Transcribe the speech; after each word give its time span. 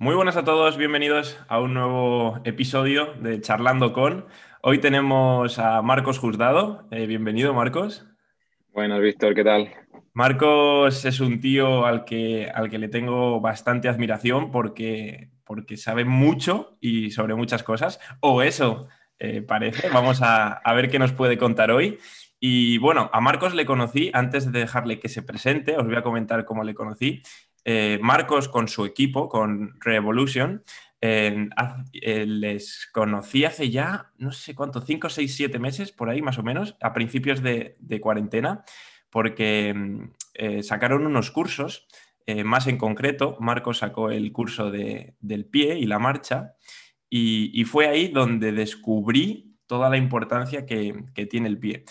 Muy 0.00 0.14
buenas 0.14 0.36
a 0.36 0.44
todos, 0.44 0.76
bienvenidos 0.76 1.36
a 1.48 1.58
un 1.58 1.74
nuevo 1.74 2.38
episodio 2.44 3.14
de 3.14 3.40
Charlando 3.40 3.92
con. 3.92 4.26
Hoy 4.62 4.78
tenemos 4.78 5.58
a 5.58 5.82
Marcos 5.82 6.20
Juzgado. 6.20 6.86
Eh, 6.92 7.06
bienvenido, 7.06 7.52
Marcos. 7.52 8.06
Buenas, 8.72 9.00
Víctor, 9.00 9.34
¿qué 9.34 9.42
tal? 9.42 9.72
Marcos 10.12 11.04
es 11.04 11.18
un 11.18 11.40
tío 11.40 11.84
al 11.84 12.04
que, 12.04 12.48
al 12.48 12.70
que 12.70 12.78
le 12.78 12.86
tengo 12.86 13.40
bastante 13.40 13.88
admiración 13.88 14.52
porque, 14.52 15.30
porque 15.42 15.76
sabe 15.76 16.04
mucho 16.04 16.78
y 16.80 17.10
sobre 17.10 17.34
muchas 17.34 17.64
cosas, 17.64 17.98
o 18.20 18.42
eso 18.42 18.86
eh, 19.18 19.42
parece. 19.42 19.88
Vamos 19.90 20.22
a, 20.22 20.52
a 20.52 20.74
ver 20.74 20.90
qué 20.90 21.00
nos 21.00 21.10
puede 21.10 21.38
contar 21.38 21.72
hoy. 21.72 21.98
Y 22.38 22.78
bueno, 22.78 23.10
a 23.12 23.20
Marcos 23.20 23.52
le 23.52 23.66
conocí 23.66 24.12
antes 24.14 24.52
de 24.52 24.60
dejarle 24.60 25.00
que 25.00 25.08
se 25.08 25.24
presente, 25.24 25.76
os 25.76 25.86
voy 25.86 25.96
a 25.96 26.02
comentar 26.02 26.44
cómo 26.44 26.62
le 26.62 26.74
conocí. 26.74 27.20
Eh, 27.70 27.98
Marcos 28.00 28.48
con 28.48 28.66
su 28.66 28.86
equipo, 28.86 29.28
con 29.28 29.78
Revolution, 29.80 30.64
eh, 31.02 31.48
les 32.26 32.88
conocí 32.90 33.44
hace 33.44 33.68
ya, 33.68 34.10
no 34.16 34.32
sé 34.32 34.54
cuánto, 34.54 34.80
5, 34.80 35.10
6, 35.10 35.36
7 35.36 35.58
meses, 35.58 35.92
por 35.92 36.08
ahí 36.08 36.22
más 36.22 36.38
o 36.38 36.42
menos, 36.42 36.78
a 36.80 36.94
principios 36.94 37.42
de, 37.42 37.76
cuarentena, 38.00 38.64
porque 39.10 39.74
mm, 39.74 40.02
eh, 40.32 40.62
sacaron 40.62 41.04
unos 41.04 41.30
cursos, 41.30 41.86
más 42.42 42.66
en 42.68 42.78
concreto, 42.78 43.36
Marcos 43.38 43.78
sacó 43.78 44.10
el 44.10 44.32
curso 44.32 44.70
de, 44.70 45.14
del 45.20 45.44
pie 45.44 45.78
y 45.78 45.84
la 45.84 45.98
marcha, 45.98 46.54
y, 47.10 47.64
fue 47.64 47.86
ahí 47.86 48.08
donde 48.08 48.52
descubrí 48.52 49.56
toda 49.66 49.90
la 49.90 49.98
importancia 49.98 50.64
que 50.64 51.26
tiene 51.30 51.48
el 51.48 51.58
pie 51.58 51.84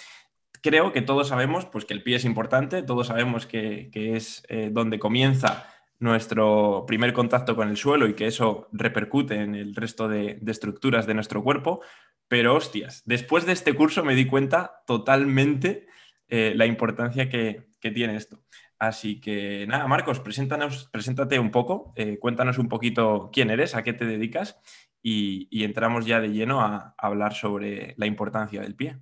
creo 0.68 0.92
que 0.92 1.02
todos 1.02 1.30
sabemos 1.30 1.66
pues, 1.66 1.86
que 1.86 1.94
el 1.94 2.04
pie 2.04 2.18
es 2.18 2.26
importante, 2.26 2.84
todos 2.84 3.08
sabemos 3.08 3.46
que, 3.46 3.90
es 3.94 4.44
eh, 4.50 4.70
donde 4.70 5.00
comienza 5.00 5.66
nuestro 6.00 6.84
primer 6.86 7.14
contacto 7.14 7.56
con 7.56 7.70
el 7.70 7.78
suelo 7.78 8.06
y 8.06 8.16
que 8.16 8.28
eso 8.28 8.68
repercute 8.74 9.36
en 9.36 9.56
el 9.56 9.74
resto 9.74 10.10
de, 10.10 10.42
estructuras 10.46 11.08
de 11.08 11.14
nuestro 11.14 11.42
cuerpo. 11.42 11.82
Pero 12.28 12.56
hostias, 12.56 13.02
después 13.06 13.46
de 13.46 13.54
este 13.54 13.74
curso 13.76 14.04
me 14.04 14.14
di 14.14 14.28
cuenta 14.28 14.84
totalmente 14.86 15.88
eh, 16.28 16.52
la 16.54 16.66
importancia 16.66 17.30
que, 17.30 17.66
tiene 17.80 18.18
esto. 18.18 18.44
Así 18.78 19.22
que 19.22 19.66
nada, 19.66 19.88
Marcos, 19.88 20.20
preséntanos, 20.20 20.90
preséntate 20.92 21.40
un 21.40 21.52
poco, 21.52 21.94
eh, 21.96 22.20
cuéntanos 22.20 22.58
un 22.58 22.68
poquito 22.68 23.30
quién 23.32 23.50
eres, 23.50 23.76
a 23.76 23.84
qué 23.84 23.94
te 23.94 24.06
dedicas 24.06 24.60
y 25.02 25.64
entramos 25.64 26.06
ya 26.06 26.20
de 26.20 26.34
lleno 26.34 26.60
a 26.60 26.94
hablar 26.98 27.34
sobre 27.34 27.94
la 27.96 28.08
importancia 28.08 28.60
del 28.60 28.76
pie. 28.76 28.98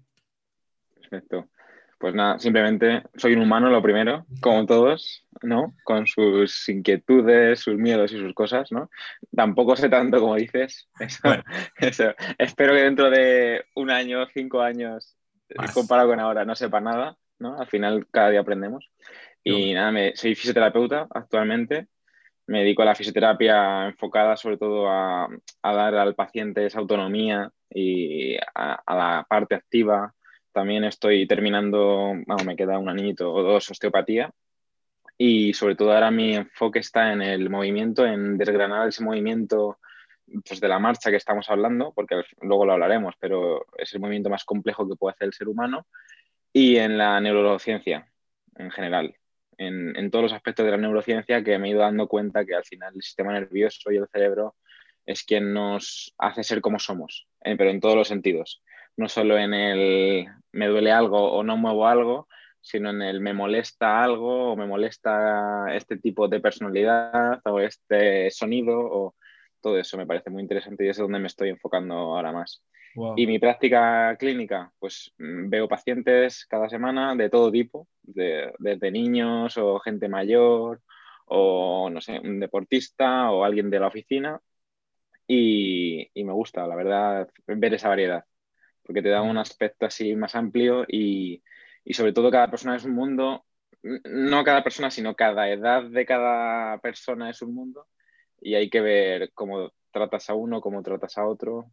Perfecto. 0.93 1.49
Pues 2.05 2.13
nada, 2.13 2.37
simplemente 2.37 3.01
soy 3.15 3.33
un 3.33 3.41
humano 3.41 3.67
lo 3.71 3.81
primero, 3.81 4.27
como 4.39 4.67
todos, 4.67 5.27
¿no? 5.41 5.73
Con 5.83 6.05
sus 6.05 6.69
inquietudes, 6.69 7.61
sus 7.61 7.77
miedos 7.77 8.11
y 8.11 8.19
sus 8.19 8.31
cosas, 8.35 8.71
¿no? 8.71 8.91
Tampoco 9.35 9.75
sé 9.75 9.89
tanto 9.89 10.19
como 10.19 10.35
dices. 10.35 10.87
Espero 12.37 12.73
que 12.73 12.79
dentro 12.79 13.09
de 13.09 13.65
un 13.73 13.89
año, 13.89 14.27
cinco 14.31 14.61
años, 14.61 15.17
comparado 15.73 16.09
con 16.09 16.19
ahora, 16.19 16.45
no 16.45 16.55
sepa 16.55 16.79
nada, 16.79 17.17
¿no? 17.39 17.59
Al 17.59 17.65
final 17.65 18.05
cada 18.11 18.29
día 18.29 18.41
aprendemos. 18.41 18.87
Y 19.43 19.73
nada, 19.73 19.91
me, 19.91 20.15
soy 20.15 20.35
fisioterapeuta 20.35 21.07
actualmente. 21.09 21.87
Me 22.45 22.59
dedico 22.59 22.83
a 22.83 22.85
la 22.85 22.93
fisioterapia 22.93 23.87
enfocada 23.87 24.37
sobre 24.37 24.57
todo 24.57 24.87
a, 24.91 25.27
dar 25.63 25.95
al 25.95 26.13
paciente 26.13 26.67
esa 26.67 26.77
autonomía 26.77 27.49
y 27.67 28.37
a 28.53 28.95
la 28.95 29.25
parte 29.27 29.55
activa, 29.55 30.13
también 30.55 30.85
estoy 30.85 31.27
terminando, 31.27 32.13
bueno, 32.25 32.43
me 32.45 32.55
queda 32.55 32.79
un 32.79 32.87
anito 32.87 33.31
o 33.33 33.43
dos 33.43 33.69
osteopatía. 33.69 34.31
Y 35.17 35.53
sobre 35.53 35.75
todo 35.75 35.91
ahora 35.91 36.11
mi 36.11 36.33
enfoque 36.35 36.79
está 36.79 37.11
en 37.11 37.21
el 37.21 37.49
movimiento, 37.49 38.05
en 38.05 38.37
desgranar 38.37 38.87
ese 38.87 39.03
movimiento 39.03 39.79
pues, 40.47 40.61
de 40.61 40.67
la 40.69 40.79
marcha 40.79 41.09
que 41.11 41.17
estamos 41.17 41.49
hablando, 41.49 41.91
porque 41.93 42.21
luego 42.41 42.65
lo 42.65 42.71
hablaremos, 42.71 43.15
pero 43.19 43.65
es 43.77 43.93
el 43.93 43.99
movimiento 43.99 44.29
más 44.29 44.45
complejo 44.45 44.87
que 44.87 44.95
puede 44.95 45.13
hacer 45.13 45.27
el 45.27 45.33
ser 45.33 45.49
humano, 45.49 45.87
y 46.53 46.77
en 46.77 46.97
la 46.97 47.19
neurociencia 47.19 48.09
en 48.55 48.71
general, 48.71 49.13
en, 49.57 49.95
en 49.97 50.09
todos 50.09 50.23
los 50.23 50.33
aspectos 50.33 50.65
de 50.65 50.71
la 50.71 50.77
neurociencia 50.77 51.43
que 51.43 51.59
me 51.59 51.67
he 51.67 51.71
ido 51.71 51.81
dando 51.81 52.07
cuenta 52.07 52.45
que 52.45 52.55
al 52.55 52.63
final 52.63 52.93
el 52.95 53.01
sistema 53.01 53.33
nervioso 53.33 53.91
y 53.91 53.97
el 53.97 54.07
cerebro 54.07 54.55
es 55.05 55.23
quien 55.23 55.53
nos 55.53 56.13
hace 56.17 56.43
ser 56.43 56.61
como 56.61 56.79
somos, 56.79 57.27
eh, 57.43 57.55
pero 57.57 57.69
en 57.71 57.81
todos 57.81 57.95
los 57.95 58.07
sentidos 58.07 58.61
no 58.97 59.09
solo 59.09 59.37
en 59.37 59.53
el 59.53 60.27
me 60.51 60.67
duele 60.67 60.91
algo 60.91 61.31
o 61.33 61.43
no 61.43 61.57
muevo 61.57 61.87
algo, 61.87 62.27
sino 62.61 62.89
en 62.89 63.01
el 63.01 63.21
me 63.21 63.33
molesta 63.33 64.03
algo 64.03 64.53
o 64.53 64.55
me 64.55 64.65
molesta 64.65 65.67
este 65.75 65.97
tipo 65.97 66.27
de 66.27 66.39
personalidad 66.39 67.41
o 67.45 67.59
este 67.59 68.31
sonido 68.31 68.79
o 68.79 69.15
todo 69.61 69.77
eso. 69.77 69.97
Me 69.97 70.07
parece 70.07 70.29
muy 70.29 70.41
interesante 70.41 70.85
y 70.85 70.89
es 70.89 70.97
donde 70.97 71.19
me 71.19 71.27
estoy 71.27 71.49
enfocando 71.49 71.93
ahora 71.93 72.31
más. 72.31 72.63
Y 73.17 73.27
mi 73.27 73.39
práctica 73.39 74.15
clínica, 74.17 74.71
pues 74.79 75.13
mm, 75.17 75.49
veo 75.49 75.67
pacientes 75.67 76.45
cada 76.47 76.69
semana 76.69 77.13
de 77.15 77.29
todo 77.29 77.51
tipo, 77.51 77.87
desde 78.03 78.91
niños 78.91 79.57
o 79.57 79.79
gente 79.79 80.07
mayor 80.07 80.81
o, 81.25 81.89
no 81.89 81.99
sé, 82.01 82.19
un 82.19 82.39
deportista 82.39 83.31
o 83.31 83.43
alguien 83.43 83.69
de 83.69 83.79
la 83.79 83.87
oficina 83.87 84.39
y 85.27 86.09
me 86.15 86.31
gusta, 86.33 86.65
la 86.67 86.75
verdad, 86.75 87.29
ver 87.47 87.73
esa 87.73 87.89
variedad 87.89 88.25
porque 88.85 89.01
te 89.01 89.09
da 89.09 89.21
un 89.21 89.37
aspecto 89.37 89.85
así 89.85 90.15
más 90.15 90.35
amplio 90.35 90.85
y, 90.87 91.41
sobre 91.91 92.13
todo 92.13 92.31
cada 92.31 92.49
persona 92.49 92.75
es 92.75 92.85
un 92.85 92.93
mundo, 92.93 93.45
no 93.83 94.43
cada 94.43 94.63
persona, 94.63 94.89
sino 94.89 95.15
cada 95.15 95.49
edad 95.49 95.83
de 95.83 96.05
cada 96.05 96.79
persona 96.79 97.29
es 97.29 97.41
un 97.41 97.53
mundo 97.53 97.87
y 98.41 98.55
hay 98.55 98.69
que 98.69 98.81
ver 98.81 99.31
cómo 99.33 99.71
tratas 99.91 100.29
a 100.29 100.33
uno, 100.33 100.61
cómo 100.61 100.81
tratas 100.81 101.17
a 101.17 101.25
otro. 101.25 101.71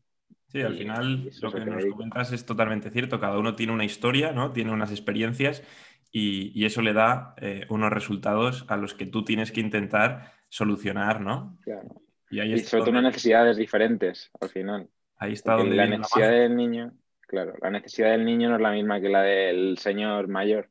Sí, 0.48 0.60
al 0.60 0.76
final 0.76 1.30
lo 1.40 1.52
que 1.52 1.64
nos 1.64 1.86
comentas 1.86 2.32
es 2.32 2.44
totalmente 2.44 2.90
cierto, 2.90 3.18
cada 3.18 3.38
uno 3.38 3.54
tiene 3.54 3.72
una 3.72 3.84
historia, 3.84 4.32
¿no? 4.32 4.52
tiene 4.52 4.72
unas 4.72 4.90
experiencias 4.90 5.62
y, 6.10 6.64
eso 6.64 6.82
le 6.82 6.92
da 6.92 7.34
eh, 7.38 7.66
unos 7.70 7.90
resultados 7.90 8.66
a 8.68 8.76
los 8.76 8.92
que 8.92 9.06
tú 9.06 9.24
tienes 9.24 9.50
que 9.50 9.60
intentar 9.60 10.32
solucionar, 10.50 11.22
¿no? 11.22 11.58
Claro. 11.62 12.02
Y, 12.30 12.58
sobre 12.60 12.82
todo 12.82 12.90
unas 12.90 13.04
necesidades 13.04 13.56
diferentes 13.56 14.30
al 14.40 14.50
final. 14.50 14.88
Ahí 15.16 15.32
está 15.32 15.54
donde 15.54 15.76
la 15.76 15.86
necesidad 15.86 16.30
del 16.30 16.56
niño 16.56 16.92
claro. 17.32 17.54
La 17.62 17.70
necesidad 17.70 18.10
del 18.10 18.26
niño 18.26 18.50
no 18.50 18.56
es 18.56 18.60
la 18.60 18.72
misma 18.72 19.00
que 19.00 19.09
la 19.09 19.22
del 19.22 19.78
señor 19.78 20.28
mayor 20.28 20.70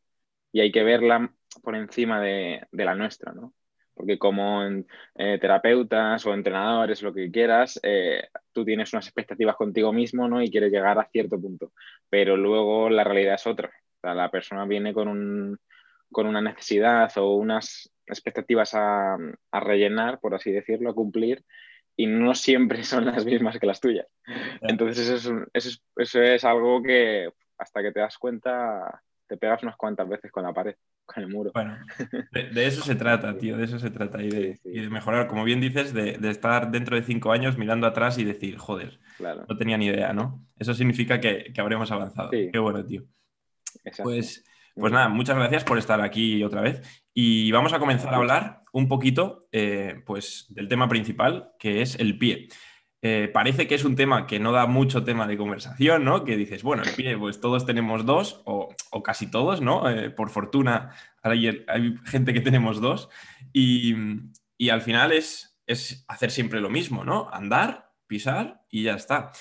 y 0.51 0.61
hay 0.61 0.71
que 0.71 0.83
verla 0.83 1.33
por 1.63 1.75
encima 1.75 2.21
de, 2.21 2.67
la 2.71 2.95
nuestra, 2.95 3.33
¿no? 3.33 3.53
Porque 3.95 4.19
como 4.19 4.63
eh, 5.15 5.37
terapeutas 5.39 6.25
o 6.25 6.33
entrenadores, 6.33 7.01
lo 7.01 7.13
que 7.13 7.31
quieras, 7.31 7.79
eh, 7.83 8.27
tú 8.53 8.63
tienes 8.63 8.93
unas 8.93 9.07
expectativas 9.07 9.55
contigo 9.55 9.91
mismo, 9.91 10.27
¿no? 10.27 10.41
Y 10.41 10.51
quieres 10.51 10.71
llegar 10.71 10.99
a 10.99 11.09
cierto 11.11 11.41
punto, 11.41 11.73
pero 12.09 12.37
luego 12.37 12.89
la 12.89 13.03
realidad 13.03 13.35
es 13.35 13.47
otra. 13.47 13.71
la 14.03 14.29
persona 14.29 14.65
viene 14.65 14.93
con, 14.93 15.07
un, 15.07 15.59
con 16.11 16.27
una 16.27 16.41
necesidad 16.41 17.11
o 17.17 17.35
unas 17.35 17.91
expectativas 18.05 18.71
a 18.75 19.17
rellenar, 19.51 20.19
por 20.19 20.35
así 20.35 20.51
decirlo, 20.51 20.91
a 20.91 20.95
cumplir, 20.95 21.43
y 22.01 22.07
no 22.07 22.33
siempre 22.33 22.83
son 22.83 23.05
las 23.05 23.25
mismas 23.25 23.59
que 23.59 23.67
las 23.67 23.79
tuyas. 23.79 24.07
Entonces 24.61 25.07
eso 25.07 25.45
es, 25.53 25.81
eso, 25.95 26.21
es, 26.21 26.43
algo 26.43 26.81
que 26.81 27.29
hasta 27.57 27.81
que 27.81 27.91
te 27.91 27.99
das 27.99 28.17
cuenta 28.17 29.03
te 29.27 29.37
pegas 29.37 29.63
unas 29.63 29.77
cuantas 29.77 30.09
veces 30.09 30.29
con 30.29 30.43
la 30.43 30.53
pared, 30.53 30.75
con 31.05 31.23
el 31.23 31.29
muro. 31.29 31.51
Bueno, 31.53 31.77
de, 32.31 32.65
eso 32.65 32.83
se 32.83 32.95
trata, 32.95 33.37
tío, 33.37 33.55
de 33.55 33.63
eso 33.63 33.79
se 33.79 33.89
trata 33.89 34.21
y 34.21 34.29
de, 34.29 34.59
Y 34.65 34.81
de 34.81 34.89
mejorar, 34.89 35.27
como 35.27 35.45
bien 35.45 35.61
dices, 35.61 35.93
de, 35.93 36.17
estar 36.29 36.69
dentro 36.69 36.97
de 36.97 37.03
cinco 37.03 37.31
años 37.31 37.57
mirando 37.57 37.87
atrás 37.87 38.17
y 38.17 38.25
decir, 38.25 38.57
joder, 38.57 38.99
no 39.19 39.57
tenía 39.57 39.77
ni 39.77 39.85
idea, 39.85 40.11
¿no? 40.11 40.45
Eso 40.57 40.73
significa 40.73 41.21
que, 41.21 41.53
que 41.53 41.61
habremos 41.61 41.91
avanzado. 41.91 42.29
Qué 42.31 42.59
bueno, 42.59 42.83
tío. 42.83 43.03
Pues 44.03 44.43
pues 44.75 44.93
nada, 44.93 45.09
muchas 45.09 45.37
gracias 45.37 45.63
por 45.63 45.77
estar 45.77 46.01
aquí 46.01 46.43
otra 46.43 46.61
vez. 46.61 46.81
Y 47.13 47.51
vamos 47.51 47.73
a 47.73 47.79
comenzar 47.79 48.13
a 48.13 48.17
hablar 48.17 48.60
un 48.71 48.87
poquito 48.87 49.47
eh, 49.51 50.01
pues, 50.05 50.45
del 50.49 50.67
tema 50.67 50.87
principal, 50.87 51.51
que 51.59 51.81
es 51.81 51.95
el 51.95 52.17
pie. 52.17 52.47
Eh, 53.03 53.29
parece 53.33 53.67
que 53.67 53.75
es 53.75 53.83
un 53.83 53.95
tema 53.95 54.27
que 54.27 54.39
no 54.39 54.51
da 54.51 54.67
mucho 54.67 55.03
tema 55.03 55.25
de 55.25 55.37
conversación, 55.37 56.05
¿no? 56.05 56.23
Que 56.23 56.37
dices, 56.37 56.61
bueno, 56.61 56.83
el 56.83 56.93
pie, 56.93 57.17
pues 57.17 57.41
todos 57.41 57.65
tenemos 57.65 58.05
dos, 58.05 58.41
o, 58.45 58.75
casi 59.03 59.29
todos, 59.29 59.59
¿no? 59.61 59.89
Eh, 59.89 60.11
por 60.11 60.29
fortuna 60.29 60.91
hay, 61.23 61.63
hay, 61.67 61.95
gente 62.05 62.33
que 62.33 62.41
tenemos 62.41 62.79
dos. 62.79 63.09
Y, 63.53 63.95
y 64.57 64.69
al 64.69 64.81
final 64.81 65.11
es, 65.11 65.59
es 65.65 66.05
hacer 66.07 66.29
siempre 66.29 66.61
lo 66.61 66.69
mismo, 66.69 67.03
¿no? 67.03 67.29
Andar, 67.31 67.91
pisar 68.05 68.61
y 68.69 68.83
ya 68.83 68.93
está. 68.93 69.31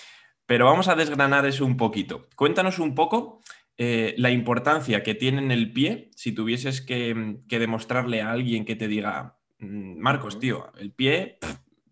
Pero 0.47 0.65
vamos 0.65 0.89
a 0.89 0.97
desgranar 0.97 1.47
eso 1.47 1.67
un 1.67 1.77
poquito. 1.77 2.29
Cuéntanos 2.35 2.79
un 2.79 2.95
poco 2.95 3.41
eh, 3.83 4.15
la 4.19 4.31
importancia 4.31 5.03
que 5.03 5.15
tiene 5.15 5.39
en 5.39 5.51
el 5.51 5.73
pie, 5.73 6.11
si 6.15 6.33
tuvieses 6.33 6.83
que, 6.83 7.39
demostrarle 7.49 8.21
a 8.21 8.31
alguien 8.31 8.67
que 8.67 8.77
te 8.77 8.89
diga, 8.89 9.39
mm, 9.59 9.99
Marcos, 9.99 10.39
tío, 10.39 10.71
el 10.77 10.93
pie, 10.93 11.39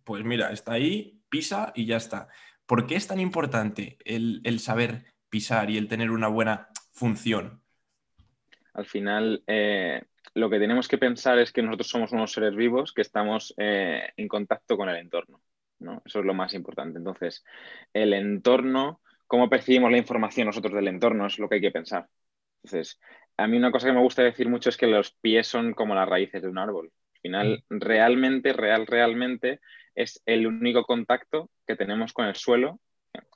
pues 0.05 0.23
mira, 0.23 0.53
está 0.53 0.73
ahí, 0.73 1.23
pisa 1.31 1.73
y 1.75 1.87
ya 1.87 1.97
está. 1.97 2.29
¿Por 2.67 2.87
qué 2.87 2.95
es 2.97 3.07
tan 3.07 3.21
importante 3.21 3.97
el, 4.05 4.61
saber 4.61 5.07
pisar 5.31 5.71
y 5.71 5.79
el 5.79 5.89
tener 5.89 6.11
una 6.11 6.29
buena 6.29 6.69
función? 6.93 7.63
Al 8.75 8.85
final, 8.85 9.43
eh, 9.47 10.03
lo 10.35 10.51
que 10.51 10.59
tenemos 10.59 10.89
que 10.89 10.99
pensar 10.99 11.39
es 11.39 11.53
que 11.53 11.63
nosotros 11.63 11.89
somos 11.89 12.13
unos 12.13 12.33
seres 12.33 12.55
vivos 12.55 12.93
que 12.93 13.01
estamos 13.01 13.55
eh, 13.57 14.11
en 14.15 14.29
contacto 14.29 14.77
con 14.77 14.91
el 14.91 14.97
entorno. 14.97 15.41
¿no? 15.79 16.03
Eso 16.05 16.19
es 16.19 16.27
lo 16.27 16.35
más 16.35 16.53
importante. 16.53 16.99
Entonces, 16.99 17.47
el 17.95 18.13
entorno, 18.13 19.01
cómo 19.29 19.49
percibimos 19.49 19.93
la 19.93 19.99
información 19.99 20.47
nosotros 20.47 20.75
del 20.75 20.89
entorno 20.89 21.27
es 21.27 21.39
lo 21.39 21.49
que 21.49 21.57
hay 21.57 21.61
que 21.61 21.71
pensar. 21.71 22.09
Entonces, 22.65 22.99
a 23.37 23.47
mí 23.47 23.57
una 23.57 23.71
cosa 23.71 23.87
que 23.87 23.93
me 23.93 24.03
gusta 24.03 24.23
decir 24.23 24.49
mucho 24.49 24.71
es 24.71 24.77
que 24.77 24.89
los 24.89 25.13
pies 25.13 25.47
son 25.47 25.75
como 25.75 25.95
las 25.95 26.09
raíces 26.09 26.43
de 26.43 26.49
un 26.49 26.59
árbol. 26.59 26.91
Al 27.15 27.21
final, 27.21 27.65
mm. 27.69 27.79
realmente, 27.79 28.53
real, 28.53 28.87
realmente 28.87 29.61
es 29.95 30.21
el 30.27 30.47
único 30.47 30.85
contacto 30.85 31.51
que 31.67 31.77
tenemos 31.77 32.13
con 32.13 32.27
el 32.27 32.35
suelo 32.35 32.81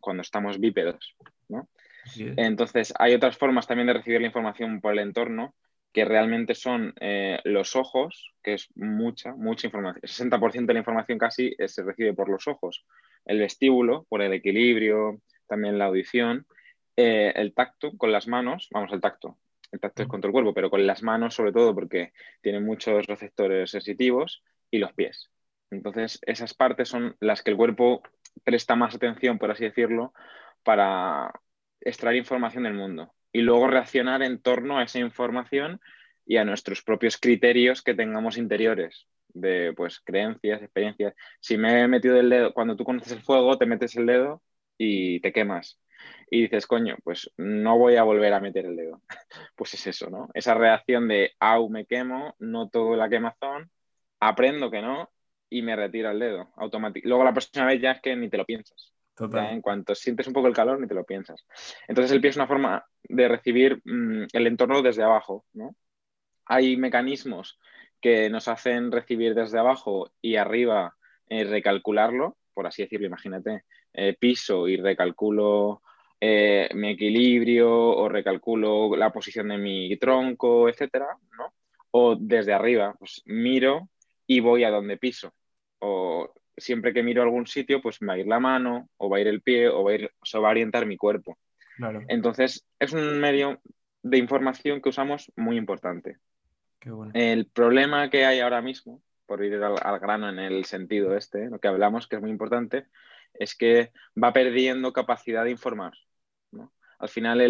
cuando 0.00 0.22
estamos 0.22 0.58
bípedos. 0.58 1.14
¿no? 1.48 1.68
Entonces, 2.16 2.92
hay 2.98 3.14
otras 3.14 3.36
formas 3.36 3.66
también 3.66 3.86
de 3.86 3.94
recibir 3.94 4.20
la 4.20 4.26
información 4.26 4.80
por 4.80 4.92
el 4.92 5.00
entorno 5.00 5.54
que 5.92 6.04
realmente 6.06 6.54
son 6.54 6.94
eh, 7.00 7.38
los 7.44 7.76
ojos, 7.76 8.32
que 8.42 8.54
es 8.54 8.70
mucha, 8.74 9.34
mucha 9.34 9.66
información. 9.66 10.00
El 10.02 10.08
60% 10.08 10.66
de 10.66 10.72
la 10.72 10.78
información 10.78 11.18
casi 11.18 11.54
eh, 11.58 11.68
se 11.68 11.82
recibe 11.82 12.14
por 12.14 12.30
los 12.30 12.48
ojos. 12.48 12.86
El 13.26 13.38
vestíbulo, 13.40 14.06
por 14.08 14.22
el 14.22 14.32
equilibrio, 14.32 15.20
también 15.52 15.78
la 15.78 15.84
audición. 15.84 16.46
Eh, 16.96 17.30
el 17.36 17.52
tacto 17.52 17.92
con 17.98 18.10
las 18.10 18.26
manos, 18.26 18.68
vamos, 18.70 18.90
el 18.92 19.02
tacto. 19.02 19.36
El 19.70 19.80
tacto 19.80 20.02
es 20.02 20.08
contra 20.08 20.28
el 20.28 20.32
cuerpo, 20.32 20.54
pero 20.54 20.70
con 20.70 20.86
las 20.86 21.02
manos 21.02 21.34
sobre 21.34 21.52
todo 21.52 21.74
porque 21.74 22.12
tiene 22.40 22.60
muchos 22.60 23.06
receptores 23.06 23.70
sensitivos 23.70 24.42
y 24.70 24.78
los 24.78 24.94
pies. 24.94 25.30
Entonces, 25.70 26.18
esas 26.22 26.54
partes 26.54 26.88
son 26.88 27.16
las 27.20 27.42
que 27.42 27.50
el 27.50 27.58
cuerpo 27.58 28.02
presta 28.44 28.76
más 28.76 28.94
atención, 28.94 29.38
por 29.38 29.50
así 29.50 29.64
decirlo, 29.64 30.14
para 30.62 31.30
extraer 31.80 32.16
información 32.16 32.64
del 32.64 32.74
mundo 32.74 33.12
y 33.30 33.42
luego 33.42 33.66
reaccionar 33.66 34.22
en 34.22 34.40
torno 34.40 34.78
a 34.78 34.84
esa 34.84 34.98
información 35.00 35.80
y 36.24 36.38
a 36.38 36.44
nuestros 36.46 36.82
propios 36.82 37.18
criterios 37.18 37.82
que 37.82 37.94
tengamos 37.94 38.38
interiores 38.38 39.06
de 39.28 39.74
pues 39.76 40.00
creencias, 40.00 40.62
experiencias. 40.62 41.14
Si 41.40 41.58
me 41.58 41.82
he 41.82 41.88
metido 41.88 42.18
el 42.18 42.30
dedo, 42.30 42.54
cuando 42.54 42.74
tú 42.74 42.84
conoces 42.84 43.12
el 43.12 43.20
fuego, 43.20 43.58
te 43.58 43.66
metes 43.66 43.96
el 43.96 44.06
dedo 44.06 44.42
y 44.84 45.20
te 45.20 45.32
quemas. 45.32 45.78
Y 46.28 46.42
dices, 46.42 46.66
coño, 46.66 46.96
pues 47.04 47.30
no 47.36 47.78
voy 47.78 47.96
a 47.96 48.02
volver 48.02 48.32
a 48.32 48.40
meter 48.40 48.66
el 48.66 48.76
dedo. 48.76 49.02
Pues 49.54 49.74
es 49.74 49.86
eso, 49.86 50.10
¿no? 50.10 50.28
Esa 50.34 50.54
reacción 50.54 51.06
de, 51.06 51.32
au, 51.38 51.70
me 51.70 51.86
quemo, 51.86 52.34
noto 52.40 52.96
la 52.96 53.08
quemazón, 53.08 53.70
aprendo 54.18 54.70
que 54.70 54.82
no 54.82 55.10
y 55.48 55.62
me 55.62 55.76
retiro 55.76 56.10
el 56.10 56.18
dedo 56.18 56.52
automático. 56.56 57.08
Luego 57.08 57.24
la 57.24 57.32
próxima 57.32 57.66
vez 57.66 57.80
ya 57.80 57.92
es 57.92 58.00
que 58.00 58.16
ni 58.16 58.28
te 58.28 58.38
lo 58.38 58.44
piensas. 58.44 58.92
En 59.50 59.60
cuanto 59.60 59.94
sientes 59.94 60.26
un 60.26 60.32
poco 60.32 60.48
el 60.48 60.54
calor, 60.54 60.80
ni 60.80 60.88
te 60.88 60.94
lo 60.94 61.04
piensas. 61.04 61.46
Entonces 61.86 62.10
el 62.10 62.20
pie 62.20 62.30
es 62.30 62.36
una 62.36 62.48
forma 62.48 62.84
de 63.04 63.28
recibir 63.28 63.80
mm, 63.84 64.24
el 64.32 64.46
entorno 64.48 64.82
desde 64.82 65.04
abajo. 65.04 65.44
¿no? 65.52 65.76
Hay 66.46 66.76
mecanismos 66.76 67.60
que 68.00 68.30
nos 68.30 68.48
hacen 68.48 68.90
recibir 68.90 69.34
desde 69.34 69.60
abajo 69.60 70.10
y 70.20 70.36
arriba 70.36 70.96
eh, 71.28 71.44
recalcularlo, 71.44 72.36
por 72.52 72.66
así 72.66 72.82
decirlo, 72.82 73.06
imagínate, 73.06 73.64
eh, 73.92 74.16
piso 74.18 74.68
y 74.68 74.76
recalculo 74.76 75.82
eh, 76.20 76.68
mi 76.74 76.90
equilibrio 76.90 77.70
o 77.70 78.08
recalculo 78.08 78.94
la 78.96 79.12
posición 79.12 79.48
de 79.48 79.58
mi 79.58 79.96
tronco, 79.96 80.68
etcétera, 80.68 81.08
¿no? 81.36 81.52
O 81.90 82.16
desde 82.16 82.52
arriba, 82.52 82.94
pues 82.98 83.22
miro 83.26 83.88
y 84.26 84.40
voy 84.40 84.64
a 84.64 84.70
donde 84.70 84.96
piso. 84.96 85.34
O 85.80 86.32
siempre 86.56 86.92
que 86.92 87.02
miro 87.02 87.22
algún 87.22 87.46
sitio, 87.46 87.82
pues 87.82 88.00
me 88.00 88.08
va 88.08 88.12
a 88.14 88.18
ir 88.18 88.26
la 88.26 88.40
mano, 88.40 88.88
o 88.96 89.08
va 89.08 89.16
a 89.16 89.20
ir 89.20 89.26
el 89.26 89.42
pie, 89.42 89.68
o 89.68 89.84
va 89.84 89.90
a, 89.90 89.94
ir, 89.94 90.10
va 90.36 90.48
a 90.48 90.50
orientar 90.50 90.86
mi 90.86 90.96
cuerpo. 90.96 91.38
Entonces, 92.08 92.64
es 92.78 92.92
un 92.92 93.18
medio 93.18 93.60
de 94.02 94.18
información 94.18 94.80
que 94.80 94.90
usamos 94.90 95.32
muy 95.36 95.56
importante. 95.56 96.18
El 97.14 97.46
problema 97.46 98.10
que 98.10 98.24
hay 98.24 98.40
ahora 98.40 98.60
mismo, 98.60 99.02
por 99.26 99.44
ir 99.44 99.54
al, 99.62 99.98
grano 100.00 100.28
en 100.28 100.38
el 100.38 100.64
sentido 100.64 101.16
este, 101.16 101.48
lo 101.48 101.58
que 101.58 101.68
hablamos, 101.68 102.06
que 102.06 102.16
es 102.16 102.22
muy 102.22 102.30
importante, 102.30 102.86
es 103.42 103.56
que 103.56 103.90
va 104.22 104.32
perdiendo 104.32 104.92
capacidad 104.92 105.44
de 105.44 105.50
informar. 105.50 105.92
Al 106.98 107.08
final, 107.08 107.40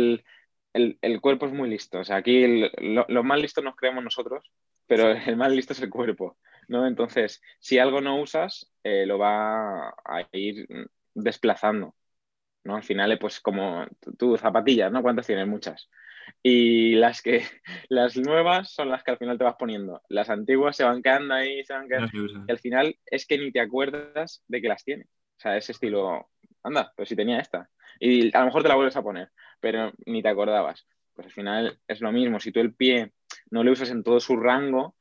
el, 0.72 1.20
cuerpo 1.20 1.46
es 1.46 1.52
muy 1.52 1.68
listo. 1.68 2.00
O 2.00 2.04
sea, 2.04 2.16
aquí 2.16 2.70
los 2.78 3.24
más 3.24 3.40
listos 3.40 3.62
nos 3.62 3.76
creemos 3.76 4.02
nosotros, 4.02 4.50
pero 4.86 5.10
el 5.10 5.36
más 5.36 5.52
listo 5.52 5.72
es 5.72 5.80
el 5.80 5.90
cuerpo. 5.90 6.38
¿no? 6.68 6.86
Entonces, 6.86 7.42
si 7.60 7.78
algo 7.78 8.00
no 8.00 8.20
usas, 8.20 8.72
eh, 8.82 9.04
lo 9.06 9.18
va 9.18 9.88
a 9.88 10.28
ir 10.32 10.66
desplazando, 11.14 11.94
¿no? 12.64 12.76
Al 12.76 12.82
final, 12.82 13.18
pues 13.18 13.40
como 13.40 13.86
tú, 14.18 14.36
zapatillas, 14.38 14.90
¿no? 14.90 15.02
¿Cuántas 15.02 15.26
tienes? 15.26 15.46
Muchas. 15.46 15.90
Y 16.42 16.94
las 16.94 17.22
que, 17.22 17.42
las 17.88 18.16
nuevas 18.16 18.72
son 18.72 18.88
las 18.88 19.02
que 19.04 19.10
al 19.12 19.18
final 19.18 19.38
te 19.38 19.44
vas 19.44 19.56
poniendo. 19.58 20.00
Las 20.08 20.30
antiguas 20.30 20.76
se 20.76 20.84
van 20.84 21.02
quedando 21.02 21.34
ahí, 21.34 21.64
se 21.64 21.72
van 21.72 21.88
quedando. 21.88 22.10
y 22.14 22.50
al 22.50 22.58
final 22.58 22.96
es 23.06 23.26
que 23.26 23.38
ni 23.38 23.52
te 23.52 23.60
acuerdas 23.60 24.42
de 24.48 24.62
que 24.62 24.68
las 24.68 24.84
tienes. 24.84 25.08
O 25.42 25.48
sea, 25.48 25.56
ese 25.56 25.72
estilo, 25.72 26.28
anda, 26.62 26.92
pues 26.96 27.08
si 27.08 27.16
tenía 27.16 27.40
esta. 27.40 27.68
Y 27.98 28.32
a 28.32 28.38
lo 28.38 28.46
mejor 28.46 28.62
te 28.62 28.68
la 28.68 28.76
vuelves 28.76 28.94
a 28.94 29.02
poner, 29.02 29.30
pero 29.58 29.92
ni 30.06 30.22
te 30.22 30.28
acordabas. 30.28 30.86
Pues 31.14 31.26
al 31.26 31.32
final 31.32 31.80
es 31.88 32.00
lo 32.00 32.12
mismo. 32.12 32.38
Si 32.38 32.52
tú 32.52 32.60
el 32.60 32.72
pie 32.72 33.12
no 33.50 33.64
le 33.64 33.72
usas 33.72 33.90
en 33.90 34.04
todo 34.04 34.20
su 34.20 34.36
rango, 34.36 34.94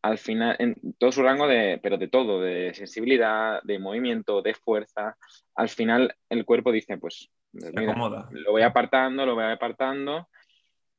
al 0.00 0.16
final, 0.16 0.56
en 0.60 0.76
todo 0.98 1.12
su 1.12 1.22
rango 1.22 1.46
de, 1.46 1.78
pero 1.82 1.98
de 1.98 2.08
todo, 2.08 2.40
de 2.40 2.72
sensibilidad, 2.72 3.62
de 3.64 3.78
movimiento, 3.78 4.40
de 4.40 4.54
fuerza, 4.54 5.18
al 5.56 5.68
final 5.68 6.16
el 6.30 6.46
cuerpo 6.46 6.72
dice, 6.72 6.96
pues, 6.96 7.30
lo 7.52 8.50
voy 8.50 8.62
apartando, 8.62 9.26
lo 9.26 9.34
voy 9.34 9.44
apartando, 9.44 10.26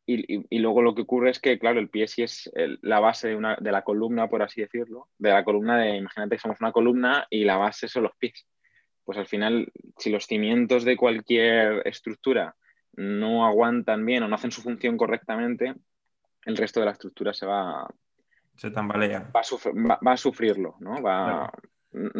y, 0.06 0.60
luego 0.60 0.81
lo 0.81 0.94
que 0.94 1.01
ocurre 1.01 1.31
es 1.31 1.39
que, 1.39 1.57
claro, 1.57 1.80
el 1.80 1.89
pie 1.89 2.07
sí 2.07 2.22
es 2.22 2.51
la 2.81 3.00
base 3.00 3.30
de, 3.30 3.36
una, 3.36 3.57
de 3.60 3.72
la 3.72 3.84
columna, 3.84 4.30
por 4.30 4.44
así 4.44 4.62
decirlo, 4.62 5.07
de 5.18 5.31
la 5.31 5.44
columna 5.44 5.78
de, 5.78 5.96
imagínate 5.96 6.36
que 6.36 6.42
somos 6.42 6.60
una 6.60 6.72
columna 6.72 7.25
y 7.30 7.44
la 7.44 7.57
base 7.57 7.88
son 7.88 8.04
los 8.04 8.16
pies. 8.18 8.46
Pues 9.03 9.17
al 9.17 9.27
final, 9.27 9.71
si 9.97 10.09
los 10.09 10.25
cimientos 10.25 10.85
de 10.85 10.97
cualquier 10.97 11.81
estructura 11.85 12.55
no 12.94 13.45
aguantan 13.45 14.05
bien 14.05 14.23
o 14.23 14.27
no 14.27 14.35
hacen 14.35 14.51
su 14.51 14.61
función 14.61 14.97
correctamente, 14.97 15.73
el 16.45 16.57
resto 16.57 16.79
de 16.79 16.85
la 16.85 16.91
estructura 16.91 17.33
se 17.33 17.45
va, 17.45 17.88
se 18.55 18.71
tambalea. 18.71 19.31
Va 19.35 19.41
a, 20.11 20.17
sufrirlo, 20.17 20.75
¿no? 20.79 21.01
Va, 21.01 21.51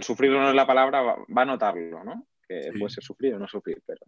Sufrirlo 0.02 0.40
no 0.40 0.50
es 0.50 0.56
la 0.56 0.68
palabra, 0.68 1.02
va, 1.02 1.42
a 1.42 1.46
notarlo, 1.46 2.04
¿no? 2.04 2.28
Que 2.48 2.72
puede 2.78 2.90
ser 2.90 3.04
sufrir 3.04 3.34
o 3.36 3.40
no 3.40 3.48
sufrir, 3.48 3.82
pero, 3.86 4.02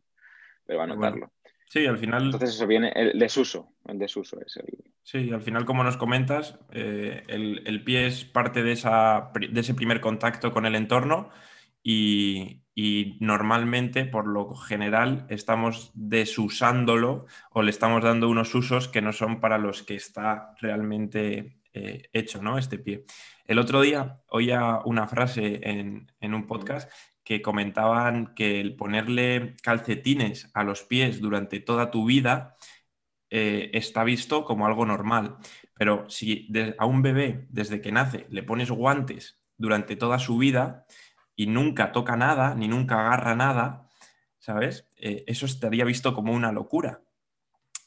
pero 0.66 0.80
va 0.80 0.86
a 0.86 0.88
notarlo. 0.88 1.32
Sí, 1.68 1.86
al 1.86 1.98
final. 1.98 2.26
Entonces 2.26 2.52
eso 2.52 2.68
viene, 2.68 2.92
el 2.96 3.18
desuso, 3.18 3.74
el 3.88 3.98
desuso 3.98 4.40
es 4.46 4.58
el. 4.58 4.66
Sí, 5.02 5.32
al 5.32 5.42
final, 5.42 5.66
como 5.66 5.84
nos 5.84 5.98
comentas, 5.98 6.60
eh, 6.72 7.24
el, 7.28 7.84
pie 7.84 8.08
es 8.08 8.26
parte 8.26 8.64
de, 8.64 8.74
esa, 8.74 9.32
de 9.34 9.60
ese 9.60 9.74
primer 9.74 10.02
contacto 10.02 10.52
con 10.52 10.66
el 10.66 10.76
entorno 10.76 11.30
y, 11.88 13.18
normalmente, 13.20 14.06
por 14.06 14.26
lo 14.26 14.56
general, 14.56 15.28
estamos 15.30 15.92
desusándolo 15.94 17.28
o 17.52 17.62
le 17.62 17.70
estamos 17.70 18.04
dando 18.04 18.28
unos 18.28 18.56
usos 18.56 18.88
que 18.88 19.04
no 19.04 19.14
son 19.14 19.40
para 19.40 19.60
los 19.60 19.84
que 19.84 19.96
está 19.96 20.56
realmente 20.60 21.60
eh, 21.74 22.10
hecho, 22.12 22.42
¿no? 22.42 22.58
Este 22.58 22.80
pie. 22.80 23.06
El 23.46 23.60
otro 23.60 23.82
día 23.82 24.20
oía 24.30 24.80
una 24.86 25.08
frase 25.08 25.60
en, 25.62 26.08
un 26.22 26.48
podcast 26.48 26.92
que 27.24 27.44
comentaban 27.44 28.34
que 28.34 28.60
el 28.62 28.76
ponerle 28.76 29.56
calcetines 29.62 30.50
a 30.56 30.64
los 30.64 30.82
pies 30.82 31.22
durante 31.22 31.60
toda 31.60 31.92
tu 31.92 32.06
vida 32.06 32.56
eh, 33.30 33.70
está 33.74 34.04
visto 34.04 34.44
como 34.44 34.66
algo 34.66 34.88
normal. 34.88 35.38
Pero 35.76 36.10
si 36.10 36.50
a 36.80 36.86
un 36.88 37.04
bebé 37.04 37.46
desde 37.50 37.80
que 37.80 37.92
nace 37.92 38.26
le 38.32 38.42
pones 38.42 38.72
guantes 38.72 39.40
durante 39.58 39.96
toda 39.96 40.18
su 40.18 40.38
vida 40.38 40.86
y 41.36 41.48
nunca 41.48 41.92
toca 41.92 42.16
nada, 42.16 42.56
ni 42.56 42.68
nunca 42.68 43.00
agarra 43.00 43.36
nada, 43.36 43.90
¿sabes? 44.40 44.90
Eh, 44.96 45.24
eso 45.28 45.46
estaría 45.46 45.86
visto 45.86 46.14
como 46.14 46.34
una 46.34 46.52
locura. 46.52 47.02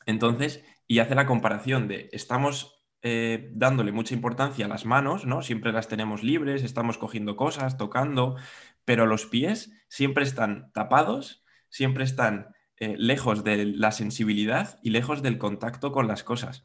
Entonces, 0.07 0.65
y 0.87 1.01
hace 1.01 1.15
la 1.15 1.27
comparación 1.27 1.89
de 1.89 2.09
estamos 2.13 2.79
eh, 3.03 3.51
dándole 3.53 3.93
mucha 3.93 4.15
importancia 4.15 4.67
a 4.67 4.69
las 4.69 4.85
manos, 4.85 5.25
¿no? 5.25 5.43
Siempre 5.43 5.73
las 5.73 5.87
tenemos 5.87 6.23
libres, 6.23 6.65
estamos 6.65 6.99
cogiendo 6.99 7.37
cosas, 7.37 7.79
tocando, 7.79 8.37
pero 8.85 9.07
los 9.07 9.27
pies 9.27 9.71
siempre 9.89 10.25
están 10.25 10.73
tapados, 10.73 11.45
siempre 11.69 12.05
están 12.05 12.55
eh, 12.79 12.97
lejos 12.99 13.45
de 13.45 13.65
la 13.67 13.93
sensibilidad 13.93 14.79
y 14.83 14.91
lejos 14.91 15.23
del 15.23 15.39
contacto 15.39 15.93
con 15.93 16.09
las 16.09 16.25
cosas. 16.25 16.65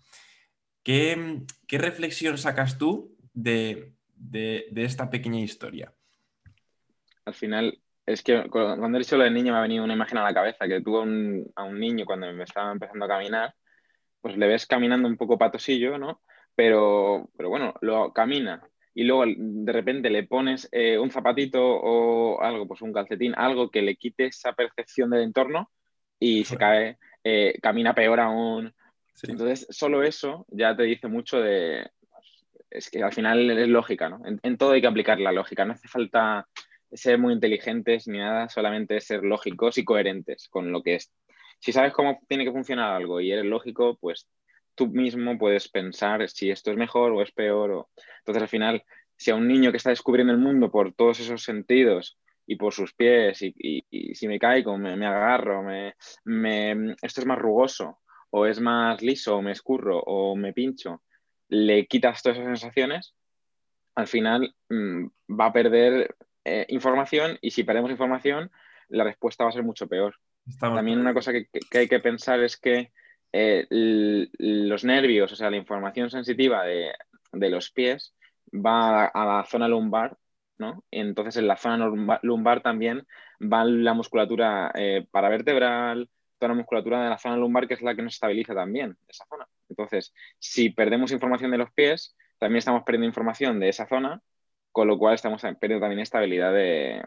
¿Qué, 0.83 1.45
reflexión 1.69 2.37
sacas 2.37 2.77
tú 2.77 3.17
de, 3.33 3.95
esta 4.75 5.09
pequeña 5.09 5.39
historia? 5.39 5.93
Al 7.25 7.33
final, 7.33 7.79
es 8.05 8.21
que 8.23 8.49
cuando 8.49 8.97
he 8.97 8.99
dicho 8.99 9.17
lo 9.17 9.23
del 9.23 9.33
niño 9.33 9.53
me 9.53 9.59
ha 9.59 9.63
venido 9.63 9.83
una 9.83 9.93
imagen 9.93 10.17
a 10.17 10.23
la 10.23 10.33
cabeza, 10.33 10.67
que 10.67 10.81
tuvo 10.81 10.99
a 11.01 11.63
un 11.63 11.79
niño 11.79 12.05
cuando 12.05 12.31
me 12.33 12.43
estaba 12.43 12.71
empezando 12.71 13.05
a 13.05 13.07
caminar 13.07 13.55
pues 14.23 14.37
le 14.37 14.47
ves 14.47 14.65
caminando 14.65 15.07
un 15.09 15.17
poco 15.17 15.37
patosillo, 15.37 15.97
¿no? 15.97 16.21
Pero, 16.55 17.29
pero 17.35 17.49
bueno, 17.49 17.73
lo 17.81 18.13
camina 18.13 18.63
y 18.95 19.03
luego 19.03 19.25
de 19.27 19.71
repente 19.73 20.09
le 20.09 20.23
pones 20.23 20.69
eh, 20.71 20.97
un 20.97 21.11
zapatito 21.11 21.61
o 21.61 22.41
algo, 22.41 22.65
pues 22.65 22.81
un 22.81 22.93
calcetín, 22.93 23.33
algo 23.35 23.69
que 23.69 23.81
le 23.81 23.97
quite 23.97 24.27
esa 24.27 24.53
percepción 24.53 25.09
del 25.09 25.23
entorno 25.23 25.69
y 26.19 26.45
se 26.45 26.55
cae, 26.55 26.97
eh, 27.23 27.59
camina 27.61 27.93
peor 27.93 28.21
aún. 28.21 28.73
Entonces, 29.23 29.67
solo 29.69 30.03
eso 30.03 30.45
ya 30.49 30.73
te 30.73 30.83
dice 30.83 31.09
mucho 31.09 31.41
de, 31.41 31.91
es 32.69 32.89
que 32.89 33.03
al 33.03 33.11
final 33.11 33.49
es 33.49 33.67
lógica, 33.67 34.07
¿no? 34.07 34.21
En, 34.25 34.57
todo 34.57 34.71
hay 34.71 34.79
que 34.79 34.87
aplicar 34.87 35.19
la 35.19 35.33
lógica, 35.33 35.65
no 35.65 35.73
hace 35.73 35.89
falta 35.89 36.47
ser 36.93 37.17
muy 37.17 37.33
inteligentes 37.33 38.07
ni 38.07 38.19
nada, 38.19 38.49
solamente 38.49 38.99
ser 38.99 39.23
lógicos 39.23 39.77
y 39.77 39.85
coherentes 39.85 40.47
con 40.49 40.71
lo 40.71 40.81
que 40.81 40.95
es. 40.95 41.11
Si 41.59 41.71
sabes 41.71 41.93
cómo 41.93 42.19
tiene 42.27 42.45
que 42.45 42.51
funcionar 42.51 42.93
algo 42.93 43.21
y 43.21 43.31
eres 43.31 43.45
lógico, 43.45 43.97
pues 43.99 44.27
tú 44.75 44.87
mismo 44.87 45.37
puedes 45.37 45.69
pensar 45.69 46.27
si 46.29 46.49
esto 46.49 46.71
es 46.71 46.77
mejor 46.77 47.11
o 47.11 47.21
es 47.21 47.31
peor. 47.31 47.71
O... 47.71 47.89
Entonces, 48.19 48.43
al 48.43 48.49
final, 48.49 48.83
si 49.15 49.31
a 49.31 49.35
un 49.35 49.47
niño 49.47 49.71
que 49.71 49.77
está 49.77 49.89
descubriendo 49.89 50.33
el 50.33 50.39
mundo 50.39 50.71
por 50.71 50.93
todos 50.93 51.19
esos 51.19 51.43
sentidos 51.43 52.17
y 52.45 52.57
por 52.57 52.73
sus 52.73 52.93
pies, 52.93 53.41
y, 53.41 53.85
si 54.13 54.27
me 54.27 54.39
caigo, 54.39 54.77
me, 54.77 54.95
me 54.97 55.05
agarro, 55.05 55.63
me, 55.63 55.95
me, 56.25 56.95
esto 57.01 57.21
es 57.21 57.25
más 57.25 57.39
rugoso, 57.39 57.99
o 58.31 58.45
es 58.45 58.59
más 58.59 59.01
liso, 59.01 59.37
o 59.37 59.41
me 59.41 59.51
escurro, 59.51 59.99
o 59.99 60.35
me 60.35 60.53
pincho, 60.53 61.03
le 61.47 61.85
quitas 61.85 62.21
todas 62.21 62.39
esas 62.39 62.59
sensaciones, 62.59 63.15
al 63.95 64.07
final 64.07 64.53
mm, 64.69 65.05
va 65.39 65.45
a 65.45 65.53
perder 65.53 66.15
eh, 66.45 66.65
información 66.69 67.37
y 67.41 67.51
si 67.51 67.63
perdemos 67.63 67.91
información, 67.91 68.51
la 68.89 69.03
respuesta 69.03 69.43
va 69.43 69.49
a 69.49 69.53
ser 69.53 69.63
mucho 69.63 69.87
peor. 69.87 70.15
También 70.59 70.99
una 70.99 71.13
cosa 71.13 71.31
que, 71.31 71.47
hay 71.73 71.87
que 71.87 71.99
pensar 71.99 72.41
es 72.41 72.57
que 72.57 72.91
eh, 73.31 73.65
los 73.69 74.83
nervios, 74.83 75.31
o 75.31 75.35
sea, 75.35 75.49
la 75.49 75.57
información 75.57 76.09
sensitiva 76.09 76.63
de, 76.63 76.93
los 77.49 77.71
pies 77.71 78.13
va 78.53 79.05
a, 79.05 79.25
la 79.25 79.45
zona 79.45 79.67
lumbar, 79.67 80.17
¿no? 80.57 80.83
Entonces 80.91 81.37
en 81.37 81.47
la 81.47 81.57
zona 81.57 81.89
lumbar, 82.21 82.61
también 82.61 83.07
va 83.41 83.63
la 83.63 83.93
musculatura 83.93 84.71
eh, 84.75 85.07
paravertebral, 85.09 86.09
toda 86.37 86.49
la 86.49 86.55
musculatura 86.55 87.03
de 87.03 87.09
la 87.09 87.17
zona 87.17 87.37
lumbar 87.37 87.67
que 87.67 87.75
es 87.75 87.81
la 87.81 87.95
que 87.95 88.01
nos 88.01 88.15
estabiliza 88.15 88.53
también, 88.53 88.97
esa 89.07 89.25
zona. 89.25 89.47
Entonces, 89.69 90.13
si 90.39 90.69
perdemos 90.69 91.11
información 91.11 91.51
de 91.51 91.57
los 91.57 91.71
pies, 91.71 92.15
también 92.37 92.57
estamos 92.57 92.83
perdiendo 92.83 93.07
información 93.07 93.59
de 93.59 93.69
esa 93.69 93.87
zona, 93.87 94.21
con 94.73 94.87
lo 94.89 94.97
cual 94.97 95.15
estamos 95.15 95.41
perdiendo 95.41 95.79
también 95.79 96.01
estabilidad 96.01 96.51
de, 96.51 97.05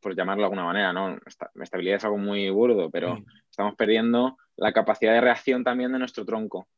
por 0.00 0.14
llamarlo 0.14 0.42
de 0.42 0.44
alguna 0.46 0.64
manera, 0.64 0.92
¿no? 0.92 1.18
Estabilidad 1.62 1.96
es 1.96 2.04
algo 2.04 2.18
muy 2.18 2.50
burdo, 2.50 2.90
pero 2.90 3.18
estamos 3.48 3.74
perdiendo 3.76 4.36
la 4.56 4.72
capacidad 4.72 5.12
de 5.12 5.20
reacción 5.20 5.64
también 5.64 5.92
de 5.92 5.98
nuestro 5.98 6.24
tronco. 6.24 6.68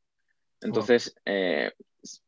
Entonces, 0.61 1.17
eh, 1.25 1.73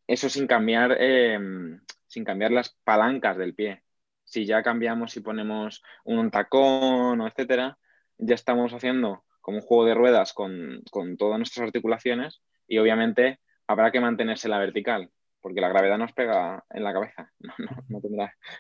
eso 0.07 0.29
sin 0.29 0.47
cambiar, 0.47 0.97
em, 0.99 1.81
sin 2.07 2.25
cambiar 2.25 2.53
las 2.53 2.77
palancas 2.85 3.37
del 3.37 3.55
pie. 3.55 3.83
Si 4.25 4.47
ya 4.47 4.63
cambiamos 4.63 5.17
y 5.17 5.21
ponemos 5.21 5.83
un 6.05 6.31
tacón 6.31 7.21
o 7.21 7.29
etcétera, 7.29 7.79
ya 8.19 8.35
estamos 8.35 8.73
haciendo 8.73 9.25
como 9.41 9.59
un 9.59 9.63
juego 9.63 9.85
de 9.85 9.95
ruedas 9.95 10.33
con, 10.33 10.83
todas 11.19 11.39
nuestras 11.39 11.67
articulaciones 11.67 12.43
y 12.67 12.79
obviamente 12.79 13.41
habrá 13.67 13.93
que 13.93 14.01
mantenerse 14.01 14.49
la 14.49 14.59
vertical 14.59 15.11
porque 15.47 15.61
la 15.61 15.69
gravedad 15.69 15.97
nos 15.97 16.13
pega 16.13 16.65
en 16.71 16.83
la 16.83 16.93
cabeza, 16.93 17.31
no, 17.89 18.01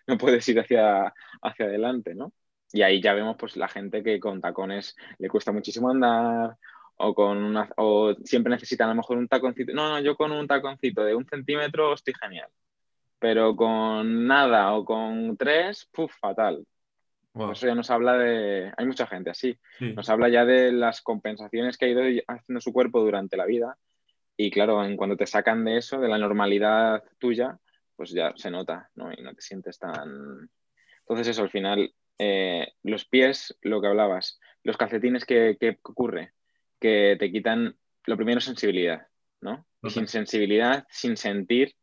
no, 0.06 0.18
puedes 0.18 0.48
ir 0.48 0.60
hacia, 0.60 1.12
hacia 1.42 1.66
adelante, 1.66 2.14
¿no? 2.14 2.32
Y 2.72 2.82
ahí 2.82 3.02
ya 3.02 3.12
vemos 3.12 3.34
pues 3.36 3.56
la 3.56 3.66
gente 3.66 4.04
que 4.04 4.20
con 4.20 4.40
tacones 4.40 4.94
le 5.18 5.28
cuesta 5.28 5.50
muchísimo 5.50 5.90
andar 5.90 6.56
o 6.98 7.12
con 7.12 7.38
una, 7.38 7.68
o 7.76 8.14
siempre 8.22 8.52
necesitan 8.52 8.86
a 8.86 8.92
lo 8.92 8.98
mejor 8.98 9.18
un 9.18 9.26
taconcito. 9.26 9.72
No, 9.74 9.88
no, 9.88 9.98
yo 9.98 10.14
con 10.14 10.30
un 10.30 10.46
taconcito 10.46 11.02
de 11.02 11.16
un 11.16 11.26
centímetro 11.26 11.92
estoy 11.92 12.14
genial. 12.14 12.50
Pero 13.18 13.56
con 13.56 14.28
nada 14.28 14.72
o 14.74 14.84
con 14.84 15.36
tres, 15.36 15.88
puf, 15.92 16.14
fatal. 16.20 16.64
Eso 17.50 17.66
ya 17.66 17.74
nos 17.74 17.90
habla 17.90 18.16
de. 18.16 18.72
Hay 18.76 18.86
mucha 18.86 19.08
gente 19.08 19.30
así. 19.30 19.58
Nos 19.80 20.08
habla 20.08 20.28
ya 20.28 20.44
de 20.44 20.70
las 20.70 21.02
compensaciones 21.02 21.76
que 21.76 21.86
ha 21.86 21.88
ido 21.88 22.22
haciendo 22.28 22.60
su 22.60 22.72
cuerpo 22.72 23.00
durante 23.00 23.36
la 23.36 23.44
vida. 23.44 23.76
Y 24.36 24.50
claro, 24.50 24.84
en 24.84 24.96
cuando 24.96 25.16
te 25.16 25.26
sacan 25.26 25.64
de 25.64 25.78
eso, 25.78 25.98
de 25.98 26.08
la 26.08 26.18
normalidad 26.18 27.02
tuya, 27.18 27.58
pues 27.96 28.10
ya 28.10 28.32
se 28.36 28.50
nota, 28.50 28.90
¿no? 28.94 29.10
Y 29.12 29.22
no 29.22 29.34
te 29.34 29.40
sientes 29.40 29.78
tan. 29.78 30.50
Entonces, 31.00 31.28
eso, 31.28 31.42
al 31.42 31.50
final, 31.50 31.94
eh, 32.18 32.74
los 32.82 33.06
pies, 33.06 33.56
lo 33.62 33.80
que 33.80 33.88
hablabas, 33.88 34.38
los 34.62 34.76
calcetines, 34.76 35.24
¿qué, 35.24 35.56
¿qué, 35.58 35.78
ocurre? 35.82 36.32
Que 36.78 37.16
te 37.18 37.32
quitan, 37.32 37.76
lo 38.04 38.16
primero, 38.16 38.40
sensibilidad, 38.40 39.06
¿no? 39.40 39.66
Y 39.82 39.90
sin 39.90 40.08
sensibilidad, 40.08 40.86
sin 40.90 41.16
sentir, 41.16 41.74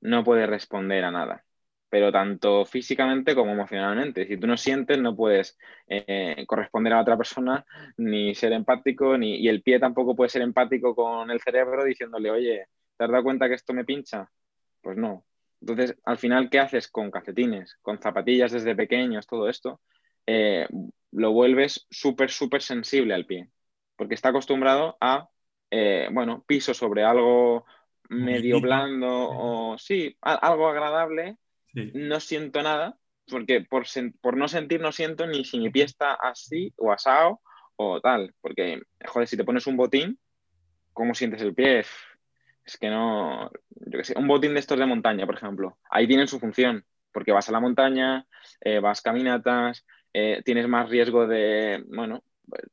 no 0.00 0.24
puedes 0.24 0.48
responder 0.48 1.04
a 1.04 1.10
nada 1.10 1.45
pero 1.88 2.10
tanto 2.10 2.64
físicamente 2.64 3.34
como 3.34 3.52
emocionalmente. 3.52 4.26
Si 4.26 4.36
tú 4.36 4.46
no 4.46 4.56
sientes, 4.56 4.98
no 4.98 5.14
puedes 5.14 5.56
eh, 5.86 6.44
corresponder 6.46 6.92
a 6.92 7.00
otra 7.00 7.16
persona, 7.16 7.64
ni 7.96 8.34
ser 8.34 8.52
empático, 8.52 9.16
ni, 9.16 9.36
y 9.36 9.48
el 9.48 9.62
pie 9.62 9.78
tampoco 9.78 10.16
puede 10.16 10.30
ser 10.30 10.42
empático 10.42 10.94
con 10.94 11.30
el 11.30 11.40
cerebro 11.40 11.84
diciéndole, 11.84 12.30
oye, 12.30 12.66
¿te 12.96 13.04
has 13.04 13.10
dado 13.10 13.22
cuenta 13.22 13.48
que 13.48 13.54
esto 13.54 13.72
me 13.72 13.84
pincha? 13.84 14.28
Pues 14.82 14.96
no. 14.96 15.24
Entonces, 15.60 15.96
al 16.04 16.18
final, 16.18 16.50
¿qué 16.50 16.58
haces 16.58 16.88
con 16.88 17.10
calcetines, 17.10 17.76
con 17.82 18.00
zapatillas 18.00 18.52
desde 18.52 18.74
pequeños, 18.74 19.26
todo 19.26 19.48
esto? 19.48 19.80
Eh, 20.26 20.66
lo 21.12 21.32
vuelves 21.32 21.86
súper, 21.90 22.30
súper 22.30 22.62
sensible 22.62 23.14
al 23.14 23.26
pie, 23.26 23.48
porque 23.96 24.14
está 24.14 24.30
acostumbrado 24.30 24.96
a, 25.00 25.28
eh, 25.70 26.08
bueno, 26.12 26.44
piso 26.46 26.74
sobre 26.74 27.04
algo 27.04 27.64
medio 28.08 28.60
blando 28.60 29.08
o 29.08 29.78
sí, 29.78 30.16
algo 30.20 30.68
agradable 30.68 31.38
no 31.94 32.20
siento 32.20 32.62
nada, 32.62 32.96
porque 33.28 33.60
por, 33.60 34.36
no 34.36 34.48
sentir 34.48 34.80
no 34.80 34.92
siento 34.92 35.26
ni 35.26 35.44
si 35.44 35.58
mi 35.58 35.70
pie 35.70 35.84
está 35.84 36.14
así 36.14 36.72
o 36.76 36.92
asado 36.92 37.40
o 37.76 38.00
tal, 38.00 38.34
porque, 38.40 38.80
joder, 39.04 39.28
si 39.28 39.36
te 39.36 39.44
pones 39.44 39.66
un 39.66 39.76
botín, 39.76 40.18
¿cómo 40.92 41.14
sientes 41.14 41.42
el 41.42 41.54
pie? 41.54 41.80
Es 42.64 42.78
que 42.78 42.88
no, 42.88 43.50
yo 43.70 43.98
qué 43.98 44.04
sé, 44.04 44.18
un 44.18 44.26
botín 44.26 44.54
de 44.54 44.60
estos 44.60 44.78
de 44.78 44.86
montaña, 44.86 45.26
por 45.26 45.36
ejemplo, 45.36 45.78
ahí 45.90 46.06
tienen 46.06 46.28
su 46.28 46.40
función, 46.40 46.84
porque 47.12 47.32
vas 47.32 47.48
a 47.48 47.52
la 47.52 47.60
montaña, 47.60 48.26
eh, 48.60 48.80
vas 48.80 49.02
caminatas, 49.02 49.84
eh, 50.12 50.42
tienes 50.44 50.66
más 50.68 50.88
riesgo 50.88 51.26
de, 51.26 51.84
bueno, 51.88 52.24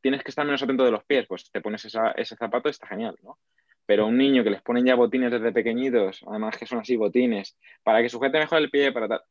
tienes 0.02 0.24
que 0.24 0.30
estar 0.30 0.46
menos 0.46 0.64
atento 0.64 0.86
de 0.86 0.92
los 0.92 1.04
pies, 1.04 1.26
pues 1.28 1.52
te 1.52 1.62
pones 1.62 1.84
ese 1.86 2.36
zapato 2.36 2.70
está 2.70 2.88
genial, 2.88 3.18
¿no? 3.22 3.38
Pero 3.86 4.08
un 4.08 4.18
niño 4.18 4.44
que 4.44 4.50
les 4.50 4.62
ponen 4.62 4.86
ya 4.86 4.96
botines 4.96 5.32
desde 5.32 5.52
pequeñitos, 5.52 6.24
además 6.28 6.58
que 6.58 6.66
son 6.66 6.80
así 6.80 6.96
botines, 6.96 7.58
para 7.84 8.02
que 8.02 8.10
sujete 8.10 8.40
mejor 8.40 8.60
el 8.60 8.70
pie, 8.70 8.92
para 8.92 9.08
tal, 9.08 9.22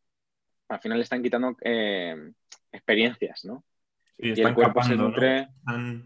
al 0.69 0.81
final 0.81 0.99
le 0.99 1.05
están 1.05 1.23
quitando 1.23 1.57
eh, 1.63 2.33
experiencias, 2.73 3.45
¿no? 3.45 3.65
y 4.19 4.41
el 4.41 4.55
cuerpo 4.55 4.83
se 4.83 4.95
nutre, 4.95 5.49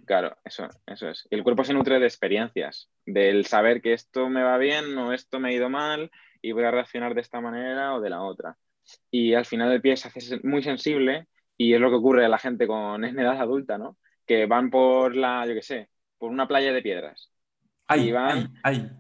claro, 0.07 0.37
eso, 0.43 0.69
eso 0.87 1.11
es. 1.11 1.27
Y 1.31 1.35
el 1.35 1.43
cuerpo 1.43 1.65
se 1.65 1.75
nutre 1.75 1.99
de 1.99 2.07
experiencias, 2.07 2.89
del 3.05 3.45
saber 3.45 3.83
que 3.83 3.93
esto 3.93 4.31
me 4.31 4.43
va 4.43 4.57
bien 4.57 4.97
o 4.97 5.13
esto 5.13 5.39
me 5.39 5.51
ha 5.51 5.53
ido 5.53 5.69
mal 5.69 6.11
y 6.41 6.53
voy 6.53 6.65
a 6.65 6.71
reaccionar 6.71 7.15
de 7.15 7.21
esta 7.21 7.43
manera 7.43 7.95
o 7.95 8.01
de 8.01 8.09
la 8.09 8.23
otra. 8.23 8.57
Y 9.11 9.35
al 9.35 9.45
final 9.45 9.71
el 9.71 9.83
pie 9.83 9.97
se 9.99 10.09
hace 10.09 10.41
muy 10.45 10.63
sensible 10.63 11.27
y 11.59 11.75
es 11.75 11.81
lo 11.81 11.91
que 11.91 11.97
ocurre 11.97 12.25
a 12.25 12.31
la 12.31 12.39
gente 12.39 12.67
con 12.67 13.05
en 13.05 13.19
edad 13.19 13.39
adulta, 13.39 13.77
¿no? 13.77 13.99
Que 14.25 14.47
van 14.47 14.71
por 14.71 15.15
la, 15.15 15.45
yo 15.47 15.53
qué 15.53 15.63
sé, 15.63 15.91
por 16.17 16.31
una 16.31 16.49
playa 16.49 16.73
de 16.73 16.83
piedras 16.83 17.31
Ahí, 17.89 18.13
ahí, 18.63 18.91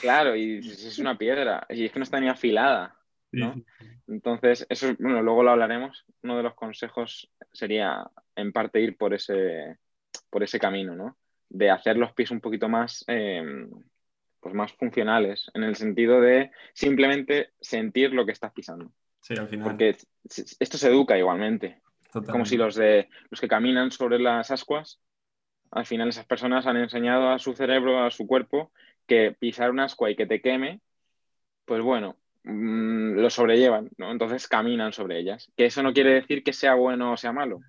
Claro, 0.00 0.34
y 0.34 0.58
es 0.58 0.98
una 0.98 1.18
piedra, 1.18 1.66
y 1.68 1.84
es 1.84 1.92
que 1.92 1.98
no 1.98 2.04
está 2.04 2.18
ni 2.18 2.28
afilada, 2.28 2.96
¿no? 3.30 3.54
Entonces, 4.08 4.66
eso, 4.68 4.94
bueno, 4.98 5.22
luego 5.22 5.42
lo 5.42 5.50
hablaremos. 5.50 6.04
Uno 6.22 6.36
de 6.36 6.42
los 6.42 6.54
consejos 6.54 7.30
sería, 7.52 8.04
en 8.34 8.52
parte, 8.52 8.80
ir 8.80 8.96
por 8.96 9.14
ese, 9.14 9.78
por 10.30 10.42
ese 10.42 10.58
camino, 10.58 10.94
¿no? 10.94 11.18
De 11.48 11.70
hacer 11.70 11.96
los 11.96 12.12
pies 12.12 12.30
un 12.30 12.40
poquito 12.40 12.68
más, 12.68 13.04
em, 13.06 13.70
pues 14.40 14.54
más 14.54 14.72
funcionales, 14.72 15.50
en 15.54 15.62
el 15.62 15.76
sentido 15.76 16.20
de 16.20 16.50
simplemente 16.72 17.50
sentir 17.60 18.12
lo 18.12 18.26
que 18.26 18.32
estás 18.32 18.52
pisando. 18.52 18.92
Sí, 19.20 19.34
al 19.38 19.48
final. 19.48 19.64
Porque 19.64 19.96
esto 20.34 20.78
se 20.78 20.88
educa 20.88 21.16
igualmente. 21.16 21.80
Como 22.12 22.44
si 22.44 22.56
los, 22.56 22.74
de, 22.74 23.08
los 23.30 23.40
que 23.40 23.48
caminan 23.48 23.90
sobre 23.90 24.18
las 24.18 24.50
ascuas 24.50 25.00
al 25.72 25.86
final 25.86 26.08
esas 26.08 26.26
personas 26.26 26.66
han 26.66 26.76
enseñado 26.76 27.30
a 27.30 27.38
su 27.38 27.54
cerebro, 27.54 28.04
a 28.04 28.10
su 28.10 28.26
cuerpo, 28.26 28.72
que 29.06 29.32
pisar 29.38 29.70
un 29.70 29.80
ascua 29.80 30.10
y 30.10 30.16
que 30.16 30.26
te 30.26 30.40
queme, 30.42 30.80
pues 31.64 31.82
bueno, 31.82 32.16
mm, 32.44 33.14
lo 33.14 33.30
sobrellevan, 33.30 33.90
¿no? 33.98 34.12
Entonces 34.12 34.48
caminan 34.48 34.92
sobre 34.92 35.18
ellas. 35.18 35.50
Que 35.56 35.66
eso 35.66 35.82
no 35.82 35.92
quiere 35.94 36.14
decir 36.14 36.44
que 36.44 36.52
sea 36.52 36.74
bueno 36.74 37.12
o 37.12 37.16
sea 37.16 37.32
malo, 37.32 37.60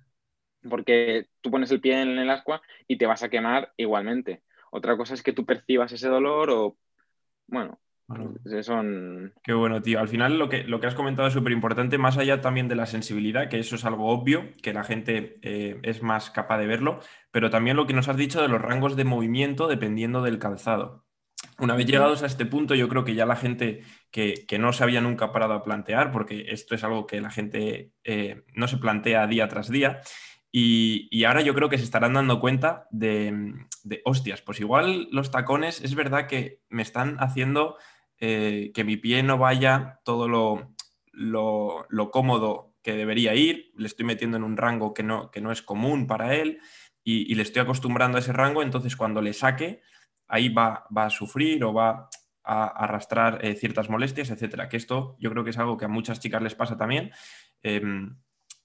porque 0.68 1.28
tú 1.40 1.50
pones 1.50 1.70
el 1.70 1.80
pie 1.80 2.02
en 2.02 2.18
el 2.18 2.30
ascua 2.30 2.62
y 2.88 2.98
te 2.98 3.06
vas 3.06 3.22
a 3.22 3.30
quemar 3.30 3.72
igualmente. 3.76 4.42
Otra 4.70 4.96
cosa 4.96 5.14
es 5.14 5.22
que 5.22 5.32
tú 5.32 5.46
percibas 5.46 5.92
ese 5.92 6.08
dolor 6.08 6.50
o, 6.50 6.76
bueno, 7.46 7.80
son... 8.62 9.32
Qué 9.42 9.52
bueno, 9.52 9.82
tío. 9.82 10.00
Al 10.00 10.08
final 10.08 10.38
lo 10.38 10.48
que, 10.48 10.64
lo 10.64 10.80
que 10.80 10.86
has 10.86 10.94
comentado 10.94 11.28
es 11.28 11.34
súper 11.34 11.52
importante, 11.52 11.98
más 11.98 12.18
allá 12.18 12.40
también 12.40 12.68
de 12.68 12.74
la 12.74 12.86
sensibilidad, 12.86 13.48
que 13.48 13.58
eso 13.58 13.76
es 13.76 13.84
algo 13.84 14.08
obvio, 14.08 14.50
que 14.62 14.72
la 14.72 14.84
gente 14.84 15.38
eh, 15.42 15.78
es 15.82 16.02
más 16.02 16.30
capaz 16.30 16.58
de 16.58 16.66
verlo, 16.66 17.00
pero 17.30 17.50
también 17.50 17.76
lo 17.76 17.86
que 17.86 17.94
nos 17.94 18.08
has 18.08 18.16
dicho 18.16 18.42
de 18.42 18.48
los 18.48 18.60
rangos 18.60 18.96
de 18.96 19.04
movimiento 19.04 19.68
dependiendo 19.68 20.22
del 20.22 20.38
calzado. 20.38 21.04
Una 21.58 21.76
vez 21.76 21.86
llegados 21.86 22.22
a 22.22 22.26
este 22.26 22.46
punto, 22.46 22.74
yo 22.74 22.88
creo 22.88 23.04
que 23.04 23.14
ya 23.14 23.26
la 23.26 23.36
gente 23.36 23.82
que, 24.10 24.46
no 24.58 24.72
se 24.72 24.82
había 24.82 25.00
nunca 25.00 25.32
parado 25.32 25.54
a 25.54 25.62
plantear, 25.62 26.10
porque 26.10 26.46
esto 26.48 26.74
es 26.74 26.82
algo 26.84 27.06
que 27.06 27.20
la 27.20 27.30
gente 27.30 27.92
eh, 28.02 28.42
no 28.54 28.66
se 28.66 28.78
plantea 28.78 29.26
día 29.26 29.48
tras 29.48 29.70
día, 29.70 30.00
y, 30.56 31.24
ahora 31.24 31.40
yo 31.40 31.52
creo 31.52 31.68
que 31.68 31.78
se 31.78 31.84
estarán 31.84 32.12
dando 32.12 32.38
cuenta 32.38 32.86
de, 32.92 33.54
de, 33.82 34.02
hostias, 34.04 34.40
pues 34.40 34.60
igual 34.60 35.08
los 35.10 35.32
tacones 35.32 35.82
es 35.82 35.96
verdad 35.96 36.28
que 36.28 36.60
me 36.68 36.82
están 36.82 37.16
haciendo 37.18 37.76
eh, 38.26 38.72
que 38.72 38.84
mi 38.84 38.96
pie 38.96 39.22
no 39.22 39.36
vaya 39.36 40.00
todo 40.02 40.28
lo, 40.28 40.74
lo, 41.12 42.10
cómodo 42.10 42.72
que 42.82 42.94
debería 42.94 43.34
ir, 43.34 43.70
le 43.76 43.86
estoy 43.86 44.06
metiendo 44.06 44.38
en 44.38 44.44
un 44.44 44.56
rango 44.56 44.94
que 44.94 45.02
no, 45.02 45.30
que 45.30 45.42
no 45.42 45.52
es 45.52 45.60
común 45.60 46.06
para 46.06 46.34
él 46.34 46.58
y, 47.02 47.34
le 47.34 47.42
estoy 47.42 47.60
acostumbrando 47.60 48.16
a 48.16 48.20
ese 48.22 48.32
rango, 48.32 48.62
entonces 48.62 48.96
cuando 48.96 49.20
le 49.20 49.34
saque, 49.34 49.82
ahí 50.26 50.48
va, 50.48 50.86
va 50.96 51.04
a 51.04 51.10
sufrir 51.10 51.62
o 51.64 51.74
va 51.74 52.08
a 52.42 52.64
arrastrar 52.64 53.44
eh, 53.44 53.56
ciertas 53.56 53.90
molestias, 53.90 54.30
etcétera. 54.30 54.70
Que 54.70 54.78
esto 54.78 55.18
yo 55.20 55.30
creo 55.30 55.44
que 55.44 55.50
es 55.50 55.58
algo 55.58 55.76
que 55.76 55.84
a 55.84 55.88
muchas 55.88 56.18
chicas 56.18 56.40
les 56.40 56.54
pasa 56.54 56.78
también. 56.78 57.10
Em, 57.62 58.16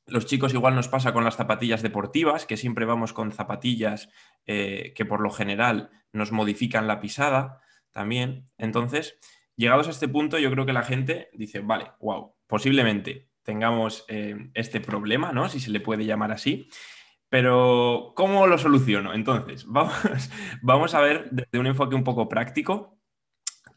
los 0.06 0.26
chicos 0.26 0.54
igual 0.54 0.74
nos 0.74 0.88
pasa 0.88 1.12
con 1.12 1.26
las 1.26 1.36
zapatillas 1.36 1.82
deportivas, 1.82 2.46
que 2.46 2.56
siempre 2.56 2.86
vamos 2.86 3.12
con 3.12 3.34
zapatillas 3.34 4.10
eh, 4.46 4.94
que 4.96 5.04
por 5.04 5.20
lo 5.20 5.32
general 5.32 5.90
nos 6.14 6.32
modifican 6.32 6.88
la 6.88 7.02
pisada 7.02 7.60
también. 7.92 8.50
Entonces, 8.58 9.20
llegados 9.60 9.88
a 9.88 9.92
este 9.92 10.08
punto, 10.08 10.40
yo 10.40 10.50
creo 10.50 10.66
que 10.66 10.74
la 10.74 10.84
gente 10.84 11.30
dice, 11.34 11.60
vale, 11.60 11.92
wow, 12.00 12.34
posiblemente 12.48 13.30
tengamos 13.44 14.06
eh, 14.08 14.52
este 14.54 14.80
problema, 14.80 15.34
¿no? 15.34 15.50
Si 15.50 15.60
se 15.60 15.70
le 15.70 15.82
puede 15.82 16.06
llamar 16.06 16.32
así. 16.32 16.70
Pero, 17.28 18.14
¿cómo 18.16 18.48
lo 18.48 18.58
soluciono? 18.58 19.14
Entonces, 19.14 19.66
vamos, 19.68 19.94
vamos 20.62 20.94
a 20.96 21.02
ver 21.02 21.28
desde 21.32 21.60
un 21.60 21.68
enfoque 21.68 21.96
un 21.96 22.06
poco 22.06 22.30
práctico 22.30 22.98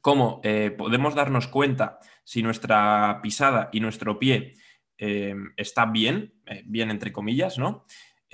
cómo 0.01 0.41
eh, 0.45 0.71
podemos 0.71 1.15
darnos 1.15 1.49
cuenta 1.49 1.99
si 2.25 2.43
nuestra 2.43 3.21
pisada 3.21 3.69
y 3.73 3.81
nuestro 3.81 4.19
pie 4.19 4.55
eh, 4.99 5.35
está 5.57 5.87
bien, 5.87 6.35
bien 6.65 6.91
entre 6.91 7.13
comillas, 7.13 7.59
¿no? 7.59 7.85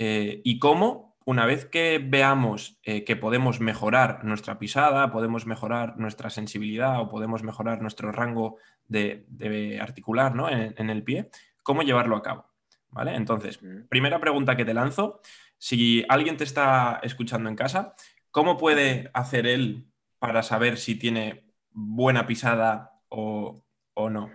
y 0.01 0.59
cómo, 0.59 1.08
una 1.25 1.45
vez 1.45 1.65
que 1.65 1.99
veamos 2.03 2.79
que 2.83 3.15
podemos 3.15 3.59
mejorar 3.59 4.23
nuestra 4.23 4.57
pisada, 4.57 5.11
podemos 5.11 5.45
mejorar 5.45 5.97
nuestra 5.97 6.29
sensibilidad 6.29 6.99
o 7.01 7.09
podemos 7.09 7.43
mejorar 7.43 7.81
nuestro 7.81 8.11
rango 8.11 8.57
de, 8.87 9.79
articular 9.81 10.33
¿no? 10.33 10.49
en 10.49 10.89
el 10.89 11.03
pie, 11.03 11.29
cómo 11.61 11.83
llevarlo 11.83 12.15
a 12.15 12.23
cabo. 12.23 12.49
¿vale? 12.91 13.15
Entonces, 13.15 13.59
primera 13.89 14.19
pregunta 14.19 14.55
que 14.55 14.65
te 14.65 14.73
lanzo, 14.73 15.21
si 15.57 16.05
alguien 16.09 16.37
te 16.37 16.43
está 16.43 16.99
escuchando 17.03 17.49
en 17.49 17.55
casa, 17.55 17.93
¿cómo 18.31 18.57
puede 18.57 19.09
hacer 19.13 19.47
él 19.47 19.85
para 20.19 20.43
saber 20.43 20.77
si 20.77 20.95
tiene 20.95 21.45
buena 21.71 22.27
pisada 22.27 23.01
o, 23.09 23.61
no? 23.95 24.31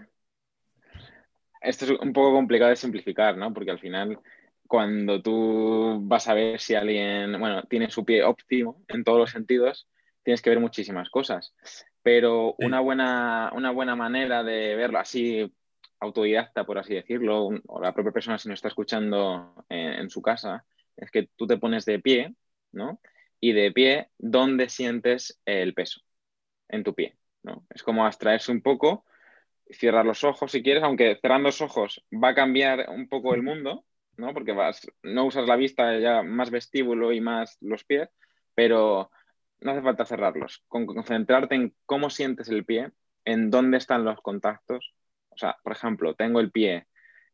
Esto 1.60 1.86
es 1.86 1.90
un 1.92 2.12
poco 2.12 2.32
complicado 2.32 2.70
de 2.70 2.76
simplificar, 2.76 3.36
¿no? 3.36 3.52
Porque 3.54 3.70
al 3.70 3.78
final, 3.78 4.18
cuando 4.74 5.22
tú 5.22 6.00
vas 6.02 6.26
a 6.26 6.34
ver 6.34 6.58
si 6.58 6.74
alguien, 6.74 7.38
bueno, 7.38 7.62
tiene 7.70 7.88
su 7.90 8.04
pie 8.04 8.24
óptimo 8.24 8.82
en 8.88 9.04
todos 9.04 9.20
los 9.20 9.30
sentidos, 9.30 9.88
tienes 10.24 10.42
que 10.42 10.50
ver 10.50 10.58
muchísimas 10.58 11.10
cosas. 11.10 11.54
Pero 12.02 12.56
una, 12.58 12.80
buena, 12.80 13.52
una 13.54 13.70
buena 13.70 13.94
manera 13.94 14.42
de 14.42 14.74
verlo 14.74 14.98
así 14.98 15.54
autodidacta, 16.00 16.64
por 16.66 16.78
así 16.78 16.92
decirlo, 16.92 17.50
o 17.68 17.80
la 17.80 17.94
propia 17.94 18.10
persona 18.10 18.36
si 18.36 18.48
nos 18.48 18.56
está 18.56 18.66
escuchando 18.66 19.64
en, 19.68 20.10
su 20.10 20.20
casa, 20.20 20.64
es 20.96 21.08
que 21.12 21.28
tú 21.36 21.46
te 21.46 21.56
pones 21.56 21.84
de 21.84 22.00
pie, 22.00 22.34
¿no? 22.72 23.00
Y 23.38 23.52
de 23.52 23.70
pie, 23.70 24.08
¿dónde 24.18 24.68
sientes 24.68 25.40
el 25.44 25.72
peso? 25.74 26.00
En 26.68 26.82
tu 26.82 26.96
pie, 26.96 27.16
¿no? 27.44 27.64
Es 27.70 27.84
como 27.84 28.04
abstraerse 28.04 28.50
un 28.50 28.60
poco, 28.60 29.04
cerrar 29.70 30.04
los 30.04 30.24
ojos 30.24 30.50
si 30.50 30.64
quieres, 30.64 30.82
aunque 30.82 31.16
cerrando 31.22 31.50
los 31.50 31.60
ojos 31.60 32.04
va 32.12 32.30
a 32.30 32.34
cambiar 32.34 32.86
un 32.90 33.08
poco 33.08 33.36
el 33.36 33.44
mundo, 33.44 33.84
¿no? 34.16 34.32
Porque 34.32 34.52
vas, 34.52 34.86
no 35.02 35.26
usas 35.26 35.46
la 35.46 35.56
vista 35.56 35.98
ya 35.98 36.22
más 36.22 36.50
vestíbulo 36.50 37.12
y 37.12 37.20
más 37.20 37.56
los 37.60 37.84
pies, 37.84 38.08
pero 38.54 39.10
no 39.60 39.70
hace 39.72 39.82
falta 39.82 40.04
cerrarlos. 40.04 40.64
concentrarte 40.68 41.54
en 41.54 41.74
cómo 41.86 42.10
sientes 42.10 42.48
el 42.48 42.64
pie, 42.64 42.90
en 43.24 43.50
dónde 43.50 43.78
están 43.78 44.04
los 44.04 44.20
contactos, 44.20 44.94
o 45.30 45.36
sea, 45.38 45.56
por 45.62 45.72
ejemplo, 45.72 46.14
tengo 46.14 46.40
el 46.40 46.50
pie 46.50 46.86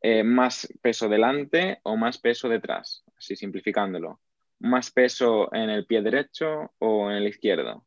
eh, 0.02 0.22
más 0.24 0.68
peso 0.80 1.08
delante 1.08 1.80
o 1.82 1.96
más 1.96 2.18
peso 2.18 2.48
detrás, 2.48 3.04
así 3.18 3.36
simplificándolo. 3.36 4.20
Más 4.60 4.90
peso 4.90 5.52
en 5.54 5.70
el 5.70 5.86
pie 5.86 6.02
derecho 6.02 6.72
o 6.78 7.10
en 7.10 7.16
el 7.18 7.28
izquierdo. 7.28 7.86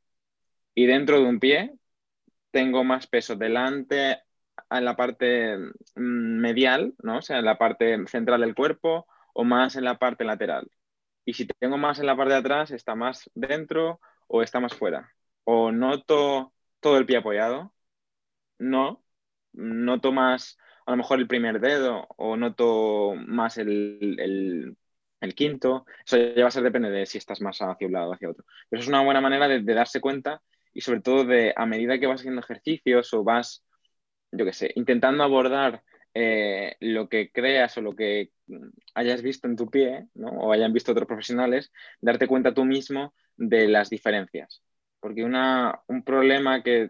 Y 0.76 0.86
dentro 0.86 1.20
de 1.20 1.26
un 1.26 1.40
pie 1.40 1.74
tengo 2.52 2.84
más 2.84 3.08
peso 3.08 3.36
delante 3.36 4.20
en 4.70 4.86
la 4.86 4.96
parte 4.96 5.58
mm, 5.58 5.72
medial, 5.96 6.94
¿no? 7.04 7.18
O 7.20 7.22
sea, 7.22 7.40
en 7.40 7.46
la 7.46 7.58
parte 7.58 7.98
central 8.08 8.42
del 8.42 8.56
cuerpo 8.56 9.08
o 9.34 9.44
más 9.44 9.76
en 9.76 9.86
la 9.86 9.98
parte 9.98 10.24
lateral. 10.24 10.70
Y 11.26 11.34
si 11.34 11.48
tengo 11.48 11.78
más 11.78 12.00
en 12.00 12.08
la 12.08 12.16
parte 12.18 12.34
de 12.34 12.40
atrás, 12.40 12.72
está 12.72 12.96
más 12.96 13.30
dentro 13.36 14.00
o 14.28 14.44
está 14.44 14.60
más 14.60 14.74
fuera. 14.76 15.12
O 15.46 15.72
noto 15.72 16.54
todo 16.80 16.98
el 16.98 17.06
pie 17.06 17.18
apoyado, 17.18 17.74
no, 18.60 19.04
noto 19.54 20.12
más 20.12 20.58
a 20.86 20.92
lo 20.92 20.98
mejor 20.98 21.20
el 21.20 21.28
primer 21.28 21.60
dedo 21.60 22.08
o 22.18 22.36
noto 22.38 23.14
más 23.16 23.58
el, 23.58 24.78
quinto. 25.36 25.86
Eso 26.06 26.18
ya 26.18 26.44
va 26.44 26.48
a 26.50 26.52
ser 26.52 26.64
depende 26.64 26.90
de 26.90 27.06
si 27.06 27.18
estás 27.18 27.42
más 27.42 27.60
hacia 27.60 27.88
un 27.88 27.94
lado 27.94 28.10
o 28.10 28.14
hacia 28.14 28.30
otro. 28.30 28.46
Pero 28.70 28.82
es 28.82 28.88
una 28.88 29.04
buena 29.04 29.22
manera 29.22 29.48
de, 29.48 29.62
darse 29.64 30.02
cuenta 30.02 30.42
y 30.74 30.82
sobre 30.82 31.02
todo 31.02 31.24
de 31.26 31.54
a 31.56 31.66
medida 31.66 32.00
que 32.00 32.08
vas 32.08 32.20
haciendo 32.22 32.42
ejercicios 32.42 33.14
o 33.14 33.24
vas, 33.24 33.64
yo 34.34 34.46
qué 34.46 34.54
sé, 34.54 34.72
intentando 34.76 35.24
abordar 35.24 35.84
eh, 36.14 36.76
lo 36.80 37.10
que 37.10 37.32
creas 37.32 37.78
o 37.78 37.82
lo 37.82 37.96
que 37.96 38.32
hayas 38.94 39.22
visto 39.22 39.48
en 39.48 39.56
tu 39.56 39.70
pie, 39.70 40.08
¿no? 40.16 40.30
o 40.30 40.52
hayan 40.52 40.74
visto 40.74 40.92
otros 40.92 41.08
profesionales, 41.08 41.72
darte 42.02 42.28
cuenta 42.28 42.54
tú 42.54 42.66
mismo 42.66 43.14
de 43.36 43.68
las 43.68 43.90
diferencias. 43.90 44.64
Porque 45.00 45.24
una, 45.24 45.82
un 45.88 46.04
problema 46.04 46.64
que 46.64 46.90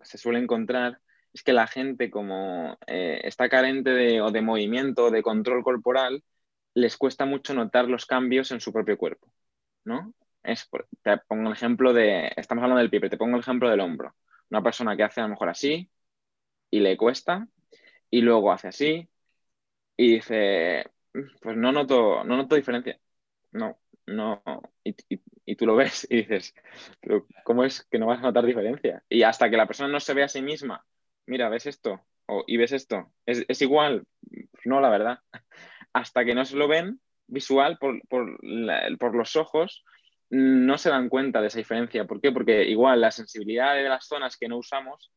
se 0.00 0.18
suele 0.18 0.38
encontrar 0.38 1.00
es 1.32 1.42
que 1.42 1.52
la 1.52 1.66
gente 1.66 2.10
como 2.10 2.76
eh, 2.86 3.20
está 3.24 3.48
carente 3.48 3.90
de, 3.90 4.20
o 4.20 4.30
de 4.30 4.42
movimiento 4.42 5.06
o 5.06 5.10
de 5.10 5.22
control 5.22 5.62
corporal, 5.62 6.22
les 6.74 6.96
cuesta 6.96 7.24
mucho 7.26 7.54
notar 7.54 7.88
los 7.88 8.06
cambios 8.06 8.50
en 8.52 8.60
su 8.60 8.72
propio 8.72 8.96
cuerpo, 8.98 9.32
¿no? 9.84 10.14
Es, 10.42 10.68
te 11.02 11.18
pongo 11.26 11.48
el 11.48 11.54
ejemplo 11.54 11.92
de, 11.92 12.32
estamos 12.36 12.62
hablando 12.62 12.80
del 12.80 12.90
pie, 12.90 13.00
pero 13.00 13.10
te 13.10 13.16
pongo 13.16 13.36
el 13.36 13.42
ejemplo 13.42 13.68
del 13.68 13.80
hombro. 13.80 14.14
Una 14.50 14.62
persona 14.62 14.96
que 14.96 15.02
hace 15.02 15.20
a 15.20 15.24
lo 15.24 15.30
mejor 15.30 15.48
así 15.48 15.90
y 16.70 16.80
le 16.80 16.96
cuesta 16.96 17.48
y 18.10 18.20
luego 18.20 18.52
hace 18.52 18.68
así 18.68 19.08
y 19.96 20.14
dice, 20.14 20.90
pues 21.40 21.56
no 21.56 21.72
noto, 21.72 22.24
no 22.24 22.36
noto 22.36 22.54
diferencia. 22.54 22.98
No, 23.52 23.78
no. 24.06 24.42
Y, 24.84 24.94
y, 25.44 25.56
tú 25.56 25.66
lo 25.66 25.76
ves 25.76 26.06
y 26.10 26.18
dices, 26.18 26.54
pero 27.00 27.26
¿cómo 27.44 27.64
es 27.64 27.84
que 27.90 27.98
no 27.98 28.06
vas 28.06 28.18
a 28.20 28.22
notar 28.22 28.44
diferencia? 28.46 29.02
Y 29.08 29.22
hasta 29.22 29.50
que 29.50 29.56
la 29.56 29.66
persona 29.66 29.88
no 29.90 30.00
se 30.00 30.14
ve 30.14 30.22
a 30.22 30.28
sí 30.28 30.42
misma 30.42 30.84
mira, 31.28 31.48
¿ves 31.48 31.66
esto? 31.66 32.00
O, 32.26 32.42
y 32.46 32.56
ves 32.56 32.72
esto. 32.72 33.12
¿Es, 33.24 33.62
igual? 33.62 34.04
No, 34.64 34.80
la 34.80 34.90
verdad. 34.90 35.18
Hasta 35.92 36.24
que 36.24 36.34
no 36.34 36.44
se 36.44 36.56
lo 36.56 36.66
ven 36.68 37.00
visual 37.26 37.78
por, 37.78 39.14
los 39.14 39.36
ojos, 39.36 39.84
no 40.30 40.78
se 40.78 40.90
dan 40.90 41.08
cuenta 41.08 41.40
de 41.40 41.48
esa 41.48 41.58
diferencia. 41.58 42.06
¿Por 42.06 42.20
qué? 42.20 42.32
Porque 42.32 42.64
igual 42.64 43.00
la 43.00 43.10
sensibilidad 43.10 43.74
de 43.74 43.88
las 43.88 44.06
zonas 44.06 44.36
que 44.36 44.48
no 44.48 44.58
usamos 44.58 45.12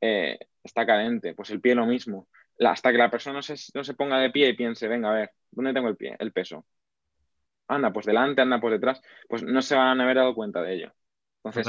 eh, 0.00 0.38
está 0.62 0.86
cadente. 0.86 1.34
Pues 1.34 1.50
el 1.50 1.60
pie 1.60 1.74
lo 1.74 1.86
mismo. 1.86 2.28
hasta 2.58 2.92
que 2.92 2.98
la 2.98 3.10
persona 3.10 3.36
no 3.36 3.42
se, 3.42 3.54
no 3.74 3.84
se, 3.84 3.94
ponga 3.94 4.18
de 4.18 4.30
pie 4.30 4.50
y 4.50 4.56
piense, 4.56 4.88
venga, 4.88 5.10
a 5.10 5.14
ver, 5.14 5.30
¿dónde 5.50 5.72
tengo 5.72 5.88
el 5.88 5.96
pie? 5.96 6.16
El 6.18 6.32
peso. 6.32 6.64
Anda, 7.68 7.92
pues 7.92 8.06
delante, 8.06 8.42
anda, 8.42 8.60
pues 8.60 8.72
detrás. 8.72 9.00
Pues 9.28 9.42
no 9.42 9.62
se 9.62 9.76
van 9.76 10.00
a 10.00 10.04
haber 10.04 10.16
dado 10.16 10.34
cuenta 10.34 10.62
de 10.62 10.74
ello. 10.74 10.92
Entonces, 11.42 11.66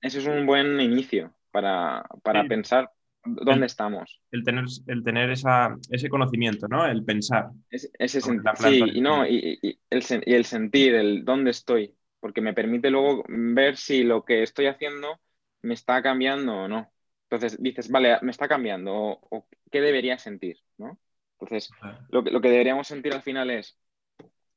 eso 0.00 0.18
es 0.18 0.26
un 0.26 0.46
buen 0.46 0.80
inicio 0.80 1.32
para, 1.50 2.04
pensar 2.48 2.90
dónde 3.24 3.66
estamos. 3.66 4.20
El 4.30 4.42
tener, 4.42 4.64
el 4.86 5.04
tener 5.04 5.30
esa, 5.30 5.76
ese 5.90 6.08
conocimiento, 6.08 6.66
¿no? 6.68 6.86
El 6.86 7.04
pensar. 7.04 7.50
ese 7.70 8.20
sí, 8.20 8.82
y, 8.94 9.00
no, 9.00 9.26
y, 9.26 9.78
el, 9.90 10.04
y 10.26 10.34
el 10.34 10.44
sentir, 10.44 10.94
el 10.94 11.24
dónde 11.24 11.50
estoy, 11.50 11.94
porque 12.20 12.40
me 12.40 12.54
permite 12.54 12.90
luego 12.90 13.24
ver 13.28 13.76
si 13.76 14.02
lo 14.02 14.24
que 14.24 14.42
estoy 14.42 14.66
haciendo 14.66 15.20
me 15.62 15.74
está 15.74 16.02
cambiando 16.02 16.64
o 16.64 16.68
no. 16.68 16.90
Entonces 17.32 17.62
dices, 17.62 17.88
vale, 17.90 18.18
me 18.20 18.30
está 18.30 18.46
cambiando, 18.46 18.92
o, 18.94 19.46
qué 19.70 19.80
debería 19.80 20.18
sentir, 20.18 20.58
¿no? 20.76 20.98
Entonces, 21.40 21.70
lo, 22.10 22.20
lo, 22.20 22.42
que 22.42 22.50
deberíamos 22.50 22.86
sentir 22.86 23.14
al 23.14 23.22
final 23.22 23.50
es, 23.50 23.78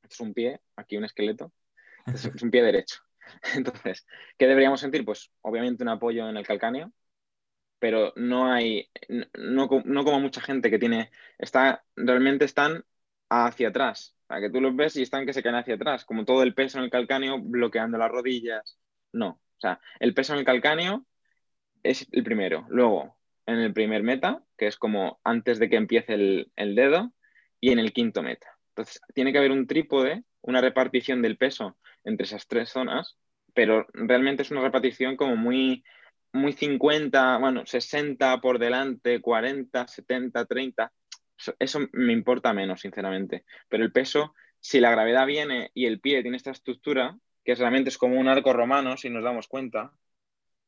es 0.06 0.20
un 0.20 0.34
pie, 0.34 0.60
aquí 0.76 0.98
un 0.98 1.04
esqueleto, 1.06 1.54
es 2.06 2.42
un 2.42 2.50
pie 2.50 2.62
derecho. 2.62 3.00
Entonces, 3.54 4.06
¿qué 4.36 4.46
deberíamos 4.46 4.78
sentir? 4.78 5.06
Pues 5.06 5.32
obviamente 5.40 5.84
un 5.84 5.88
apoyo 5.88 6.28
en 6.28 6.36
el 6.36 6.46
calcáneo, 6.46 6.92
pero 7.78 8.12
no 8.14 8.52
hay, 8.52 8.90
no, 9.38 9.68
como 9.68 10.20
mucha 10.20 10.42
gente 10.42 10.68
que 10.68 10.78
tiene, 10.78 11.10
está, 11.38 11.82
realmente 11.96 12.44
están 12.44 12.84
hacia 13.30 13.68
atrás, 13.68 14.14
para 14.26 14.42
que 14.42 14.50
tú 14.50 14.60
los 14.60 14.76
ves 14.76 14.96
y 14.96 15.02
están 15.02 15.24
que 15.24 15.32
se 15.32 15.42
caen 15.42 15.56
hacia 15.56 15.76
atrás, 15.76 16.04
como 16.04 16.26
todo 16.26 16.42
el 16.42 16.52
peso 16.52 16.76
en 16.76 16.84
el 16.84 16.90
calcáneo 16.90 17.40
bloqueando 17.40 17.96
las 17.96 18.10
rodillas. 18.10 18.78
No, 19.12 19.28
o 19.28 19.60
sea, 19.60 19.80
el 19.98 20.12
peso 20.12 20.34
en 20.34 20.40
el 20.40 20.44
calcáneo 20.44 21.06
es 21.90 22.06
el 22.12 22.24
primero. 22.24 22.66
Luego, 22.68 23.16
en 23.46 23.58
el 23.58 23.72
primer 23.72 24.02
meta, 24.02 24.42
que 24.56 24.66
es 24.66 24.76
como 24.76 25.20
antes 25.24 25.58
de 25.58 25.68
que 25.68 25.76
empiece 25.76 26.14
el, 26.14 26.52
el 26.56 26.74
dedo, 26.74 27.12
y 27.60 27.70
en 27.70 27.78
el 27.78 27.92
quinto 27.92 28.22
meta. 28.22 28.48
Entonces, 28.70 29.00
tiene 29.14 29.32
que 29.32 29.38
haber 29.38 29.52
un 29.52 29.66
trípode, 29.66 30.24
una 30.42 30.60
repartición 30.60 31.22
del 31.22 31.36
peso 31.36 31.76
entre 32.04 32.26
esas 32.26 32.46
tres 32.46 32.70
zonas, 32.70 33.16
pero 33.54 33.86
realmente 33.92 34.42
es 34.42 34.50
una 34.50 34.60
repartición 34.60 35.16
como 35.16 35.36
muy, 35.36 35.82
muy 36.32 36.52
50, 36.52 37.38
bueno, 37.38 37.64
60 37.64 38.40
por 38.40 38.58
delante, 38.58 39.20
40, 39.20 39.88
70, 39.88 40.44
30, 40.44 40.92
eso 41.58 41.80
me 41.92 42.12
importa 42.12 42.52
menos, 42.52 42.80
sinceramente. 42.80 43.44
Pero 43.68 43.84
el 43.84 43.92
peso, 43.92 44.34
si 44.60 44.80
la 44.80 44.90
gravedad 44.90 45.26
viene 45.26 45.70
y 45.74 45.86
el 45.86 46.00
pie 46.00 46.22
tiene 46.22 46.36
esta 46.36 46.50
estructura, 46.50 47.18
que 47.44 47.54
realmente 47.54 47.90
es 47.90 47.98
como 47.98 48.18
un 48.20 48.28
arco 48.28 48.52
romano, 48.52 48.96
si 48.96 49.08
nos 49.08 49.24
damos 49.24 49.48
cuenta, 49.48 49.92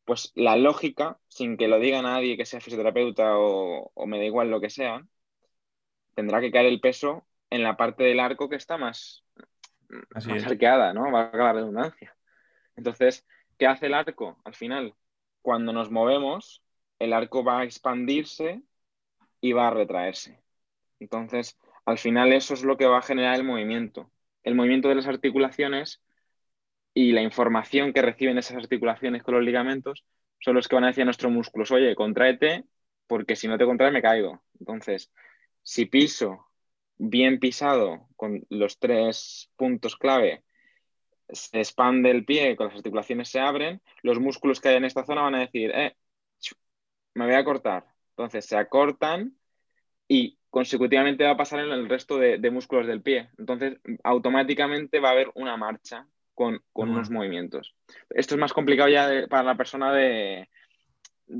pues 0.08 0.32
la 0.36 0.56
lógica, 0.56 1.18
sin 1.28 1.58
que 1.58 1.68
lo 1.68 1.78
diga 1.78 2.00
nadie 2.00 2.38
que 2.38 2.46
sea 2.46 2.62
fisioterapeuta 2.62 3.36
o, 3.36 4.06
me 4.06 4.16
da 4.16 4.24
igual 4.24 4.50
lo 4.50 4.58
que 4.58 4.70
sea, 4.70 5.06
tendrá 6.14 6.40
que 6.40 6.50
caer 6.50 6.64
el 6.64 6.80
peso 6.80 7.26
en 7.50 7.62
la 7.62 7.76
parte 7.76 8.04
del 8.04 8.18
arco 8.18 8.48
que 8.48 8.56
está 8.56 8.78
más, 8.78 9.22
arqueada, 10.46 10.94
¿no? 10.94 11.12
Va 11.12 11.24
a 11.24 11.36
la 11.36 11.52
redundancia. 11.52 12.16
Entonces, 12.74 13.26
¿qué 13.58 13.66
hace 13.66 13.84
el 13.84 13.92
arco 13.92 14.40
al 14.46 14.54
final? 14.54 14.94
Cuando 15.42 15.74
nos 15.74 15.90
movemos, 15.90 16.62
el 16.98 17.12
arco 17.12 17.44
va 17.44 17.60
a 17.60 17.64
expandirse 17.64 18.62
y 19.42 19.52
va 19.52 19.68
a 19.68 19.72
retraerse. 19.72 20.42
Entonces, 21.00 21.58
al 21.84 21.98
final 21.98 22.32
eso 22.32 22.54
es 22.54 22.64
lo 22.64 22.78
que 22.78 22.86
va 22.86 23.00
a 23.00 23.02
generar 23.02 23.34
el 23.34 23.44
movimiento. 23.44 24.10
El 24.42 24.54
movimiento 24.54 24.88
de 24.88 24.94
las 24.94 25.06
articulaciones 25.06 26.00
y 26.98 27.12
la 27.12 27.22
información 27.22 27.92
que 27.92 28.02
reciben 28.02 28.38
esas 28.38 28.56
articulaciones 28.56 29.22
con 29.22 29.34
los 29.34 29.44
ligamentos 29.44 30.04
son 30.40 30.56
los 30.56 30.66
que 30.66 30.74
van 30.74 30.82
a 30.82 30.88
decir 30.88 31.02
a 31.02 31.04
nuestros 31.04 31.32
músculos, 31.32 31.70
oye, 31.70 31.94
contraete, 31.94 32.64
porque 33.06 33.36
si 33.36 33.46
no 33.46 33.56
te 33.56 33.64
contrae 33.66 33.92
me 33.92 34.02
caigo. 34.02 34.42
Entonces, 34.58 35.12
si 35.62 35.86
piso 35.86 36.48
bien 36.96 37.38
pisado 37.38 38.08
con 38.16 38.44
los 38.50 38.80
tres 38.80 39.48
puntos 39.54 39.96
clave, 39.96 40.42
se 41.28 41.58
expande 41.60 42.10
el 42.10 42.24
pie, 42.24 42.56
con 42.56 42.66
las 42.66 42.74
articulaciones 42.74 43.28
se 43.28 43.38
abren, 43.38 43.80
los 44.02 44.18
músculos 44.18 44.60
que 44.60 44.70
hay 44.70 44.76
en 44.76 44.84
esta 44.84 45.04
zona 45.04 45.22
van 45.22 45.36
a 45.36 45.40
decir, 45.40 45.70
eh, 45.72 45.96
me 47.14 47.26
voy 47.26 47.34
a 47.36 47.44
cortar. 47.44 47.86
Entonces 48.10 48.44
se 48.44 48.56
acortan 48.56 49.36
y 50.08 50.36
consecutivamente 50.50 51.22
va 51.22 51.30
a 51.30 51.36
pasar 51.36 51.60
en 51.60 51.70
el 51.70 51.88
resto 51.88 52.18
de, 52.18 52.50
músculos 52.50 52.88
del 52.88 53.02
pie. 53.02 53.30
Entonces, 53.38 53.78
automáticamente 54.02 54.98
va 54.98 55.10
a 55.10 55.12
haber 55.12 55.30
una 55.36 55.56
marcha 55.56 56.08
con, 56.38 56.62
unos 56.72 57.10
movimientos. 57.10 57.74
Esto 58.10 58.36
es 58.36 58.40
más 58.40 58.52
complicado 58.52 58.88
ya 58.88 59.26
para 59.28 59.42
la 59.42 59.56
persona 59.56 59.92
de, 59.92 60.48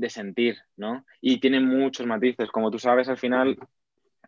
sentir, 0.09 0.57
¿no? 0.75 1.05
Y 1.21 1.39
tiene 1.39 1.61
muchos 1.61 2.05
matices. 2.05 2.51
Como 2.51 2.69
tú 2.69 2.79
sabes, 2.79 3.07
al 3.07 3.17
final, 3.17 3.57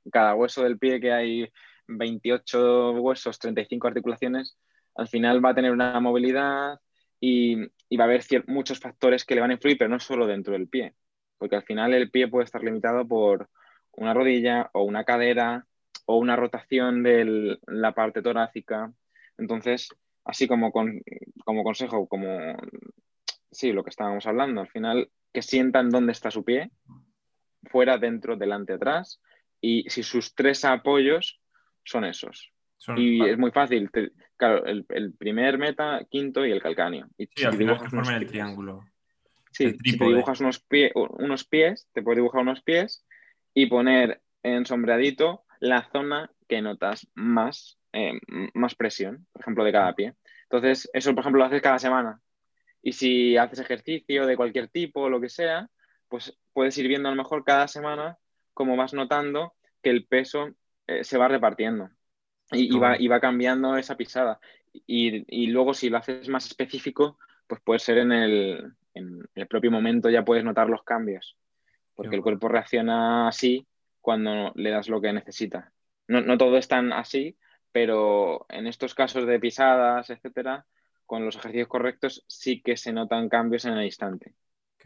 cada 0.10 0.34
hueso 0.34 0.63
del 0.63 0.79
pie 0.79 1.01
que 1.01 1.12
hay 1.12 1.51
28 1.88 2.93
huesos, 2.93 3.38
35 3.38 3.88
articulaciones, 3.89 4.57
al 4.95 5.10
final 5.10 5.43
va 5.43 5.49
a 5.49 5.55
tener 5.55 5.73
una 5.73 5.99
movilidad 5.99 6.79
y, 7.19 7.57
y 7.89 7.97
va 7.97 8.05
a 8.05 8.07
haber 8.07 8.23
muchos 8.47 8.79
factores 8.79 9.25
que 9.25 9.36
le 9.36 9.41
van 9.41 9.51
a 9.51 9.55
influir, 9.55 9.77
pero 9.77 9.89
no 9.89 9.99
solo 9.99 10.25
dentro 10.25 10.53
del 10.53 10.69
pie, 10.69 10.95
porque 11.38 11.57
al 11.57 11.63
final 11.63 11.93
el 11.93 12.10
pie 12.10 12.29
puede 12.29 12.45
estar 12.45 12.63
limitado 12.63 13.05
por 13.05 13.49
una 13.91 14.13
rodilla 14.13 14.69
o 14.73 14.84
una 14.84 15.03
cadera 15.03 15.65
o 16.05 16.15
una 16.15 16.38
rotación 16.38 17.03
de 17.03 17.60
la 17.67 17.91
parte 17.93 18.21
torácica. 18.21 18.93
Entonces, 19.38 19.89
así 20.23 20.47
como, 20.47 20.71
como 20.71 21.63
consejo, 21.63 22.07
como 22.07 22.55
sí, 23.51 23.71
lo 23.71 23.84
que 23.84 23.89
estábamos 23.89 24.25
hablando, 24.25 24.62
al 24.62 24.69
final 24.69 25.10
que 25.34 25.41
sientan 25.41 25.89
dónde 25.89 26.12
está 26.12 26.31
su 26.31 26.43
pie, 26.43 26.71
fuera, 27.63 27.97
dentro, 27.97 28.36
delante, 28.36 28.73
atrás, 28.73 29.21
y 29.60 29.89
si 29.89 30.03
sus 30.03 30.34
tres 30.34 30.65
apoyos 30.65 31.39
son 31.84 32.05
esos. 32.05 32.51
y 32.97 33.23
es 33.23 33.38
muy 33.38 33.51
fácil. 33.51 33.89
claro, 34.36 34.65
el, 34.65 34.86
primer 35.17 35.57
meta, 35.57 36.05
quinto 36.10 36.45
y 36.45 36.51
el 36.51 36.62
calcáneo. 36.62 37.07
Y 37.17 37.27
sí, 37.27 37.43
al 37.43 37.53
final 37.53 37.89
forma 37.89 38.17
el 38.17 38.27
triángulo. 38.27 38.84
Sí, 39.51 39.75
si 39.84 39.97
te 39.97 40.05
dibujas 40.05 40.39
unos, 40.39 40.65
unos 40.93 41.45
pies, 41.45 41.88
te 41.93 42.01
puedes 42.01 42.17
dibujar 42.17 42.41
unos 42.41 42.62
pies 42.62 43.05
y 43.53 43.65
poner 43.65 44.21
en 44.43 44.65
sombreadito 44.65 45.43
la 45.60 45.84
zona 45.91 46.31
que 46.47 46.62
notas 46.62 47.07
más, 47.13 47.77
eh, 47.93 48.19
más 48.54 48.75
presión, 48.75 49.27
por 49.32 49.41
ejemplo, 49.41 49.63
de 49.63 49.71
cada 49.71 49.93
pie. 49.93 50.13
Entonces, 50.43 50.89
eso, 50.93 51.13
por 51.13 51.21
ejemplo, 51.21 51.39
lo 51.39 51.45
haces 51.45 51.62
cada 51.62 51.80
semana. 51.80 52.21
Y 52.82 52.93
si 52.93 53.38
haces 53.38 53.60
ejercicio 53.60 54.25
de 54.25 54.36
cualquier 54.36 54.67
tipo 54.69 55.10
lo 55.10 55.21
que 55.21 55.30
sea, 55.30 55.69
pues 56.08 56.38
puedes 56.54 56.77
ir 56.77 56.88
viendo 56.88 57.10
a 57.10 57.12
lo 57.12 57.17
mejor 57.17 57.43
cada 57.43 57.67
semana 57.67 58.17
cómo 58.54 58.75
vas 58.75 58.93
notando 58.93 59.54
que 59.82 59.89
el 59.89 60.06
peso 60.06 60.49
eh, 60.88 61.04
se 61.04 61.17
va 61.17 61.27
repartiendo 61.27 61.89
y, 62.51 62.77
va, 62.77 62.99
y, 62.99 63.08
va, 63.08 63.19
cambiando 63.19 63.77
esa 63.77 63.95
pisada. 63.95 64.39
Y, 64.73 65.23
y, 65.27 65.47
luego 65.47 65.73
si 65.73 65.89
lo 65.89 65.97
haces 65.97 66.27
más 66.27 66.45
específico, 66.47 67.17
pues 67.47 67.62
puede 67.62 67.80
ser 67.80 67.99
en 67.99 68.12
el, 68.12 68.73
en 68.93 69.23
el 69.36 69.47
propio 69.47 69.71
momento 69.71 70.10
ya 70.10 70.25
puedes 70.25 70.43
notar 70.43 70.69
los 70.69 70.84
cambios 70.84 71.38
porque 72.01 72.15
el 72.15 72.21
cuerpo 72.21 72.47
reacciona 72.47 73.27
así 73.27 73.67
cuando 73.99 74.51
le 74.56 74.71
das 74.71 74.89
lo 74.89 75.01
que 75.01 75.13
necesita. 75.13 75.71
No, 76.08 76.38
todo 76.38 76.58
es 76.58 76.67
tan 76.67 76.91
así, 76.91 77.38
pero 77.71 78.45
en 78.49 78.67
estos 78.67 78.93
casos 78.93 79.25
de 79.25 79.39
pisadas, 79.39 80.10
etcétera, 80.10 80.65
con 81.05 81.25
los 81.25 81.36
ejercicios 81.36 81.67
correctos 81.67 82.23
sí 82.27 82.62
que 82.62 82.77
se 82.77 82.93
notan 82.93 83.29
cambios 83.29 83.65
en 83.65 83.73
el 83.73 83.86
instante. 83.86 84.34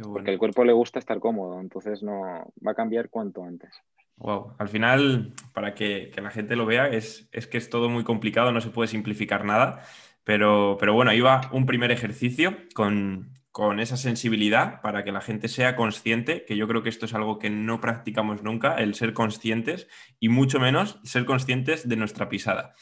Porque 0.04 0.32
el 0.32 0.40
cuerpo 0.40 0.66
le 0.66 0.74
gusta 0.74 1.00
estar 1.00 1.20
cómodo, 1.20 1.60
entonces 1.62 2.04
no 2.04 2.52
va 2.66 2.72
a 2.72 2.76
cambiar 2.76 3.10
cuanto 3.10 3.44
antes. 3.44 3.74
Wow, 4.18 4.56
al 4.58 4.68
final, 4.68 5.34
para 5.54 5.74
que, 5.74 6.12
la 6.22 6.32
gente 6.32 6.56
lo 6.56 6.66
vea, 6.66 6.88
es, 6.88 7.30
es, 7.32 7.48
que 7.48 7.58
es 7.58 7.70
todo 7.70 7.90
muy 7.90 8.04
complicado, 8.04 8.52
no 8.52 8.60
se 8.60 8.70
puede 8.70 8.88
simplificar 8.88 9.46
nada, 9.46 9.84
pero, 10.24 10.78
pero 10.80 10.94
bueno, 10.94 11.12
ahí 11.12 11.22
va 11.22 11.50
un 11.54 11.66
primer 11.66 11.92
ejercicio 11.92 12.58
con, 12.74 13.34
con 13.56 13.80
esa 13.80 13.96
sensibilidad 13.96 14.82
para 14.82 15.06
que 15.06 15.14
la 15.14 15.22
gente 15.22 15.48
sea 15.48 15.78
consciente, 15.78 16.44
que 16.44 16.58
yo 16.58 16.68
creo 16.68 16.84
que 16.84 16.90
esto 16.90 17.06
es 17.06 17.14
algo 17.14 17.40
que 17.40 17.50
no 17.50 17.80
practicamos 17.80 18.44
nunca, 18.44 18.76
el 18.76 18.96
ser 18.96 19.14
conscientes 19.14 19.88
y 20.20 20.28
mucho 20.28 20.60
menos 20.60 21.00
ser 21.06 21.24
conscientes 21.24 21.88
de 21.88 21.96
nuestra 21.96 22.28
pisada. 22.28 22.76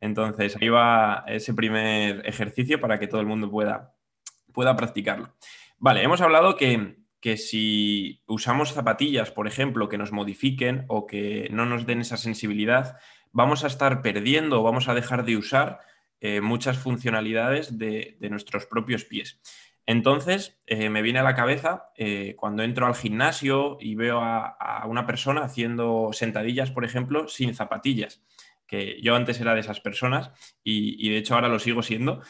Entonces, 0.00 0.56
ahí 0.60 0.68
va 0.68 1.24
ese 1.26 1.54
primer 1.54 2.24
ejercicio 2.24 2.80
para 2.80 3.00
que 3.00 3.08
todo 3.08 3.20
el 3.20 3.26
mundo 3.26 3.50
pueda, 3.50 3.96
pueda 4.52 4.76
practicarlo. 4.76 5.34
Vale, 5.78 6.04
hemos 6.04 6.20
hablado 6.20 6.54
que, 6.54 6.98
que 7.20 7.36
si 7.36 8.22
usamos 8.28 8.74
zapatillas, 8.74 9.32
por 9.32 9.48
ejemplo, 9.48 9.88
que 9.88 9.98
nos 9.98 10.12
modifiquen 10.12 10.84
o 10.86 11.04
que 11.04 11.48
no 11.50 11.66
nos 11.66 11.84
den 11.84 12.00
esa 12.00 12.16
sensibilidad, 12.16 12.96
vamos 13.32 13.64
a 13.64 13.66
estar 13.66 14.02
perdiendo 14.02 14.60
o 14.60 14.62
vamos 14.62 14.86
a 14.86 14.94
dejar 14.94 15.24
de 15.24 15.36
usar 15.36 15.80
eh, 16.20 16.40
muchas 16.40 16.78
funcionalidades 16.78 17.76
de, 17.76 18.16
de 18.20 18.30
nuestros 18.30 18.66
propios 18.66 19.04
pies. 19.04 19.40
Entonces, 19.86 20.60
eh, 20.66 20.90
me 20.90 21.02
viene 21.02 21.18
a 21.18 21.24
la 21.24 21.34
cabeza 21.34 21.90
eh, 21.96 22.34
cuando 22.36 22.62
entro 22.62 22.86
al 22.86 22.94
gimnasio 22.94 23.78
y 23.80 23.94
veo 23.94 24.20
a, 24.22 24.84
una 24.86 25.06
persona 25.06 25.42
haciendo 25.42 26.10
sentadillas, 26.12 26.70
por 26.70 26.84
ejemplo, 26.84 27.26
sin 27.28 27.54
zapatillas, 27.54 28.22
que 28.66 29.00
yo 29.02 29.16
antes 29.16 29.40
era 29.40 29.54
de 29.54 29.60
esas 29.60 29.80
personas 29.80 30.30
y, 30.62 31.10
de 31.10 31.18
hecho 31.18 31.34
ahora 31.34 31.48
lo 31.48 31.58
sigo 31.58 31.82
siendo. 31.82 32.22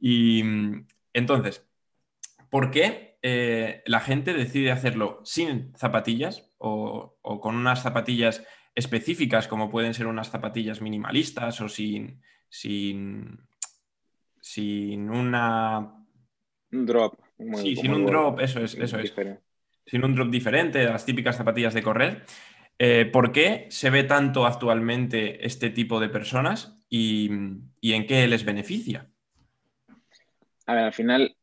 Y 0.00 0.42
entonces, 1.12 1.66
¿por 2.50 2.70
qué 2.70 3.18
eh, 3.22 3.82
la 3.86 4.00
gente 4.00 4.32
decide 4.32 4.70
hacerlo 4.70 5.20
sin 5.24 5.74
zapatillas 5.76 6.50
o, 6.58 7.18
con 7.22 7.56
unas 7.56 7.82
zapatillas 7.82 8.44
específicas, 8.74 9.46
como 9.46 9.70
pueden 9.70 9.94
ser 9.94 10.06
unas 10.06 10.30
zapatillas 10.30 10.80
minimalistas 10.80 11.60
o 11.60 11.68
sin, 11.68 12.22
sin, 12.48 13.46
sin 14.40 15.10
una 15.10 16.03
un 16.76 16.86
drop. 16.86 17.18
sí, 17.56 17.76
sin 17.76 17.92
un 17.92 18.06
drop, 18.06 18.40
eso 18.40 18.60
es, 18.60 18.74
eso 18.74 18.98
es. 18.98 19.14
Sin 19.86 20.04
un 20.04 20.14
drop 20.14 20.30
diferente, 20.30 20.84
las 20.84 21.04
típicas 21.04 21.36
zapatillas 21.36 21.74
de 21.74 21.82
correr. 21.82 22.22
Eh, 22.78 23.08
¿Por 23.12 23.32
qué 23.32 23.66
se 23.70 23.90
ve 23.90 24.04
tanto 24.04 24.46
actualmente 24.46 25.46
este 25.46 25.70
tipo 25.70 26.00
de 26.00 26.08
personas 26.08 26.78
y, 26.88 27.30
en 27.30 28.06
qué 28.06 28.26
les 28.26 28.44
beneficia? 28.44 29.10
A 30.66 30.74
ver, 30.74 30.84
al 30.84 30.92
final, 30.92 31.36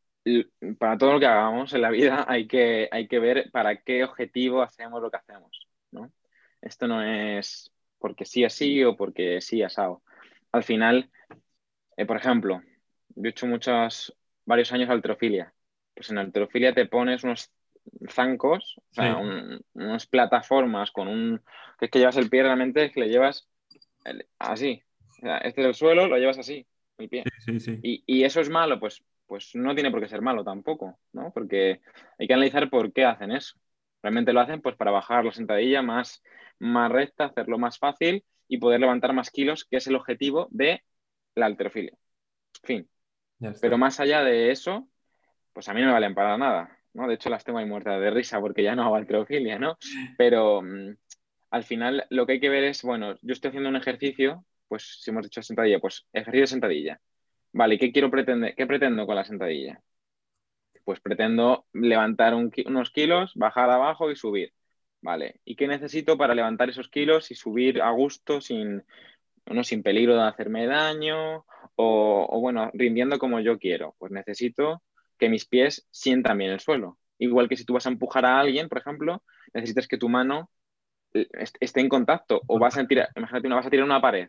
para 0.78 0.98
todo 0.98 1.14
lo 1.14 1.20
que 1.20 1.26
hagamos 1.26 1.72
en 1.72 1.82
la 1.82 1.90
vida 1.90 2.24
hay 2.28 2.46
que, 2.46 2.88
hay 2.90 3.08
que 3.08 3.18
ver 3.18 3.50
para 3.50 3.76
qué 3.82 4.04
objetivo 4.04 4.62
hacemos 4.62 5.00
lo 5.00 5.10
que 5.10 5.16
hacemos. 5.16 5.68
¿no? 5.90 6.12
Esto 6.60 6.86
no 6.86 7.02
es 7.02 7.72
porque 7.98 8.24
sí 8.24 8.44
así 8.44 8.82
o 8.84 8.96
porque 8.96 9.40
sí 9.40 9.62
asado. 9.62 10.02
Al 10.50 10.64
final, 10.64 11.10
eh, 11.96 12.04
por 12.04 12.16
ejemplo, 12.16 12.60
yo 13.14 13.24
he 13.24 13.30
hecho 13.30 13.46
muchas 13.46 14.12
varios 14.44 14.72
años 14.72 14.90
alterofilia. 14.90 15.52
Pues 15.94 16.10
en 16.10 16.18
alterofilia 16.18 16.74
te 16.74 16.86
pones 16.86 17.24
unos 17.24 17.50
zancos, 18.08 18.76
o 18.78 18.94
sea, 18.94 19.18
unas 19.74 20.06
plataformas 20.06 20.90
con 20.90 21.08
un... 21.08 21.42
que 21.78 21.86
es 21.86 21.90
que 21.90 21.98
llevas 21.98 22.16
el 22.16 22.30
pie 22.30 22.42
realmente, 22.42 22.84
es 22.84 22.92
que 22.92 23.00
le 23.00 23.08
llevas 23.08 23.48
así. 24.38 24.82
O 25.10 25.14
sea, 25.14 25.38
este 25.38 25.60
es 25.62 25.66
el 25.68 25.74
suelo, 25.74 26.06
lo 26.06 26.16
llevas 26.16 26.38
así, 26.38 26.66
el 26.98 27.08
pie. 27.08 27.24
y, 27.82 28.02
y, 28.06 28.24
eso 28.24 28.40
es 28.40 28.48
malo, 28.48 28.78
pues, 28.80 29.04
pues 29.26 29.54
no 29.54 29.74
tiene 29.74 29.90
por 29.90 30.00
qué 30.00 30.08
ser 30.08 30.22
malo 30.22 30.44
tampoco, 30.44 30.98
¿no? 31.12 31.32
Porque 31.32 31.80
hay 32.18 32.26
que 32.26 32.34
analizar 32.34 32.70
por 32.70 32.92
qué 32.92 33.04
hacen 33.04 33.32
eso. 33.32 33.58
Realmente 34.02 34.32
lo 34.32 34.40
hacen 34.40 34.60
pues 34.60 34.76
para 34.76 34.90
bajar 34.90 35.24
la 35.24 35.32
sentadilla 35.32 35.82
más, 35.82 36.22
más 36.58 36.90
recta, 36.90 37.26
hacerlo 37.26 37.58
más 37.58 37.78
fácil 37.78 38.24
y 38.48 38.58
poder 38.58 38.80
levantar 38.80 39.12
más 39.12 39.30
kilos, 39.30 39.64
que 39.64 39.76
es 39.76 39.86
el 39.86 39.94
objetivo 39.94 40.48
de 40.50 40.82
la 41.34 41.46
alterofilia. 41.46 41.96
Fin. 42.64 42.88
Pero 43.60 43.78
más 43.78 44.00
allá 44.00 44.22
de 44.22 44.50
eso, 44.50 44.88
pues 45.52 45.68
a 45.68 45.74
mí 45.74 45.80
no 45.80 45.88
me 45.88 45.92
valen 45.92 46.14
para 46.14 46.38
nada. 46.38 46.78
¿no? 46.94 47.08
De 47.08 47.14
hecho, 47.14 47.30
las 47.30 47.44
tengo 47.44 47.58
ahí 47.58 47.66
muertas 47.66 48.00
de 48.00 48.10
risa 48.10 48.40
porque 48.40 48.62
ya 48.62 48.74
no 48.74 48.84
hago 48.84 48.96
alterofilia, 48.96 49.58
¿no? 49.58 49.78
Pero 50.16 50.62
mm, 50.62 50.96
al 51.50 51.64
final 51.64 52.06
lo 52.10 52.26
que 52.26 52.32
hay 52.32 52.40
que 52.40 52.48
ver 52.48 52.64
es, 52.64 52.82
bueno, 52.82 53.16
yo 53.22 53.32
estoy 53.32 53.48
haciendo 53.48 53.68
un 53.68 53.76
ejercicio, 53.76 54.44
pues 54.68 54.98
si 55.00 55.10
hemos 55.10 55.24
dicho 55.24 55.42
sentadilla, 55.42 55.80
pues 55.80 56.06
ejercicio 56.12 56.42
de 56.42 56.46
sentadilla. 56.46 57.00
Vale, 57.52 57.74
¿y 57.74 57.78
qué 57.78 57.92
quiero 57.92 58.10
pretender? 58.10 58.54
¿Qué 58.54 58.66
pretendo 58.66 59.06
con 59.06 59.16
la 59.16 59.24
sentadilla? 59.24 59.80
Pues 60.84 61.00
pretendo 61.00 61.66
levantar 61.72 62.34
unos 62.34 62.90
kilos, 62.90 63.32
bajar 63.34 63.70
abajo 63.70 64.10
y 64.10 64.16
subir. 64.16 64.52
Vale, 65.00 65.40
¿y 65.44 65.56
qué 65.56 65.66
necesito 65.66 66.16
para 66.16 66.34
levantar 66.34 66.70
esos 66.70 66.88
kilos 66.88 67.30
y 67.30 67.34
subir 67.34 67.82
a 67.82 67.90
gusto 67.90 68.40
sin, 68.40 68.84
no, 69.46 69.64
sin 69.64 69.82
peligro 69.82 70.14
de 70.14 70.22
hacerme 70.22 70.66
daño 70.66 71.44
o, 71.76 72.40
bueno, 72.40 72.70
rindiendo 72.74 73.18
como 73.18 73.40
yo 73.40 73.58
quiero? 73.58 73.94
Pues 73.98 74.12
necesito 74.12 74.82
que 75.18 75.28
mis 75.28 75.46
pies 75.46 75.86
sientan 75.90 76.38
bien 76.38 76.50
el 76.50 76.60
suelo. 76.60 76.98
Igual 77.18 77.48
que 77.48 77.56
si 77.56 77.64
tú 77.64 77.74
vas 77.74 77.86
a 77.86 77.90
empujar 77.90 78.24
a 78.26 78.40
alguien, 78.40 78.68
por 78.68 78.78
ejemplo, 78.78 79.22
necesitas 79.54 79.86
que 79.86 79.98
tu 79.98 80.08
mano 80.08 80.50
eh, 81.14 81.28
esté 81.60 81.80
en 81.80 81.88
contacto 81.88 82.42
o 82.46 82.58
vas 82.58 82.76
a 82.76 82.86
tirar, 82.86 83.08
imagínate, 83.16 83.46
una 83.46 83.56
vas 83.56 83.66
a 83.66 83.70
tirar 83.70 83.84
una 83.84 84.00
pared. 84.00 84.28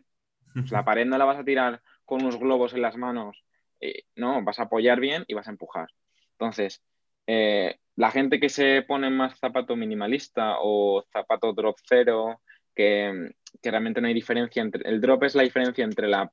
Pues 0.52 0.70
la 0.70 0.84
pared 0.84 1.04
no 1.04 1.18
la 1.18 1.24
vas 1.24 1.38
a 1.38 1.44
tirar 1.44 1.82
con 2.04 2.22
unos 2.22 2.38
globos 2.38 2.74
en 2.74 2.82
las 2.82 2.96
manos, 2.96 3.44
eh, 3.80 4.04
no, 4.14 4.42
vas 4.44 4.60
a 4.60 4.64
apoyar 4.64 5.00
bien 5.00 5.24
y 5.26 5.34
vas 5.34 5.48
a 5.48 5.50
empujar. 5.50 5.88
Entonces, 6.32 6.82
eh, 7.26 7.76
la 7.96 8.10
gente 8.10 8.38
que 8.38 8.48
se 8.48 8.82
pone 8.82 9.10
más 9.10 9.38
zapato 9.38 9.76
minimalista 9.76 10.56
o 10.60 11.04
zapato 11.12 11.52
drop 11.52 11.76
cero, 11.84 12.40
que, 12.74 13.32
realmente 13.62 14.00
no 14.00 14.08
hay 14.08 14.14
diferencia 14.14 14.62
entre. 14.62 14.88
El 14.88 15.00
drop 15.00 15.24
es 15.24 15.34
la 15.34 15.42
diferencia 15.42 15.84
entre 15.84 16.08
la, 16.08 16.30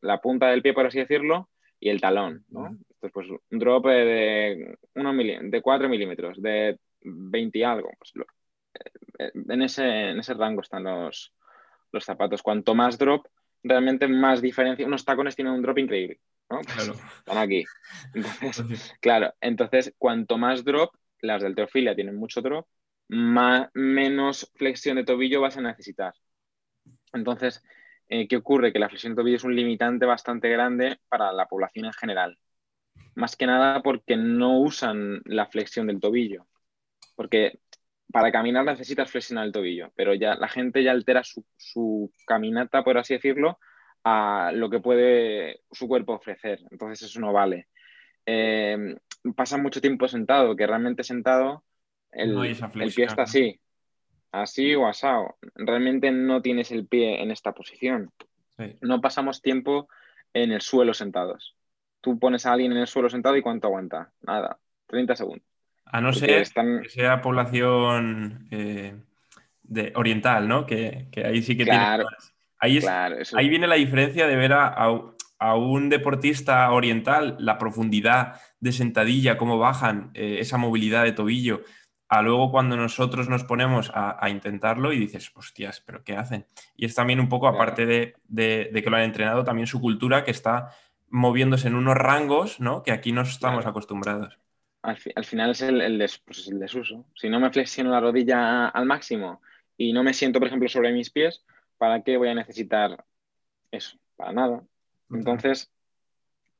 la, 0.00 0.20
punta 0.20 0.48
del 0.48 0.62
pie, 0.62 0.72
por 0.72 0.86
así 0.86 0.98
decirlo, 0.98 1.48
y 1.80 1.88
el 1.88 2.00
talón. 2.00 2.44
¿no? 2.48 2.66
Entonces, 2.68 3.10
pues 3.12 3.28
un 3.28 3.58
drop 3.58 3.86
de, 3.86 4.76
uno 4.94 5.14
de 5.14 5.62
4 5.62 5.88
milímetros, 5.88 6.40
de 6.40 6.78
20 7.02 7.58
y 7.58 7.62
algo. 7.62 7.90
Pues, 7.98 8.12
eh, 9.18 9.30
en, 9.34 9.62
ese, 9.62 10.10
en 10.10 10.18
ese 10.18 10.34
rango 10.34 10.60
están 10.60 10.84
los, 10.84 11.32
los 11.92 12.04
zapatos. 12.04 12.42
Cuanto 12.42 12.74
más 12.74 12.98
drop, 12.98 13.26
realmente 13.62 14.08
más 14.08 14.40
diferencia. 14.40 14.86
Unos 14.86 15.04
tacones 15.04 15.36
tienen 15.36 15.54
un 15.54 15.62
drop 15.62 15.78
increíble. 15.78 16.20
¿no? 16.50 16.60
Pues 16.62 16.88
están 17.18 17.38
aquí. 17.38 17.64
Entonces, 18.14 18.94
claro, 19.00 19.34
entonces 19.40 19.94
cuanto 19.98 20.38
más 20.38 20.64
drop, 20.64 20.94
las 21.20 21.42
del 21.42 21.54
teofilia 21.54 21.94
tienen 21.94 22.16
mucho 22.16 22.42
drop, 22.42 22.66
más, 23.08 23.68
menos 23.74 24.50
flexión 24.54 24.96
de 24.96 25.04
tobillo 25.04 25.40
vas 25.40 25.56
a 25.56 25.62
necesitar. 25.62 26.14
Entonces, 27.14 27.62
eh, 28.08 28.28
¿qué 28.28 28.36
ocurre? 28.36 28.72
Que 28.72 28.78
la 28.78 28.88
flexión 28.88 29.14
de 29.14 29.22
tobillo 29.22 29.36
es 29.36 29.44
un 29.44 29.56
limitante 29.56 30.06
bastante 30.06 30.48
grande 30.48 30.98
para 31.08 31.32
la 31.32 31.46
población 31.46 31.86
en 31.86 31.92
general. 31.92 32.38
Más 33.14 33.36
que 33.36 33.46
nada 33.46 33.82
porque 33.82 34.16
no 34.16 34.60
usan 34.60 35.22
la 35.24 35.46
flexión 35.46 35.86
del 35.86 36.00
tobillo. 36.00 36.46
Porque 37.16 37.60
para 38.12 38.30
caminar 38.30 38.64
necesitas 38.64 39.10
flexionar 39.10 39.46
el 39.46 39.52
tobillo, 39.52 39.92
pero 39.96 40.14
ya 40.14 40.36
la 40.36 40.48
gente 40.48 40.82
ya 40.84 40.92
altera 40.92 41.22
su, 41.24 42.12
caminata, 42.26 42.84
por 42.84 42.98
así 42.98 43.14
decirlo, 43.14 43.58
a 44.04 44.52
lo 44.54 44.70
que 44.70 44.80
puede 44.80 45.62
su 45.72 45.88
cuerpo 45.88 46.14
ofrecer. 46.14 46.60
Entonces 46.70 47.10
eso 47.10 47.20
no 47.20 47.32
vale. 47.32 47.68
Eh, 48.26 48.96
pasa 49.34 49.56
mucho 49.56 49.80
tiempo 49.80 50.06
sentado, 50.06 50.54
que 50.54 50.66
realmente 50.66 51.02
sentado 51.02 51.64
el, 52.12 52.56
pie 52.94 53.04
está 53.04 53.22
así, 53.22 53.60
así 54.42 54.74
o 54.74 54.86
asado. 54.86 55.36
Realmente 55.54 56.10
no 56.10 56.42
tienes 56.42 56.70
el 56.70 56.86
pie 56.86 57.22
en 57.22 57.30
esta 57.30 57.52
posición. 57.52 58.10
No 58.80 59.00
pasamos 59.00 59.42
tiempo 59.42 59.88
en 60.32 60.52
el 60.52 60.60
suelo 60.60 60.94
sentados. 60.94 61.56
Tú 62.00 62.18
pones 62.18 62.46
a 62.46 62.52
alguien 62.52 62.72
en 62.72 62.78
el 62.78 62.86
suelo 62.86 63.08
sentado 63.08 63.36
y 63.36 63.42
¿cuánto 63.42 63.66
aguanta? 63.68 64.12
Nada, 64.22 64.58
30 64.86 65.16
segundos. 65.16 65.46
A 65.86 66.00
no 66.00 66.12
ser 66.12 66.46
que 66.52 66.88
sea 66.88 67.20
población 67.20 68.48
eh, 68.50 68.96
de, 69.62 69.92
oriental, 69.96 70.48
¿no? 70.48 70.66
Que, 70.66 71.08
ahí 71.24 71.42
sí 71.42 71.56
que 71.56 71.64
tiene. 71.64 72.04
Ahí, 72.58 72.80
ahí 73.36 73.48
viene 73.48 73.66
la 73.66 73.74
diferencia 73.74 74.26
de 74.26 74.36
ver 74.36 74.52
a, 74.54 74.88
un 75.56 75.90
deportista 75.90 76.70
oriental, 76.72 77.36
la 77.38 77.58
profundidad 77.58 78.40
de 78.60 78.72
sentadilla, 78.72 79.36
cómo 79.36 79.58
bajan 79.58 80.10
eh, 80.14 80.38
esa 80.40 80.56
movilidad 80.56 81.04
de 81.04 81.12
tobillo, 81.12 81.60
a 82.18 82.22
luego 82.22 82.50
cuando 82.50 82.76
nosotros 82.76 83.28
nos 83.28 83.44
ponemos 83.44 83.90
a, 83.94 84.28
intentarlo 84.30 84.92
y 84.92 84.98
dices, 84.98 85.32
hostias, 85.34 85.82
pero 85.84 86.04
¿qué 86.04 86.16
hacen? 86.16 86.46
Y 86.76 86.86
es 86.86 86.94
también 86.94 87.20
un 87.20 87.28
poco, 87.28 87.48
aparte 87.48 87.86
de, 87.86 88.14
de, 88.28 88.82
que 88.82 88.90
lo 88.90 88.96
han 88.96 89.02
entrenado, 89.02 89.44
también 89.44 89.66
su 89.66 89.80
cultura 89.80 90.24
que 90.24 90.30
está 90.30 90.70
moviéndose 91.08 91.68
en 91.68 91.74
unos 91.74 91.96
rangos, 91.96 92.60
¿no? 92.60 92.82
Que 92.82 92.92
aquí 92.92 93.12
no 93.12 93.22
estamos 93.22 93.66
acostumbrados 93.66 94.38
al, 94.84 95.24
final 95.24 95.50
es 95.50 95.62
el, 95.62 96.10
pues 96.26 96.46
el, 96.48 96.60
desuso. 96.60 97.06
Si 97.14 97.30
no 97.30 97.40
me 97.40 97.50
flexiono 97.50 97.90
la 97.90 98.00
rodilla 98.00 98.68
al 98.68 98.84
máximo 98.84 99.40
y 99.78 99.94
no 99.94 100.02
me 100.02 100.12
siento, 100.12 100.38
por 100.38 100.48
ejemplo, 100.48 100.68
sobre 100.68 100.92
mis 100.92 101.10
pies, 101.10 101.42
¿para 101.78 102.02
qué 102.02 102.18
voy 102.18 102.28
a 102.28 102.34
necesitar 102.34 103.02
eso? 103.70 103.96
Para 104.16 104.32
nada. 104.32 104.62
Entonces, 105.10 105.72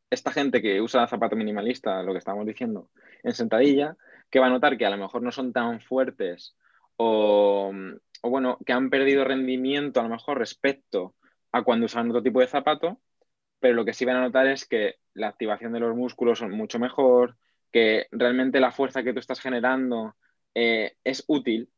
esta 0.09 0.33
gente 0.33 0.63
que 0.63 0.81
usa 0.81 1.07
zapato 1.07 1.37
minimalista, 1.37 2.03
lo 2.03 2.13
que 2.13 2.19
estábamos 2.19 2.47
diciendo, 2.47 2.89
en 3.23 3.35
sentadilla, 3.35 3.97
que 4.35 4.41
va 4.41 4.49
a 4.49 4.51
notar 4.51 4.77
que 4.77 4.85
a 4.85 4.91
lo 4.91 4.97
mejor 4.97 5.23
no 5.23 5.31
son 5.31 5.53
tan 5.53 5.81
fuertes 5.81 6.57
o, 6.97 7.73
o 8.21 8.31
bueno, 8.31 8.59
que 8.67 8.73
han 8.73 8.91
perdido 8.91 9.23
rendimiento 9.23 10.01
a 10.01 10.03
lo 10.03 10.09
mejor 10.09 10.39
respecto 10.39 11.15
a 11.53 11.63
cuando 11.63 11.87
usan 11.87 12.11
otro 12.11 12.21
tipo 12.21 12.41
de 12.41 12.49
zapato, 12.49 13.01
pero 13.61 13.75
lo 13.75 13.85
que 13.85 13.93
sí 13.93 14.05
van 14.05 14.17
a 14.17 14.23
notar 14.23 14.49
es 14.49 14.67
que 14.67 14.97
la 15.13 15.29
activación 15.29 15.73
de 15.73 15.79
los 15.79 15.95
músculos 15.95 16.41
son 16.41 16.51
mucho 16.51 16.81
mejor, 16.81 17.37
que 17.71 18.09
realmente 18.11 18.59
la 18.59 18.73
fuerza 18.73 19.05
que 19.05 19.13
tú 19.13 19.21
estás 19.21 19.39
generando 19.39 20.17
eh, 20.53 20.97
es 21.05 21.23
útil. 21.29 21.71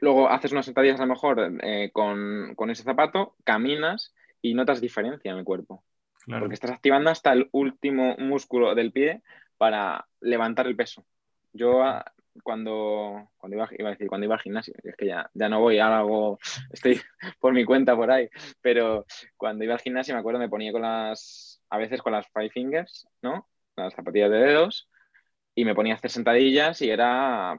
Luego 0.00 0.28
haces 0.28 0.52
unas 0.52 0.66
sentadillas 0.66 1.00
a 1.00 1.06
lo 1.06 1.14
mejor 1.14 1.58
eh, 1.60 1.90
con, 1.92 2.70
ese 2.70 2.84
zapato, 2.84 3.34
caminas 3.42 4.14
y 4.40 4.54
notas 4.54 4.80
diferencia 4.80 5.32
en 5.32 5.38
el 5.38 5.44
cuerpo. 5.44 5.82
Porque 6.24 6.54
estás 6.54 6.70
activando 6.70 7.10
hasta 7.10 7.32
el 7.32 7.48
último 7.50 8.14
músculo 8.16 8.76
del 8.76 8.92
pie 8.92 9.22
para 9.58 10.06
levantar 10.20 10.68
el 10.68 10.76
peso. 10.76 11.04
Yo 11.54 11.82
ah, 11.82 12.04
cuando, 12.42 13.30
cuando 13.36 13.56
iba, 13.56 13.68
iba, 13.78 13.88
a 13.88 13.92
decir, 13.92 14.08
cuando 14.08 14.26
iba 14.26 14.34
al 14.34 14.40
gimnasio, 14.40 14.74
es 14.82 14.96
que 14.96 15.06
ya, 15.06 15.30
ya 15.34 15.48
no 15.48 15.60
voy, 15.60 15.78
algo, 15.78 16.38
estoy 16.70 17.00
por 17.40 17.54
mi 17.54 17.64
cuenta 17.64 17.96
por 17.96 18.10
ahí, 18.10 18.28
pero 18.60 19.06
cuando 19.36 19.64
iba 19.64 19.74
al 19.74 19.80
gimnasio 19.80 20.14
me 20.14 20.20
acuerdo 20.20 20.40
me 20.40 20.48
ponía 20.48 20.72
con 20.72 20.82
las, 20.82 21.62
a 21.70 21.78
veces 21.78 22.02
con 22.02 22.12
las 22.12 22.26
five 22.28 22.50
fingers, 22.50 23.06
¿no? 23.22 23.48
Las 23.76 23.94
zapatillas 23.94 24.30
de 24.30 24.38
dedos 24.38 24.88
y 25.54 25.64
me 25.64 25.74
ponía 25.74 25.94
a 25.94 25.96
hacer 25.96 26.10
sentadillas 26.10 26.82
y 26.82 26.90
era, 26.90 27.58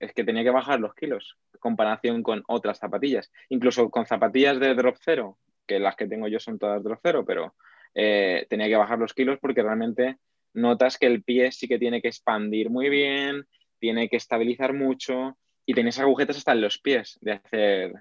es 0.00 0.12
que 0.12 0.24
tenía 0.24 0.44
que 0.44 0.50
bajar 0.50 0.80
los 0.80 0.94
kilos 0.94 1.36
en 1.52 1.60
comparación 1.60 2.22
con 2.22 2.44
otras 2.46 2.78
zapatillas. 2.78 3.30
Incluso 3.48 3.90
con 3.90 4.06
zapatillas 4.06 4.60
de 4.60 4.74
drop 4.74 4.96
cero, 5.00 5.38
que 5.66 5.80
las 5.80 5.96
que 5.96 6.06
tengo 6.06 6.28
yo 6.28 6.38
son 6.38 6.58
todas 6.58 6.82
drop 6.82 7.00
cero, 7.02 7.24
pero 7.26 7.54
eh, 7.94 8.46
tenía 8.48 8.68
que 8.68 8.76
bajar 8.76 8.98
los 8.98 9.14
kilos 9.14 9.38
porque 9.40 9.62
realmente 9.62 10.18
notas 10.54 10.98
que 10.98 11.06
el 11.06 11.22
pie 11.22 11.52
sí 11.52 11.68
que 11.68 11.78
tiene 11.78 12.00
que 12.00 12.08
expandir 12.08 12.70
muy 12.70 12.88
bien, 12.88 13.46
tiene 13.78 14.08
que 14.08 14.16
estabilizar 14.16 14.72
mucho 14.72 15.36
y 15.66 15.74
tienes 15.74 15.98
agujetas 15.98 16.38
hasta 16.38 16.52
en 16.52 16.60
los 16.60 16.78
pies 16.78 17.18
de 17.20 17.32
hacer, 17.32 17.92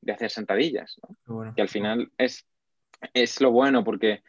de 0.00 0.12
hacer 0.12 0.30
sentadillas. 0.30 0.98
¿no? 1.26 1.54
que 1.54 1.62
al 1.62 1.68
final 1.68 2.10
es, 2.18 2.46
es 3.14 3.40
lo 3.40 3.50
bueno 3.50 3.84
porque 3.84 4.22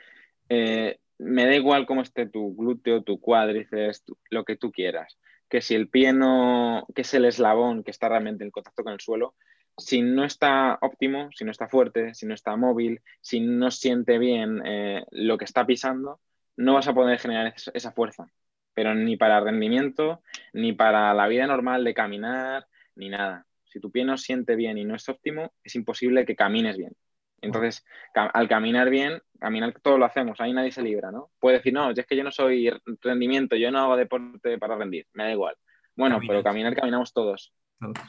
eh, 0.50 1.00
me 1.18 1.46
da 1.46 1.56
igual 1.56 1.86
cómo 1.86 2.02
esté 2.02 2.28
tu 2.28 2.56
glúteo, 2.56 3.04
tu 3.04 3.20
cuádriceps, 3.20 4.04
lo 4.30 4.44
que 4.44 4.56
tú 4.56 4.72
quieras. 4.72 5.18
Que 5.50 5.62
si 5.62 5.76
el 5.76 5.88
pie 5.88 6.14
no, 6.14 6.86
que 6.94 7.02
es 7.02 7.14
el 7.14 7.26
eslabón 7.26 7.84
que 7.84 7.92
está 7.92 8.10
realmente 8.10 8.44
en 8.44 8.52
contacto 8.52 8.84
con 8.84 8.94
el 8.94 9.00
suelo, 9.00 9.36
si 9.78 10.02
no 10.02 10.24
está 10.24 10.78
óptimo, 10.82 11.30
si 11.34 11.46
no 11.46 11.52
está 11.52 11.68
fuerte, 11.68 12.14
si 12.14 12.26
no 12.26 12.34
está 12.34 12.56
móvil, 12.56 13.02
si 13.22 13.40
no 13.40 13.72
siente 13.72 14.18
bien 14.18 14.62
eh, 14.66 15.04
lo 15.12 15.38
que 15.38 15.46
está 15.46 15.66
pisando, 15.66 16.20
no 16.58 16.76
vas 16.76 16.88
a 16.88 16.94
poder 16.94 17.20
generar 17.20 17.54
esa 17.74 17.92
fuerza. 17.92 18.28
Pero 18.74 18.96
ni 18.96 19.18
para 19.18 19.40
rendimiento, 19.40 20.22
ni 20.52 20.74
para 20.74 21.14
la 21.14 21.28
vida 21.28 21.46
normal 21.48 21.84
de 21.84 21.94
caminar, 21.94 22.68
ni 22.96 23.10
nada. 23.10 23.46
Si 23.66 23.80
tu 23.80 23.92
pie 23.92 24.06
no 24.06 24.18
siente 24.18 24.56
bien 24.56 24.78
y 24.78 24.86
no 24.86 24.96
es 24.96 25.08
óptimo, 25.10 25.54
es 25.64 25.76
imposible 25.76 26.26
que 26.26 26.36
camines 26.36 26.78
bien. 26.78 26.94
Entonces, 27.42 27.86
al 28.14 28.48
caminar 28.48 28.90
bien, 28.90 29.22
caminar 29.38 29.74
todo 29.82 29.98
lo 29.98 30.06
hacemos, 30.06 30.40
ahí 30.40 30.54
nadie 30.54 30.72
se 30.72 30.82
libra, 30.82 31.12
¿no? 31.12 31.30
Puede 31.40 31.58
decir, 31.58 31.74
no, 31.74 31.92
es 31.92 32.06
que 32.06 32.16
yo 32.16 32.24
no 32.24 32.32
soy 32.32 32.72
rendimiento, 33.02 33.58
yo 33.58 33.70
no 33.70 33.80
hago 33.80 33.98
deporte 33.98 34.58
para 34.58 34.78
rendir, 34.78 35.08
me 35.12 35.26
da 35.26 35.32
igual. 35.32 35.56
Bueno, 35.96 36.20
pero 36.26 36.42
caminar 36.42 36.74
caminamos 36.74 37.12
todos. 37.12 37.54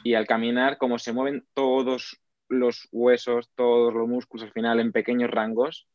Y 0.03 0.13
al 0.13 0.25
caminar, 0.25 0.77
como 0.77 0.97
se 0.97 1.11
mueven 1.11 1.45
todos 1.53 2.21
los 2.47 2.87
huesos, 2.91 3.51
todos 3.55 3.93
los 3.93 4.07
músculos 4.07 4.45
al 4.45 4.53
final 4.53 4.79
en 4.79 4.93
pequeños 4.93 5.29
rangos, 5.29 5.87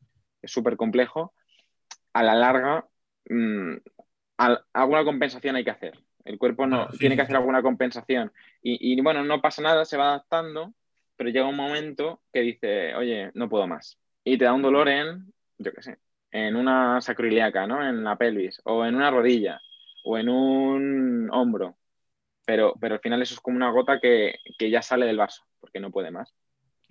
es 0.42 0.52
súper 0.52 0.76
complejo, 0.76 1.32
a 2.20 2.22
la 2.22 2.34
larga, 2.34 2.86
mmm, 3.28 3.76
alguna 4.72 5.04
compensación 5.04 5.56
hay 5.56 5.64
que 5.64 5.70
hacer. 5.70 5.98
El 6.24 6.38
cuerpo 6.38 6.66
no 6.66 6.88
tiene 6.98 7.16
que 7.16 7.22
hacer 7.22 7.36
alguna 7.36 7.62
compensación. 7.62 8.32
Y, 8.62 8.92
y 8.92 9.00
bueno, 9.00 9.24
no 9.24 9.40
pasa 9.40 9.62
nada, 9.62 9.84
se 9.84 9.96
va 9.96 10.08
adaptando 10.10 10.74
pero 11.20 11.28
llega 11.28 11.46
un 11.46 11.56
momento 11.56 12.22
que 12.32 12.40
dice, 12.40 12.94
oye, 12.94 13.30
no 13.34 13.50
puedo 13.50 13.66
más. 13.66 13.98
Y 14.24 14.38
te 14.38 14.46
da 14.46 14.54
un 14.54 14.62
dolor 14.62 14.88
en, 14.88 15.30
yo 15.58 15.70
qué 15.70 15.82
sé, 15.82 15.98
en 16.30 16.56
una 16.56 17.02
sacroiliaca, 17.02 17.66
¿no? 17.66 17.86
En 17.86 18.02
la 18.02 18.16
pelvis, 18.16 18.62
o 18.64 18.86
en 18.86 18.94
una 18.94 19.10
rodilla, 19.10 19.60
o 20.02 20.16
en 20.16 20.30
un 20.30 21.28
hombro. 21.30 21.76
Pero, 22.46 22.72
pero 22.80 22.94
al 22.94 23.02
final 23.02 23.20
eso 23.20 23.34
es 23.34 23.40
como 23.40 23.58
una 23.58 23.70
gota 23.70 24.00
que, 24.00 24.36
ya 24.60 24.80
sale 24.80 25.04
del 25.04 25.18
vaso, 25.18 25.44
porque 25.60 25.78
no 25.78 25.90
puede 25.90 26.10
más. 26.10 26.32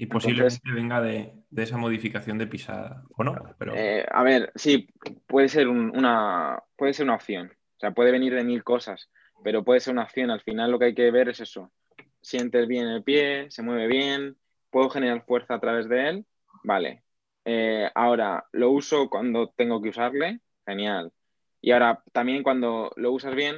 Y 0.01 0.05
posiblemente 0.05 0.71
venga 0.71 1.01
de, 1.01 1.33
esa 1.57 1.75
modificación 1.75 2.37
de 2.37 2.47
pisada, 2.47 3.03
¿o 3.17 3.23
no? 3.25 3.35
Pero... 3.57 3.73
Eh, 3.75 4.05
a 4.09 4.23
ver, 4.23 4.49
sí, 4.55 4.87
puede 5.27 5.49
ser, 5.49 5.67
una, 5.67 6.57
puede 6.77 6.93
ser 6.93 7.03
una 7.03 7.15
opción. 7.15 7.51
O 7.51 7.79
sea, 7.81 7.91
puede 7.91 8.13
venir 8.13 8.33
de 8.33 8.45
mil 8.45 8.63
cosas, 8.63 9.09
pero 9.43 9.65
puede 9.65 9.81
ser 9.81 9.91
una 9.91 10.03
opción. 10.03 10.31
Al 10.31 10.39
final 10.39 10.71
lo 10.71 10.79
que 10.79 10.85
hay 10.85 10.95
que 10.95 11.11
ver 11.11 11.27
es 11.27 11.41
eso. 11.41 11.73
Sientes 12.21 12.65
bien 12.65 12.87
el 12.87 13.03
pie, 13.03 13.51
se 13.51 13.61
mueve 13.61 13.87
bien, 13.87 14.37
puedo 14.69 14.89
generar 14.89 15.25
fuerza 15.25 15.55
a 15.55 15.59
través 15.59 15.89
de 15.89 16.07
él, 16.07 16.25
vale. 16.63 17.03
Eh, 17.43 17.91
ahora, 17.93 18.45
lo 18.53 18.71
uso 18.71 19.09
cuando 19.09 19.49
tengo 19.49 19.81
que 19.81 19.89
usarle, 19.89 20.39
genial. 20.65 21.11
Y 21.59 21.71
ahora, 21.71 22.01
también 22.13 22.41
cuando 22.41 22.93
lo 22.95 23.11
usas 23.11 23.35
bien, 23.35 23.57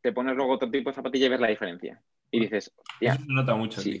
te 0.00 0.12
pones 0.12 0.36
luego 0.36 0.52
otro 0.52 0.70
tipo 0.70 0.90
de 0.90 0.94
zapatilla 0.94 1.26
y 1.26 1.30
ves 1.30 1.40
la 1.40 1.48
diferencia. 1.48 2.00
Y 2.30 2.38
dices, 2.38 2.72
Eso 3.00 3.16
se 3.16 3.26
nota 3.26 3.56
mucho. 3.56 3.80
Sí. 3.80 4.00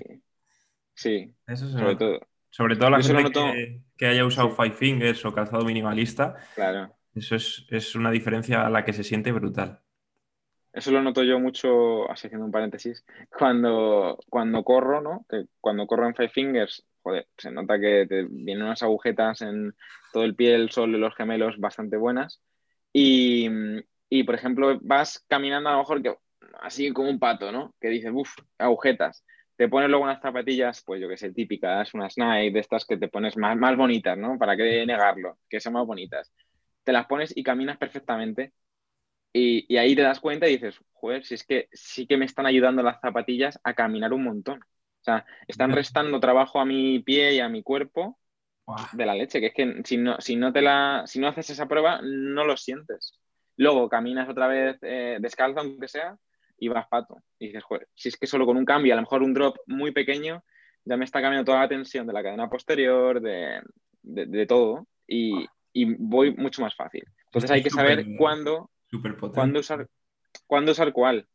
Sí. 0.94 1.34
Eso 1.46 1.68
sobre 1.68 1.96
todo. 1.96 2.20
Sobre 2.50 2.76
todo 2.76 2.90
la 2.90 3.02
gente 3.02 3.82
que, 3.96 4.06
haya 4.06 4.26
usado 4.26 4.50
Five 4.50 4.72
Fingers 4.72 5.24
o 5.24 5.32
calzado 5.32 5.64
minimalista. 5.64 6.36
Claro. 6.54 6.94
Eso 7.14 7.34
es, 7.34 7.66
es, 7.70 7.94
una 7.94 8.10
diferencia 8.10 8.66
a 8.66 8.70
la 8.70 8.84
que 8.84 8.92
se 8.92 9.04
siente 9.04 9.32
brutal. 9.32 9.80
Eso 10.72 10.90
lo 10.90 11.02
noto 11.02 11.22
yo 11.22 11.38
mucho, 11.38 12.10
así 12.10 12.26
haciendo 12.26 12.46
un 12.46 12.52
paréntesis, 12.52 13.04
cuando, 13.38 14.18
cuando 14.28 14.64
corro, 14.64 15.00
¿no? 15.02 15.26
Que 15.28 15.44
cuando 15.60 15.86
corro 15.86 16.06
en 16.06 16.14
Five 16.14 16.30
Fingers, 16.30 16.84
joder, 17.02 17.26
se 17.36 17.50
nota 17.50 17.78
que 17.78 18.06
te 18.06 18.24
vienen 18.24 18.64
unas 18.64 18.82
agujetas 18.82 19.42
en 19.42 19.74
todo 20.12 20.24
el 20.24 20.34
pie, 20.34 20.54
el 20.54 20.70
sol 20.70 20.94
y 20.94 20.98
los 20.98 21.14
gemelos 21.14 21.58
bastante 21.58 21.96
buenas. 21.96 22.40
Y, 22.92 23.48
y, 24.08 24.24
por 24.24 24.34
ejemplo, 24.34 24.78
vas 24.82 25.24
caminando 25.28 25.68
a 25.68 25.72
lo 25.72 25.78
mejor 25.78 26.02
que, 26.02 26.14
así 26.60 26.92
como 26.92 27.10
un 27.10 27.18
pato, 27.18 27.52
¿no? 27.52 27.74
Que 27.80 27.88
dices, 27.88 28.10
uff, 28.14 28.34
agujetas. 28.58 29.24
Te 29.56 29.68
pones 29.68 29.88
luego 29.88 30.04
unas 30.04 30.20
zapatillas, 30.20 30.82
pues 30.84 31.00
yo 31.00 31.08
que 31.08 31.16
sé, 31.16 31.32
típicas, 31.32 31.94
unas 31.94 32.16
Nike, 32.16 32.52
de 32.52 32.60
estas 32.60 32.84
que 32.86 32.96
te 32.96 33.08
pones 33.08 33.36
más, 33.36 33.56
más 33.56 33.76
bonitas, 33.76 34.16
¿no? 34.18 34.38
¿Para 34.38 34.56
qué 34.56 34.84
negarlo? 34.86 35.38
Que 35.48 35.60
son 35.60 35.74
más 35.74 35.86
bonitas. 35.86 36.32
Te 36.84 36.92
las 36.92 37.06
pones 37.06 37.36
y 37.36 37.42
caminas 37.42 37.76
perfectamente. 37.78 38.52
Y, 39.32 39.66
y, 39.72 39.78
ahí 39.78 39.96
te 39.96 40.02
das 40.02 40.20
cuenta 40.20 40.48
y 40.48 40.52
dices, 40.52 40.78
joder, 40.92 41.24
si 41.24 41.34
es 41.34 41.44
que 41.44 41.68
sí 41.72 42.06
que 42.06 42.16
me 42.18 42.26
están 42.26 42.46
ayudando 42.46 42.82
las 42.82 43.00
zapatillas 43.00 43.58
a 43.64 43.74
caminar 43.74 44.12
un 44.12 44.24
montón. 44.24 44.60
O 44.60 45.04
sea, 45.04 45.26
están 45.48 45.72
restando 45.72 46.20
trabajo 46.20 46.60
a 46.60 46.64
mi 46.64 47.00
pie 47.00 47.34
y 47.34 47.40
a 47.40 47.48
mi 47.48 47.62
cuerpo 47.62 48.18
de 48.92 49.06
la 49.06 49.14
leche, 49.14 49.40
que 49.40 49.46
es 49.46 49.54
que 49.54 49.82
si 49.84 49.96
no, 49.96 50.20
si 50.20 50.36
no, 50.36 50.52
te 50.52 50.62
la, 50.62 51.02
si 51.06 51.18
no 51.18 51.28
haces 51.28 51.50
esa 51.50 51.66
prueba, 51.66 52.00
no 52.02 52.44
lo 52.44 52.56
sientes. 52.56 53.18
Luego 53.56 53.88
caminas 53.88 54.28
otra 54.28 54.46
vez 54.46 54.78
eh, 54.82 55.18
descalzo, 55.20 55.60
aunque 55.60 55.88
sea, 55.88 56.16
y 56.62 56.68
vas 56.68 56.86
pato. 56.86 57.20
Y 57.40 57.46
dices, 57.46 57.64
joder, 57.64 57.88
si 57.92 58.08
es 58.08 58.16
que 58.16 58.28
solo 58.28 58.46
con 58.46 58.56
un 58.56 58.64
cambio, 58.64 58.92
a 58.92 58.96
lo 58.96 59.02
mejor 59.02 59.24
un 59.24 59.34
drop 59.34 59.56
muy 59.66 59.90
pequeño, 59.90 60.44
ya 60.84 60.96
me 60.96 61.04
está 61.04 61.20
cambiando 61.20 61.44
toda 61.44 61.62
la 61.62 61.68
tensión 61.68 62.06
de 62.06 62.12
la 62.12 62.22
cadena 62.22 62.48
posterior, 62.48 63.20
de, 63.20 64.46
todo, 64.46 64.86
y, 65.08 65.48
voy 65.98 66.32
mucho 66.36 66.62
más 66.62 66.76
fácil. 66.76 67.02
Entonces 67.24 67.50
hay 67.50 67.64
que 67.64 67.70
saber 67.70 68.06
cuándo, 68.16 68.70
cuándo, 69.34 69.58
usar, 69.58 69.88
cuándo 70.46 70.70
usar 70.70 70.92
cuál. 70.92 71.26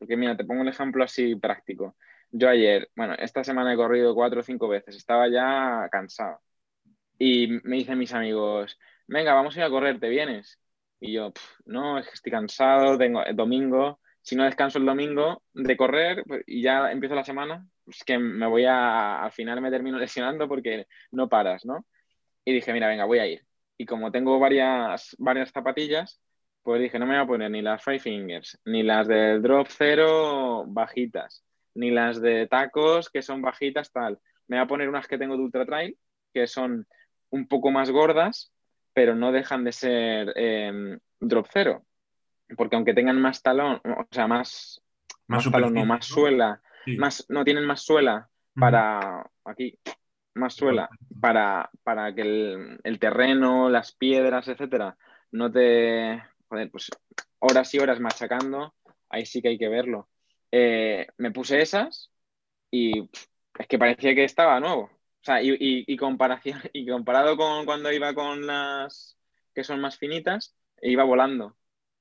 Porque 0.00 0.16
mira, 0.16 0.36
te 0.36 0.44
pongo 0.44 0.62
un 0.62 0.68
ejemplo 0.68 1.04
así 1.04 1.36
práctico. 1.36 1.94
Yo 2.32 2.48
ayer, 2.48 2.90
bueno, 2.96 3.14
esta 3.20 3.44
semana 3.44 3.72
he 3.72 3.76
corrido 3.76 4.16
cuatro 4.16 4.40
o 4.40 4.42
cinco 4.42 4.66
veces, 4.66 4.96
estaba 4.96 5.28
ya 5.28 5.88
cansado. 5.92 6.40
Y 7.20 7.60
me 7.62 7.76
dicen 7.76 7.98
mis 7.98 8.12
amigos, 8.12 8.76
venga, 9.06 9.32
vamos 9.32 9.54
a 9.54 9.60
ir 9.60 9.64
a 9.64 9.70
correr, 9.70 10.00
¿te 10.00 10.08
vienes? 10.08 10.58
Y 10.98 11.12
yo, 11.12 11.32
no, 11.66 12.00
es 12.00 12.06
que 12.08 12.14
estoy 12.14 12.32
cansado, 12.32 12.98
tengo 12.98 13.24
el 13.24 13.36
domingo, 13.36 14.00
si 14.26 14.34
no 14.34 14.42
descanso 14.42 14.78
el 14.78 14.84
domingo 14.84 15.44
de 15.54 15.76
correr 15.76 16.24
pues, 16.26 16.42
y 16.48 16.60
ya 16.60 16.90
empiezo 16.90 17.14
la 17.14 17.22
semana, 17.22 17.64
pues 17.84 18.02
que 18.02 18.18
me 18.18 18.48
voy 18.48 18.64
a, 18.64 19.22
al 19.22 19.30
final 19.30 19.60
me 19.60 19.70
termino 19.70 19.98
lesionando 20.00 20.48
porque 20.48 20.86
no 21.12 21.28
paras, 21.28 21.64
¿no? 21.64 21.86
Y 22.44 22.52
dije, 22.52 22.72
mira, 22.72 22.88
venga, 22.88 23.04
voy 23.04 23.20
a 23.20 23.26
ir. 23.26 23.46
Y 23.78 23.86
como 23.86 24.10
tengo 24.10 24.40
varias, 24.40 25.14
varias 25.18 25.52
zapatillas, 25.52 26.20
pues 26.64 26.80
dije, 26.80 26.98
no 26.98 27.06
me 27.06 27.14
voy 27.14 27.22
a 27.22 27.26
poner 27.26 27.52
ni 27.52 27.62
las 27.62 27.84
Five 27.84 28.00
Fingers, 28.00 28.58
ni 28.64 28.82
las 28.82 29.06
del 29.06 29.40
Drop 29.42 29.68
Zero 29.68 30.64
bajitas, 30.66 31.44
ni 31.74 31.92
las 31.92 32.20
de 32.20 32.48
tacos 32.48 33.08
que 33.10 33.22
son 33.22 33.42
bajitas, 33.42 33.92
tal. 33.92 34.18
Me 34.48 34.56
voy 34.56 34.64
a 34.64 34.66
poner 34.66 34.88
unas 34.88 35.06
que 35.06 35.18
tengo 35.18 35.36
de 35.36 35.42
Ultra 35.44 35.64
Trail, 35.64 35.96
que 36.34 36.48
son 36.48 36.84
un 37.30 37.46
poco 37.46 37.70
más 37.70 37.92
gordas, 37.92 38.52
pero 38.92 39.14
no 39.14 39.30
dejan 39.30 39.62
de 39.62 39.70
ser 39.70 40.32
em, 40.34 40.98
drop 41.20 41.46
cero. 41.52 41.84
Porque 42.56 42.76
aunque 42.76 42.94
tengan 42.94 43.20
más 43.20 43.42
talón, 43.42 43.80
o 43.84 44.06
sea, 44.10 44.26
más, 44.26 44.82
más, 45.26 45.50
talón, 45.50 45.74
no, 45.74 45.84
más 45.84 46.06
suela, 46.06 46.60
más, 46.98 47.26
no 47.28 47.44
tienen 47.44 47.64
más 47.64 47.82
suela 47.82 48.28
para 48.54 49.28
aquí, 49.44 49.78
más 50.34 50.54
suela 50.54 50.88
para, 51.20 51.70
para 51.82 52.14
que 52.14 52.22
el, 52.22 52.80
el, 52.84 52.98
terreno, 52.98 53.68
las 53.68 53.92
piedras, 53.92 54.46
etcétera, 54.48 54.96
no 55.32 55.50
te. 55.50 56.22
Joder, 56.48 56.70
pues 56.70 56.90
horas 57.38 57.74
y 57.74 57.78
horas 57.78 58.00
machacando, 58.00 58.74
ahí 59.08 59.26
sí 59.26 59.42
que 59.42 59.48
hay 59.48 59.58
que 59.58 59.68
verlo. 59.68 60.08
Eh, 60.52 61.06
me 61.18 61.32
puse 61.32 61.60
esas 61.60 62.10
y 62.70 63.10
es 63.58 63.66
que 63.68 63.78
parecía 63.78 64.14
que 64.14 64.24
estaba 64.24 64.60
nuevo. 64.60 64.82
O 64.82 65.24
sea, 65.26 65.42
y, 65.42 65.96
comparación, 65.96 66.60
y 66.72 66.86
comparado 66.86 67.36
con 67.36 67.64
cuando 67.64 67.92
iba 67.92 68.14
con 68.14 68.46
las 68.46 69.18
que 69.54 69.64
son 69.64 69.80
más 69.80 69.98
finitas, 69.98 70.54
iba 70.82 71.04
volando. 71.04 71.56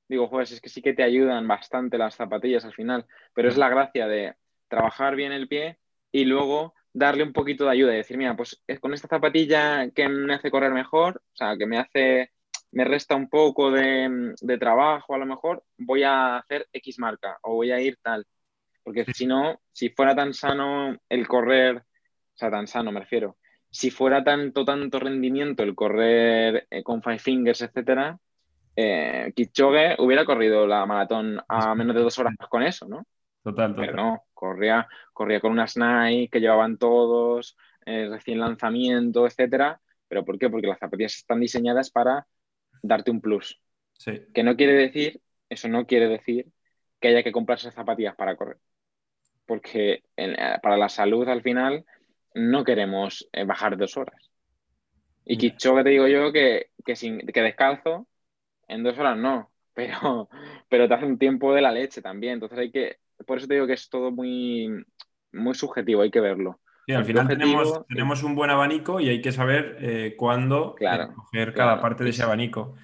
Digo, 0.08 0.30
pues 0.30 0.52
es 0.52 0.62
que 0.62 0.70
sí 0.70 0.82
que 0.82 0.94
te 0.94 1.04
ayudan 1.04 1.48
bastante 1.48 1.98
las 1.98 2.16
zapatillas 2.16 2.66
al 2.66 2.74
final, 2.74 3.06
pero 3.34 3.50
es 3.50 3.58
la 3.58 3.70
gracia 3.70 4.08
de 4.08 4.36
trabajar 4.68 5.16
bien 5.16 5.32
el 5.32 5.48
pie 5.48 5.80
y 6.12 6.26
luego 6.26 6.74
darle 6.94 7.24
un 7.24 7.34
poquito 7.34 7.66
de 7.66 7.72
ayuda 7.72 7.94
y 7.94 7.98
decir, 7.98 8.18
mira, 8.18 8.36
pues 8.36 8.64
con 8.80 8.94
esta 8.94 9.08
zapatilla 9.08 9.90
que 9.92 10.08
me 10.08 10.36
hace 10.36 10.52
correr 10.52 10.72
mejor, 10.72 11.22
o 11.34 11.36
sea, 11.36 11.58
que 11.58 11.66
me 11.66 11.78
hace, 11.78 12.32
me 12.72 12.86
resta 12.86 13.16
un 13.16 13.30
poco 13.30 13.72
de, 13.72 14.34
de 14.42 14.58
trabajo 14.58 15.16
a 15.16 15.18
lo 15.18 15.26
mejor, 15.26 15.64
voy 15.78 16.04
a 16.04 16.38
hacer 16.38 16.68
X 16.72 17.00
marca 17.00 17.38
o 17.42 17.56
voy 17.56 17.72
a 17.72 17.82
ir 17.82 17.98
tal. 18.02 18.26
Porque 18.84 19.06
si 19.14 19.26
no, 19.26 19.60
si 19.72 19.90
fuera 19.90 20.16
tan 20.16 20.34
sano 20.34 20.98
el 21.10 21.28
correr 21.28 21.84
o 22.36 22.38
sea, 22.38 22.52
tan 22.52 22.68
sano 22.68 22.92
me 22.92 23.00
refiero. 23.00 23.38
Si 23.70 23.92
fuera 23.92 24.24
tanto, 24.24 24.66
tanto 24.66 25.00
rendimiento 25.00 25.64
el 25.64 25.76
correr 25.76 26.68
eh, 26.70 26.84
con 26.84 27.02
Five 27.02 27.20
Fingers, 27.20 27.62
etcétera, 27.62 28.20
eh, 28.76 29.34
hubiera 30.00 30.26
corrido 30.26 30.68
la 30.68 30.86
maratón 30.86 31.42
a 31.48 31.76
menos 31.76 31.96
de 31.96 32.02
dos 32.02 32.18
horas 32.20 32.36
con 32.50 32.64
eso, 32.64 32.88
¿no? 32.88 33.06
Total, 33.44 33.72
total. 33.72 33.86
Pero 33.86 33.96
no, 33.96 34.24
corría, 34.34 34.88
corría 35.14 35.40
con 35.40 35.52
unas 35.52 35.78
Nike 35.78 36.30
que 36.32 36.40
llevaban 36.40 36.78
todos, 36.78 37.56
eh, 37.86 38.08
recién 38.10 38.40
lanzamiento, 38.40 39.26
etcétera. 39.26 39.80
¿Pero 40.08 40.26
por 40.26 40.38
qué? 40.40 40.50
Porque 40.50 40.68
las 40.68 40.80
zapatillas 40.80 41.16
están 41.16 41.40
diseñadas 41.40 41.92
para 41.92 42.26
darte 42.82 43.12
un 43.12 43.22
plus. 43.22 43.62
Sí. 43.94 44.22
Que 44.34 44.44
no 44.44 44.56
quiere 44.56 44.74
decir, 44.74 45.22
eso 45.50 45.68
no 45.68 45.86
quiere 45.86 46.08
decir 46.08 46.48
que 47.00 47.10
haya 47.10 47.24
que 47.24 47.32
comprarse 47.32 47.72
zapatillas 47.72 48.16
para 48.16 48.36
correr. 48.36 48.58
Porque 49.46 50.04
eh, 50.18 50.58
para 50.62 50.78
la 50.78 50.90
salud 50.90 51.28
al 51.30 51.42
final 51.42 51.86
no 52.34 52.64
queremos 52.64 53.28
eh, 53.32 53.46
bajar 53.46 53.78
dos 53.78 53.96
horas. 53.96 54.32
Y 55.24 55.38
Kichoga 55.38 55.84
te 55.84 55.90
digo 55.90 56.08
yo 56.08 56.32
que, 56.32 56.72
que, 56.84 56.96
sin, 56.96 57.20
que 57.20 57.42
descalzo, 57.42 58.08
en 58.68 58.84
dos 58.84 58.98
horas 58.98 59.18
no, 59.18 59.52
pero, 59.74 60.30
pero 60.70 60.88
te 60.88 60.94
hace 60.94 61.06
un 61.06 61.18
tiempo 61.18 61.54
de 61.54 61.62
la 61.62 61.72
leche 61.72 62.02
también. 62.02 62.34
Entonces 62.34 62.58
hay 62.58 62.72
que, 62.72 62.98
por 63.26 63.38
eso 63.38 63.48
te 63.48 63.56
digo 63.56 63.68
que 63.68 63.74
es 63.74 63.90
todo 63.90 64.12
muy, 64.12 64.86
muy 65.32 65.54
subjetivo, 65.54 66.02
hay 66.02 66.12
que 66.12 66.22
verlo. 66.22 66.60
Sí, 66.88 66.94
al 66.94 67.06
final 67.06 67.28
tenemos, 67.28 67.86
tenemos, 67.88 68.22
un 68.22 68.36
buen 68.36 68.52
abanico 68.52 69.00
y 69.00 69.10
hay 69.10 69.20
que 69.20 69.32
saber 69.32 69.78
eh, 69.80 70.16
cuándo 70.16 70.76
eh, 70.80 71.08
coger 71.16 71.54
cada 71.56 71.82
parte 71.82 72.04
de 72.04 72.12
ese 72.12 72.22
abanico. 72.22 72.76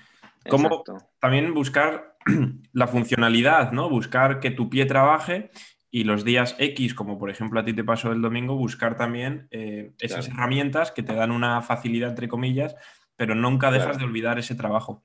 Cómo 0.50 0.84
también 1.20 1.54
buscar 1.54 2.17
la 2.74 2.88
funcionalidad, 2.88 3.72
¿no? 3.72 3.89
Buscar 3.89 4.39
que 4.39 4.49
tu 4.49 4.72
pie 4.72 4.88
trabaje 4.88 5.51
y 5.91 6.05
los 6.05 6.24
días 6.24 6.55
X, 6.58 6.95
como 6.95 7.20
por 7.20 7.30
ejemplo 7.30 7.60
a 7.60 7.66
ti 7.66 7.74
te 7.74 7.84
pasó 7.84 8.12
el 8.12 8.22
domingo, 8.22 8.55
buscar 8.55 8.97
también 8.97 9.47
eh, 9.51 9.91
esas 9.99 10.30
herramientas 10.30 10.91
que 10.91 11.03
te 11.03 11.14
dan 11.14 11.32
una 11.32 11.62
facilidad, 11.62 12.10
entre 12.10 12.28
comillas, 12.28 12.76
pero 13.18 13.36
nunca 13.36 13.70
dejas 13.70 13.99
de 13.99 14.05
olvidar 14.05 14.39
ese 14.39 14.55
trabajo. 14.55 15.03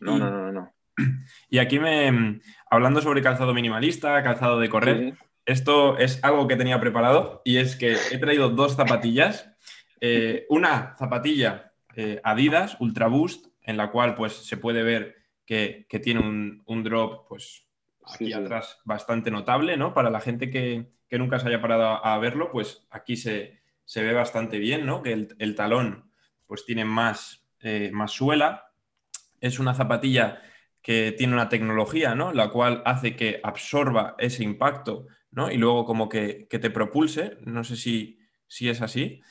No, 0.00 0.18
no, 0.18 0.30
no, 0.30 0.52
no. 0.52 0.74
Y 1.48 1.58
aquí 1.58 1.78
me, 1.78 2.40
hablando 2.70 3.00
sobre 3.00 3.22
calzado 3.22 3.54
minimalista, 3.54 4.22
calzado 4.22 4.58
de 4.58 4.68
correr, 4.68 5.14
esto 5.46 5.98
es 5.98 6.22
algo 6.22 6.46
que 6.46 6.56
tenía 6.56 6.80
preparado 6.80 7.42
y 7.44 7.56
es 7.56 7.76
que 7.76 7.96
he 8.10 8.18
traído 8.18 8.50
dos 8.50 8.76
zapatillas. 8.76 9.50
Eh, 10.00 10.46
una 10.48 10.96
zapatilla 10.98 11.72
eh, 11.96 12.20
Adidas 12.24 12.76
Ultra 12.80 13.08
Boost, 13.08 13.46
en 13.62 13.76
la 13.76 13.90
cual 13.90 14.14
pues 14.14 14.32
se 14.34 14.56
puede 14.56 14.82
ver 14.82 15.16
que, 15.44 15.86
tiene 16.02 16.20
un, 16.20 16.62
un 16.66 16.84
drop 16.84 17.28
pues 17.28 17.66
aquí 18.14 18.32
atrás 18.32 18.78
bastante 18.84 19.30
notable, 19.30 19.76
¿no? 19.76 19.94
Para 19.94 20.10
la 20.10 20.20
gente 20.20 20.50
que, 20.50 20.86
nunca 21.18 21.38
se 21.38 21.48
haya 21.48 21.60
parado 21.60 22.04
a, 22.04 22.18
verlo, 22.18 22.50
pues 22.52 22.86
aquí 22.90 23.16
se, 23.16 23.60
ve 23.94 24.12
bastante 24.12 24.58
bien, 24.58 24.86
¿no? 24.86 25.02
Que 25.02 25.28
el, 25.38 25.54
talón 25.54 26.10
pues 26.46 26.64
tiene 26.64 26.84
más, 26.84 27.44
eh, 27.60 27.90
más 27.92 28.12
suela. 28.12 28.69
Es 29.40 29.58
una 29.58 29.74
zapatilla 29.74 30.42
que 30.82 31.12
tiene 31.12 31.34
una 31.34 31.48
tecnología, 31.48 32.14
¿no? 32.14 32.32
La 32.32 32.50
cual 32.50 32.82
hace 32.84 33.16
que 33.16 33.40
absorba 33.42 34.14
ese 34.18 34.44
impacto, 34.44 35.06
¿no? 35.30 35.50
Y 35.50 35.56
luego 35.56 35.84
como 35.84 36.08
que, 36.08 36.46
te 36.50 36.70
propulse. 36.70 37.36
No 37.44 37.64
sé 37.64 37.76
si, 37.76 38.18
si, 38.46 38.68
es 38.68 38.80
así. 38.82 39.22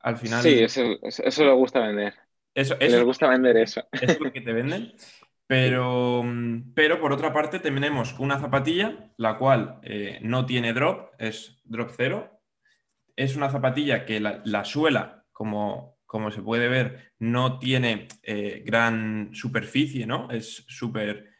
Al 0.00 0.16
final... 0.16 0.42
Sí, 0.42 0.62
eso, 0.62 0.82
eso 1.02 1.44
le 1.44 1.52
gusta 1.52 1.80
vender. 1.80 2.14
Eso, 2.54 2.74
Les 2.80 3.04
gusta 3.04 3.28
vender 3.28 3.58
eso. 3.58 3.86
Es 3.92 4.18
lo 4.18 4.32
que 4.32 4.40
te 4.40 4.52
venden. 4.52 4.94
Pero, 5.48 6.24
pero 6.74 7.00
por 7.00 7.12
otra 7.12 7.32
parte 7.32 7.60
tenemos 7.60 8.18
una 8.18 8.40
zapatilla, 8.40 9.12
la 9.16 9.38
cual 9.38 9.78
eh, 9.84 10.18
no 10.22 10.44
tiene 10.44 10.72
drop, 10.72 11.12
es 11.18 11.60
drop 11.62 11.92
cero. 11.96 12.40
Es 13.14 13.36
una 13.36 13.48
zapatilla 13.48 14.04
que 14.04 14.18
la, 14.18 14.64
suela, 14.64 15.24
como, 15.30 15.95
como, 16.06 16.30
se 16.30 16.40
puede 16.40 16.68
ver, 16.68 17.12
no 17.18 17.58
tiene 17.58 18.08
eh, 18.22 18.62
gran 18.64 19.30
superficie, 19.34 20.06
¿no? 20.06 20.30
Es 20.30 20.64
súper 20.68 21.30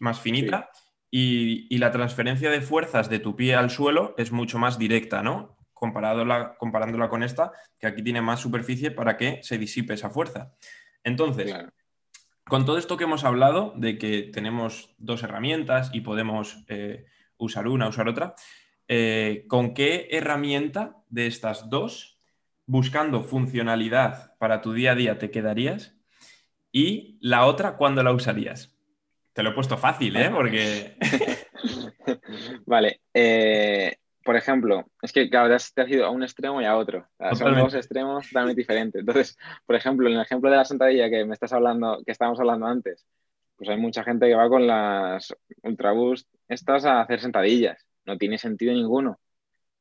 más 0.00 0.20
finita. 0.20 0.70
Y, 1.10 1.78
la 1.78 1.92
transferencia 1.92 2.50
de 2.50 2.60
fuerzas 2.60 3.08
de 3.08 3.20
tu 3.20 3.36
pie 3.36 3.54
al 3.54 3.70
suelo 3.70 4.14
es 4.18 4.32
mucho 4.32 4.58
más 4.58 4.78
directa, 4.78 5.22
¿no? 5.22 5.56
comparándola 5.72 7.08
con 7.08 7.22
esta, 7.22 7.52
que 7.78 7.86
aquí 7.86 8.02
tiene 8.02 8.22
más 8.22 8.40
superficie 8.40 8.90
para 8.90 9.16
que 9.16 9.40
se 9.42 9.58
disipe 9.58 9.94
esa 9.94 10.10
fuerza. 10.10 10.54
Entonces, 11.04 11.54
con 12.44 12.64
todo 12.64 12.78
esto 12.78 12.96
que 12.96 13.04
hemos 13.04 13.24
hablado, 13.24 13.74
de 13.76 13.98
que 13.98 14.22
tenemos 14.32 14.94
dos 14.98 15.22
herramientas 15.22 15.90
y 15.92 16.00
podemos 16.00 16.64
eh, 16.68 17.04
usar 17.36 17.68
una, 17.68 17.88
usar 17.88 18.08
otra, 18.08 18.34
eh, 18.88 19.44
¿con 19.48 19.74
qué 19.74 20.08
herramienta 20.10 20.96
de 21.08 21.26
estas 21.26 21.68
dos, 21.68 22.15
buscando 22.66 23.22
funcionalidad 23.22 24.36
para 24.38 24.60
tu 24.60 24.72
día 24.72 24.92
a 24.92 24.94
día, 24.94 25.18
te 25.18 25.30
quedarías? 25.30 25.94
Y 26.72 27.18
la 27.20 27.46
otra, 27.46 27.76
¿cuándo 27.76 28.02
la 28.02 28.12
usarías? 28.12 28.76
Te 29.32 29.42
lo 29.42 29.50
he 29.50 29.54
puesto 29.54 29.78
fácil, 29.78 30.16
¿eh? 30.16 30.30
Porque... 30.30 30.96
vale. 32.66 33.00
Eh, 33.14 33.96
por 34.26 34.36
ejemplo, 34.36 34.84
es 35.00 35.12
que 35.12 35.28
vez 35.28 35.72
te 35.72 35.82
has 35.82 35.88
ido 35.88 36.04
a 36.04 36.10
un 36.10 36.24
extremo 36.24 36.60
y 36.60 36.64
a 36.64 36.76
otro. 36.76 37.06
son 37.34 37.54
dos 37.54 37.74
extremos 37.74 38.28
totalmente 38.28 38.60
diferentes. 38.60 39.00
Entonces, 39.00 39.38
por 39.64 39.76
ejemplo, 39.76 40.08
en 40.08 40.14
el 40.16 40.20
ejemplo 40.20 40.50
de 40.50 40.56
la 40.56 40.64
sentadilla 40.64 41.08
que 41.08 41.24
me 41.24 41.32
estás 41.32 41.52
hablando, 41.52 42.02
que 42.04 42.10
estábamos 42.12 42.40
hablando 42.40 42.66
antes, 42.66 43.06
pues 43.56 43.70
hay 43.70 43.76
mucha 43.76 44.02
gente 44.02 44.26
que 44.26 44.34
va 44.34 44.48
con 44.48 44.66
las 44.66 45.34
Ultraboost 45.62 46.28
estas 46.48 46.84
a 46.84 47.02
hacer 47.02 47.20
sentadillas. 47.20 47.86
No 48.04 48.18
tiene 48.18 48.36
sentido 48.36 48.74
ninguno. 48.74 49.20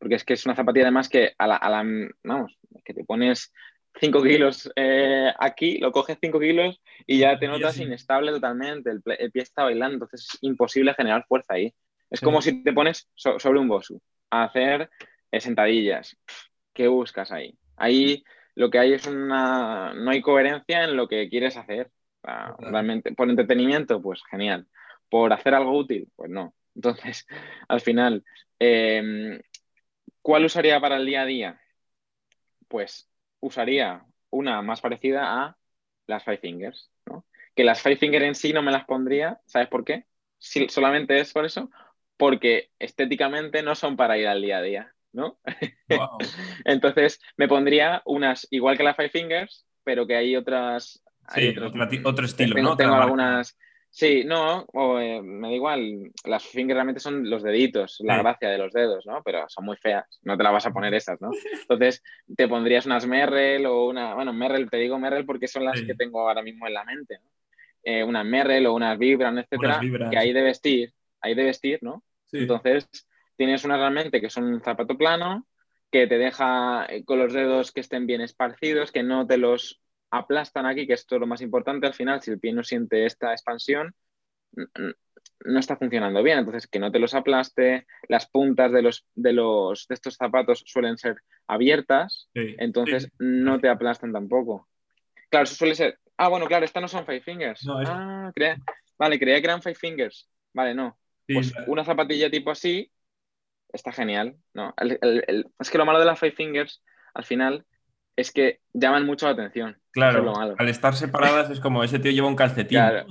Porque 0.05 0.17
es 0.17 0.23
que 0.23 0.33
es 0.33 0.45
una 0.45 0.53
zapatilla 0.53 0.85
además 0.85 1.09
que 1.09 1.33
a 1.35 1.47
la, 1.47 1.83
vamos, 2.23 2.59
que 2.83 2.93
te 2.93 3.03
pones 3.03 3.51
5 3.99 4.21
kilos 4.21 4.71
eh, 4.75 5.33
aquí, 5.39 5.79
lo 5.79 5.91
coges 5.91 6.19
5 6.21 6.39
kilos 6.39 6.79
y 7.07 7.17
ya 7.17 7.39
te 7.39 7.47
notas 7.47 7.79
inestable 7.79 8.31
totalmente. 8.31 8.91
El, 8.91 9.01
pie 9.01 9.41
está 9.41 9.63
bailando, 9.63 9.95
entonces 9.95 10.29
es 10.31 10.37
imposible 10.41 10.93
generar 10.93 11.25
fuerza 11.27 11.55
ahí. 11.55 11.73
Es 12.11 12.21
como 12.21 12.39
si 12.43 12.63
te 12.63 12.71
pones 12.71 13.09
sobre 13.15 13.57
un 13.57 13.67
bosu 13.67 13.99
hacer 14.29 14.91
eh, 15.31 15.41
sentadillas. 15.41 16.15
¿Qué 16.71 16.87
buscas 16.87 17.31
ahí? 17.31 17.57
Ahí 17.75 18.23
lo 18.53 18.69
que 18.69 18.77
hay 18.77 18.93
es 18.93 19.07
una... 19.07 19.95
No 19.95 20.11
hay 20.11 20.21
coherencia 20.21 20.83
en 20.83 20.95
lo 20.95 21.07
que 21.07 21.29
quieres 21.29 21.57
hacer. 21.57 21.89
realmente, 22.59 23.11
por 23.13 23.27
entretenimiento, 23.27 24.03
pues 24.03 24.21
genial. 24.29 24.67
Por 25.09 25.33
hacer 25.33 25.55
algo 25.55 25.75
útil, 25.75 26.07
pues 26.15 26.29
no. 26.29 26.53
Entonces, 26.75 27.25
al 27.67 27.81
final, 27.81 28.23
em, 28.59 29.39
¿cuál 30.25 30.43
usaría 30.43 30.79
para 30.79 30.97
el 30.97 31.05
día 31.05 31.21
a 31.21 31.25
día? 31.25 31.61
Pues 32.67 33.07
usaría 33.41 34.03
una 34.31 34.63
más 34.63 34.81
parecida 34.81 35.43
a 35.43 35.57
las 36.07 36.23
Five 36.23 36.39
Fingers, 36.39 36.89
¿no? 37.05 37.27
Que 37.55 37.63
las 37.63 37.83
Five 37.83 37.97
Fingers 37.97 38.25
en 38.25 38.33
sí 38.33 38.51
no 38.51 38.63
me 38.63 38.71
las 38.71 38.85
pondría, 38.85 39.39
¿sabes 39.45 39.67
por 39.67 39.85
qué? 39.85 40.05
Si 40.39 40.67
solamente 40.67 41.19
es 41.19 41.31
por 41.31 41.45
eso, 41.45 41.69
porque 42.17 42.71
estéticamente 42.79 43.61
no 43.61 43.75
son 43.75 43.97
para 43.97 44.17
ir 44.17 44.27
al 44.27 44.41
día 44.41 44.57
a 44.57 44.61
día, 44.63 44.95
¿no? 45.13 45.37
Entonces 46.65 47.21
me 47.37 47.47
pondría 47.47 48.01
unas 48.05 48.47
igual 48.49 48.77
que 48.77 48.83
las 48.83 48.95
Five 48.95 49.09
Fingers, 49.09 49.67
pero 49.83 50.07
que 50.07 50.15
hay 50.15 50.35
otras... 50.35 51.03
Sí, 51.35 51.53
otro 52.03 52.25
estilo, 52.25 52.59
¿no? 52.63 52.75
Tengo 52.75 52.95
algunas... 52.95 53.55
Sí, 53.97 54.25
no, 54.25 54.67
eh, 54.99 55.21
me 55.21 55.47
da 55.47 55.53
igual. 55.53 56.11
Las 56.25 56.43
fingers 56.43 56.75
realmente 56.75 56.99
son 56.99 57.29
los 57.29 57.43
deditos, 57.43 57.97
la 58.01 58.17
gracia 58.17 58.49
de 58.49 58.57
los 58.57 58.73
dedos, 58.73 59.05
¿no? 59.05 59.21
Pero 59.23 59.45
son 59.47 59.63
muy 59.63 59.77
feas, 59.77 60.19
no 60.23 60.35
te 60.35 60.43
las 60.43 60.51
vas 60.51 60.65
a 60.65 60.73
poner 60.73 60.93
esas, 60.93 61.21
¿no? 61.21 61.31
Entonces, 61.61 62.03
te 62.35 62.47
pondrías 62.49 62.85
unas 62.85 63.07
Merrell 63.07 63.65
o 63.65 63.85
una. 63.85 64.13
Bueno, 64.15 64.33
Merrell, 64.33 64.69
te 64.69 64.77
digo 64.77 64.99
Merrell 64.99 65.25
porque 65.25 65.47
son 65.47 65.63
las 65.63 65.81
que 65.81 65.95
tengo 65.95 66.27
ahora 66.27 66.41
mismo 66.41 66.67
en 66.67 66.73
la 66.73 66.83
mente, 66.83 67.19
¿no? 67.23 67.29
Eh, 67.83 68.03
unas 68.03 68.25
Merrell 68.25 68.65
o 68.65 68.73
unas 68.73 68.97
Vibram, 68.97 69.37
etcétera, 69.37 69.79
que 70.09 70.17
hay 70.17 70.33
de 70.33 70.41
vestir 70.41 70.93
hay 71.25 71.33
de 71.33 71.43
vestir, 71.43 71.79
¿no? 71.81 72.03
Entonces, 72.31 72.87
tienes 73.35 73.65
una 73.65 73.77
realmente 73.77 74.21
que 74.21 74.29
son 74.29 74.45
un 74.45 74.61
zapato 74.61 74.97
plano, 74.97 75.47
que 75.91 76.05
te 76.05 76.17
deja 76.17 76.85
eh, 76.87 77.03
con 77.03 77.17
los 77.19 77.33
dedos 77.33 77.71
que 77.71 77.79
estén 77.79 78.05
bien 78.05 78.21
esparcidos, 78.21 78.91
que 78.91 79.03
no 79.03 79.25
te 79.25 79.37
los 79.37 79.81
aplastan 80.11 80.65
aquí, 80.65 80.87
que 80.87 80.93
esto 80.93 81.15
es 81.15 81.21
lo 81.21 81.27
más 81.27 81.41
importante 81.41 81.87
al 81.87 81.93
final, 81.93 82.21
si 82.21 82.31
el 82.31 82.39
pie 82.39 82.53
no 82.53 82.63
siente 82.63 83.05
esta 83.05 83.31
expansión, 83.31 83.93
no 84.53 85.59
está 85.59 85.75
funcionando 85.75 86.23
bien, 86.23 86.39
entonces 86.39 86.67
que 86.67 86.79
no 86.79 86.91
te 86.91 86.99
los 86.99 87.13
aplaste, 87.13 87.85
las 88.07 88.29
puntas 88.29 88.71
de 88.71 88.81
los 88.81 89.05
de 89.15 89.33
los 89.33 89.87
de 89.87 89.95
estos 89.95 90.15
zapatos 90.15 90.63
suelen 90.65 90.97
ser 90.97 91.17
abiertas, 91.47 92.29
entonces 92.33 93.11
no 93.19 93.59
te 93.59 93.69
aplastan 93.69 94.13
tampoco. 94.13 94.67
Claro, 95.29 95.43
eso 95.43 95.55
suele 95.55 95.75
ser. 95.75 95.99
Ah, 96.17 96.29
bueno, 96.29 96.45
claro, 96.45 96.65
estas 96.65 96.81
no 96.81 96.87
son 96.87 97.05
five 97.05 97.21
fingers. 97.21 97.67
Ah, 97.67 98.31
vale, 98.97 99.19
creía 99.19 99.41
que 99.41 99.47
eran 99.47 99.61
five 99.61 99.75
fingers. 99.75 100.29
Vale, 100.53 100.73
no. 100.73 100.97
Pues 101.27 101.53
una 101.67 101.83
zapatilla 101.83 102.29
tipo 102.29 102.51
así 102.51 102.89
está 103.75 103.91
genial. 103.91 104.37
¿no? 104.53 104.73
es 105.59 105.69
que 105.69 105.77
lo 105.77 105.85
malo 105.85 105.99
de 105.99 106.05
las 106.05 106.19
Five 106.19 106.31
Fingers, 106.33 106.83
al 107.13 107.25
final, 107.25 107.65
es 108.15 108.31
que 108.31 108.59
llaman 108.73 109.05
mucho 109.05 109.25
la 109.25 109.33
atención. 109.33 109.77
Claro, 109.91 110.33
al 110.57 110.69
estar 110.69 110.93
separadas 110.95 111.49
es 111.49 111.59
como 111.59 111.83
ese 111.83 111.99
tío 111.99 112.11
lleva 112.11 112.27
un 112.27 112.35
calcetín. 112.35 112.77
Claro, 112.79 113.05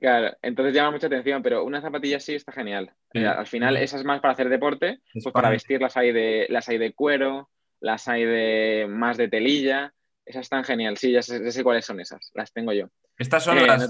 claro. 0.00 0.36
entonces 0.42 0.74
llama 0.74 0.90
mucha 0.90 1.06
atención, 1.06 1.42
pero 1.42 1.64
una 1.64 1.80
zapatilla 1.80 2.16
así 2.16 2.34
está 2.34 2.52
genial. 2.52 2.92
Al 3.14 3.46
final, 3.46 3.76
esas 3.76 4.00
es 4.00 4.06
más 4.06 4.20
para 4.20 4.32
hacer 4.32 4.48
deporte, 4.48 5.00
pues 5.12 5.32
para 5.32 5.50
vestir 5.50 5.80
las 5.80 5.96
hay, 5.96 6.12
de, 6.12 6.46
las 6.48 6.68
hay 6.68 6.78
de 6.78 6.92
cuero, 6.92 7.50
las 7.80 8.08
hay 8.08 8.24
de 8.24 8.86
más 8.88 9.16
de 9.16 9.28
telilla, 9.28 9.94
esas 10.24 10.42
están 10.42 10.64
genial. 10.64 10.96
Sí, 10.96 11.12
ya 11.12 11.22
sé 11.22 11.62
cuáles 11.62 11.84
son 11.84 12.00
esas, 12.00 12.30
las 12.34 12.52
tengo 12.52 12.72
yo. 12.72 12.88
Estas 13.22 13.44
son 13.44 13.54
las, 13.64 13.88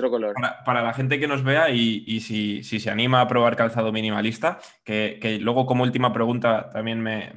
Para, 0.67 0.83
la 0.83 0.93
gente 0.93 1.19
que 1.19 1.27
nos 1.27 1.43
vea 1.43 1.71
y, 1.71 2.21
si, 2.21 2.63
se 2.63 2.91
anima 2.91 3.23
a 3.23 3.29
probar 3.29 3.57
calzado 3.57 3.91
minimalista, 3.91 4.59
que, 4.85 5.39
luego 5.41 5.65
como 5.65 5.85
última 5.85 6.13
pregunta 6.13 6.69
también 6.71 7.01
me, 7.01 7.33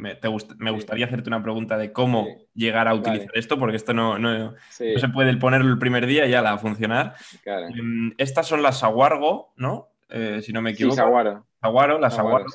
gustaría 0.71 1.05
hacerte 1.05 1.29
una 1.29 1.41
pregunta 1.41 1.77
de 1.77 1.93
cómo 1.93 2.27
llegar 2.53 2.89
a 2.89 2.93
utilizar 2.93 3.31
esto, 3.33 3.57
porque 3.57 3.77
esto 3.77 3.93
no, 3.93 4.53
se 4.69 5.09
puede 5.13 5.35
ponerlo 5.37 5.71
el 5.71 5.79
primer 5.79 6.05
día 6.05 6.25
y 6.25 6.31
ya 6.31 6.41
la 6.41 6.51
va 6.51 6.55
a 6.57 6.59
funcionar. 6.59 7.15
Em, 7.45 8.13
estas 8.17 8.45
son 8.45 8.61
las 8.61 8.79
Saguargo, 8.79 9.53
¿no? 9.55 9.87
Eh, 10.09 10.41
si 10.43 10.51
no 10.51 10.61
me 10.61 10.71
equivoco. 10.71 10.95
Sí, 10.95 11.01
Saguaro. 11.01 11.47
Saguaro, 11.61 11.97
las 11.97 12.13
Saguaro, 12.13 12.45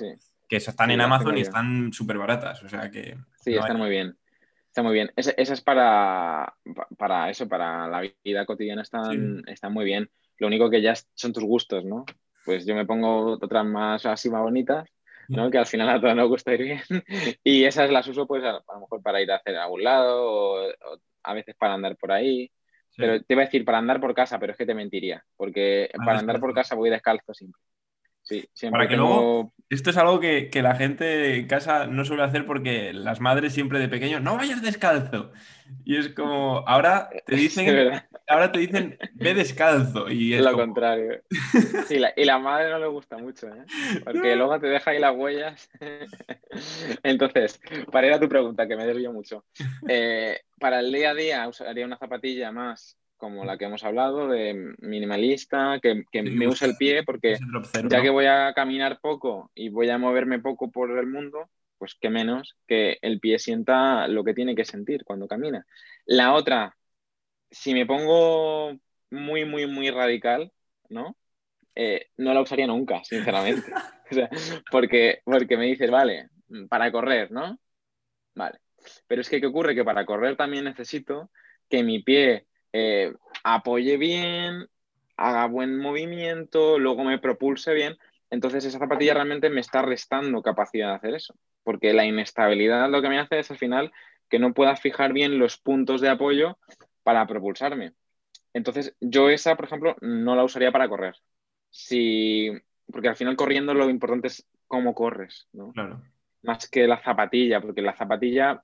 que 0.49 0.57
están 0.57 0.91
en 0.91 1.01
Amazon 1.01 1.38
y 1.38 1.41
están 1.41 1.93
súper 1.95 2.18
baratas, 2.18 2.62
o 2.62 2.68
sea 2.68 2.91
que... 2.91 3.16
Sí, 3.43 3.55
están 3.55 3.78
muy 3.78 3.88
bien. 3.88 4.18
Está 4.70 4.84
muy 4.84 4.92
bien. 4.92 5.10
Esa, 5.16 5.32
es 5.32 5.60
para, 5.62 6.54
para 6.96 7.28
eso, 7.28 7.48
para 7.48 7.88
la 7.88 8.08
vida 8.22 8.46
cotidiana 8.46 8.82
están, 8.82 9.42
muy 9.72 9.84
bien. 9.84 10.08
Lo 10.38 10.46
único 10.46 10.70
que 10.70 10.80
ya 10.80 10.94
son 11.14 11.32
tus 11.32 11.42
gustos, 11.42 11.84
¿no? 11.84 12.04
Pues 12.44 12.64
yo 12.64 12.76
me 12.76 12.86
pongo 12.86 13.32
otras 13.32 13.64
más 13.64 14.06
así 14.06 14.30
más 14.30 14.42
bonitas, 14.42 14.88
¿no? 15.26 15.48
Mm. 15.48 15.50
Que 15.50 15.58
al 15.58 15.66
final 15.66 15.88
a 15.88 16.00
todos 16.00 16.14
nos 16.14 16.28
gusta 16.28 16.54
ir 16.54 16.62
bien. 16.62 16.80
Y 17.42 17.64
esas 17.64 17.90
las 17.90 18.06
uso 18.06 18.28
pues 18.28 18.44
a, 18.44 18.62
lo 18.72 18.80
mejor 18.80 19.02
para 19.02 19.20
ir 19.20 19.32
a 19.32 19.36
hacer 19.36 19.56
a 19.56 19.64
algún 19.64 19.82
lado 19.82 20.22
o, 20.22 20.72
a 21.24 21.34
veces 21.34 21.56
para 21.56 21.74
andar 21.74 21.96
por 21.96 22.12
ahí. 22.12 22.48
Pero 22.96 23.20
te 23.20 23.34
iba 23.34 23.42
a 23.42 23.46
decir 23.46 23.64
para 23.64 23.78
andar 23.78 24.00
por 24.00 24.14
casa, 24.14 24.38
pero 24.38 24.52
es 24.52 24.58
que 24.58 24.66
te 24.66 24.74
mentiría, 24.74 25.24
porque 25.36 25.90
ah, 25.92 26.04
para 26.04 26.20
andar 26.20 26.38
por 26.38 26.54
casa 26.54 26.76
voy 26.76 26.90
descalzo 26.90 27.34
siempre. 27.34 27.60
Sí, 28.30 28.48
siempre 28.52 28.86
Para 28.86 28.96
luego, 28.96 29.52
esto 29.70 29.90
es 29.90 29.96
algo 29.96 30.20
que, 30.20 30.48
la 30.62 30.76
gente 30.76 31.34
en 31.34 31.48
casa 31.48 31.88
no 31.88 32.04
suele 32.04 32.22
hacer 32.22 32.46
porque 32.46 32.92
las 32.92 33.20
madres 33.20 33.52
siempre 33.52 33.80
de 33.80 33.88
pequeño, 33.88 34.20
no 34.20 34.36
vayas 34.36 34.62
descalzo. 34.62 35.32
Y 35.84 35.96
es 35.96 36.10
como, 36.10 36.62
ahora 36.68 37.10
te 37.26 37.34
dicen, 37.34 38.00
ahora 38.28 38.52
te 38.52 38.60
dicen, 38.60 38.96
ve 39.14 39.34
descalzo. 39.34 40.08
Y 40.08 40.34
es 40.34 40.44
lo 40.44 40.52
contrario. 40.52 41.22
y 42.16 42.24
la 42.24 42.38
madre 42.38 42.70
no 42.70 42.78
le 42.78 42.86
gusta 42.86 43.18
mucho, 43.18 43.48
¿eh? 43.48 43.64
porque 44.04 44.36
luego 44.36 44.60
te 44.60 44.68
deja 44.68 44.92
ahí 44.92 45.00
las 45.00 45.16
huellas. 45.16 45.68
Entonces, 47.02 47.60
para 47.90 48.06
ir 48.06 48.12
a 48.12 48.20
tu 48.20 48.28
pregunta, 48.28 48.68
que 48.68 48.76
me 48.76 48.86
desvío 48.86 49.12
mucho. 49.12 49.44
Eh, 49.88 50.38
para 50.60 50.78
el 50.78 50.92
día 50.92 51.10
a 51.10 51.14
día 51.14 51.48
usaría 51.48 51.84
una 51.84 51.98
zapatilla 51.98 52.52
más 52.52 52.96
como 53.20 53.44
la 53.44 53.58
que 53.58 53.66
hemos 53.66 53.84
hablado, 53.84 54.28
de 54.28 54.74
minimalista, 54.78 55.78
que, 55.80 56.04
me 56.22 56.48
use 56.48 56.64
el 56.64 56.76
pie, 56.76 57.04
porque 57.04 57.36
ya 57.88 58.02
que 58.02 58.10
voy 58.10 58.24
a 58.24 58.52
caminar 58.54 58.98
poco 59.00 59.50
y 59.54 59.68
voy 59.68 59.90
a 59.90 59.98
moverme 59.98 60.40
poco 60.40 60.70
por 60.70 60.90
el 60.98 61.06
mundo, 61.06 61.50
pues 61.78 61.94
qué 62.00 62.08
menos 62.08 62.56
que 62.66 62.98
el 63.02 63.20
pie 63.20 63.38
sienta 63.38 64.08
lo 64.08 64.24
que 64.24 64.34
tiene 64.34 64.56
que 64.56 64.64
sentir 64.64 65.04
cuando 65.04 65.28
camina. 65.28 65.66
La 66.06 66.32
otra, 66.32 66.76
si 67.50 67.74
me 67.74 67.86
pongo 67.86 68.72
muy, 69.10 69.44
muy, 69.44 69.66
muy 69.66 69.90
radical, 69.90 70.50
¿no? 70.88 71.14
Eh, 71.74 72.06
no 72.16 72.32
la 72.34 72.40
usaría 72.40 72.66
nunca, 72.66 73.04
sinceramente. 73.04 73.70
porque, 74.70 75.20
porque 75.24 75.56
me 75.58 75.66
dices, 75.66 75.90
vale, 75.90 76.30
para 76.70 76.90
correr, 76.90 77.30
¿no? 77.30 77.58
Vale. 78.34 78.60
Pero 79.06 79.20
es 79.20 79.28
que, 79.28 79.40
¿qué 79.40 79.46
ocurre? 79.46 79.74
Que 79.74 79.84
para 79.84 80.06
correr 80.06 80.36
también 80.36 80.64
necesito 80.64 81.30
que 81.68 81.82
mi 81.82 82.02
pie 82.02 82.46
eh, 82.72 83.12
apoye 83.44 83.96
bien, 83.96 84.68
haga 85.16 85.46
buen 85.46 85.78
movimiento, 85.78 86.78
luego 86.78 87.04
me 87.04 87.18
propulse 87.18 87.74
bien. 87.74 87.96
Entonces 88.30 88.64
esa 88.64 88.78
zapatilla 88.78 89.14
realmente 89.14 89.50
me 89.50 89.60
está 89.60 89.82
restando 89.82 90.42
capacidad 90.42 90.90
de 90.90 90.94
hacer 90.94 91.14
eso, 91.14 91.34
porque 91.64 91.92
la 91.92 92.06
inestabilidad 92.06 92.88
lo 92.88 93.02
que 93.02 93.08
me 93.08 93.18
hace 93.18 93.40
es 93.40 93.50
al 93.50 93.58
final 93.58 93.92
que 94.28 94.38
no 94.38 94.54
pueda 94.54 94.76
fijar 94.76 95.12
bien 95.12 95.38
los 95.38 95.58
puntos 95.58 96.00
de 96.00 96.08
apoyo 96.08 96.58
para 97.02 97.26
propulsarme. 97.26 97.92
Entonces 98.52 98.96
yo 99.00 99.28
esa, 99.28 99.56
por 99.56 99.66
ejemplo, 99.66 99.96
no 100.00 100.36
la 100.36 100.44
usaría 100.44 100.72
para 100.72 100.88
correr. 100.88 101.16
Si, 101.70 102.50
porque 102.90 103.08
al 103.08 103.16
final 103.16 103.36
corriendo 103.36 103.74
lo 103.74 103.90
importante 103.90 104.28
es 104.28 104.46
cómo 104.66 104.94
corres, 104.94 105.48
¿no? 105.52 105.72
Claro. 105.72 106.02
Más 106.42 106.68
que 106.68 106.86
la 106.86 107.02
zapatilla, 107.02 107.60
porque 107.60 107.82
la 107.82 107.96
zapatilla 107.96 108.62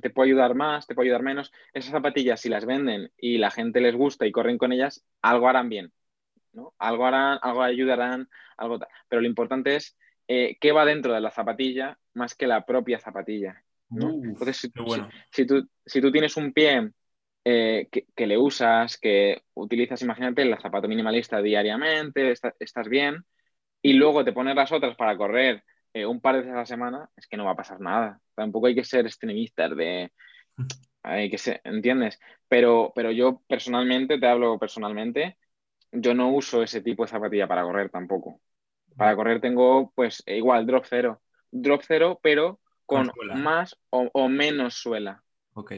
te 0.00 0.10
puede 0.10 0.30
ayudar 0.30 0.54
más, 0.54 0.86
te 0.86 0.94
puede 0.94 1.08
ayudar 1.08 1.22
menos. 1.22 1.52
Esas 1.72 1.92
zapatillas, 1.92 2.40
si 2.40 2.48
las 2.48 2.66
venden 2.66 3.10
y 3.16 3.38
la 3.38 3.50
gente 3.50 3.80
les 3.80 3.94
gusta 3.94 4.26
y 4.26 4.32
corren 4.32 4.58
con 4.58 4.72
ellas, 4.72 5.04
algo 5.22 5.48
harán 5.48 5.68
bien. 5.68 5.92
¿no? 6.52 6.74
Algo 6.78 7.06
harán, 7.06 7.38
algo 7.42 7.62
ayudarán, 7.62 8.28
algo 8.56 8.78
tal. 8.78 8.88
Pero 9.08 9.22
lo 9.22 9.28
importante 9.28 9.76
es 9.76 9.96
eh, 10.28 10.56
qué 10.60 10.72
va 10.72 10.84
dentro 10.84 11.12
de 11.12 11.20
la 11.20 11.30
zapatilla 11.30 11.98
más 12.14 12.34
que 12.34 12.46
la 12.46 12.64
propia 12.64 12.98
zapatilla. 12.98 13.62
Entonces, 13.90 14.56
si, 14.58 14.70
tú, 14.70 14.84
si, 15.84 16.00
tú, 16.00 16.12
tienes 16.12 16.36
un 16.36 16.52
pie 16.52 16.92
eh, 17.44 17.88
que, 17.90 18.26
le 18.26 18.38
usas, 18.38 18.98
que 18.98 19.42
utilizas, 19.54 20.00
imagínate, 20.02 20.42
el 20.42 20.56
zapato 20.58 20.86
minimalista 20.86 21.42
diariamente, 21.42 22.32
estás 22.60 22.88
bien, 22.88 23.24
y 23.82 23.94
luego 23.94 24.24
te 24.24 24.32
pones 24.32 24.54
las 24.54 24.70
otras 24.70 24.94
para 24.94 25.16
correr 25.16 25.64
eh, 25.92 26.06
un 26.06 26.20
par 26.20 26.34
de 26.34 26.40
veces 26.42 26.54
a 26.54 26.58
la 26.58 26.66
semana, 26.66 27.10
es 27.16 27.26
que 27.26 27.36
no 27.36 27.44
va 27.44 27.52
a 27.52 27.56
pasar 27.56 27.80
nada. 27.80 28.20
Tampoco 28.40 28.68
hay 28.68 28.74
que 28.74 28.84
ser 28.84 29.04
extremistas 29.04 29.76
de... 29.76 30.10
Hay 31.02 31.28
que 31.28 31.36
ser, 31.36 31.60
¿entiendes? 31.64 32.18
Pero, 32.48 32.90
pero 32.94 33.10
yo 33.10 33.42
personalmente, 33.46 34.18
te 34.18 34.26
hablo 34.26 34.58
personalmente, 34.58 35.36
yo 35.92 36.14
no 36.14 36.32
uso 36.32 36.62
ese 36.62 36.80
tipo 36.80 37.04
de 37.04 37.10
zapatilla 37.10 37.46
para 37.46 37.64
correr 37.64 37.90
tampoco. 37.90 38.40
Para 38.96 39.14
correr 39.14 39.42
tengo, 39.42 39.92
pues, 39.94 40.22
igual, 40.26 40.64
drop 40.64 40.86
cero. 40.88 41.20
Drop 41.50 41.82
cero, 41.86 42.18
pero 42.22 42.60
con, 42.86 43.10
más 43.34 43.76
o, 43.90 44.28
menos 44.30 44.76
suela. 44.76 45.22
Ok. 45.52 45.72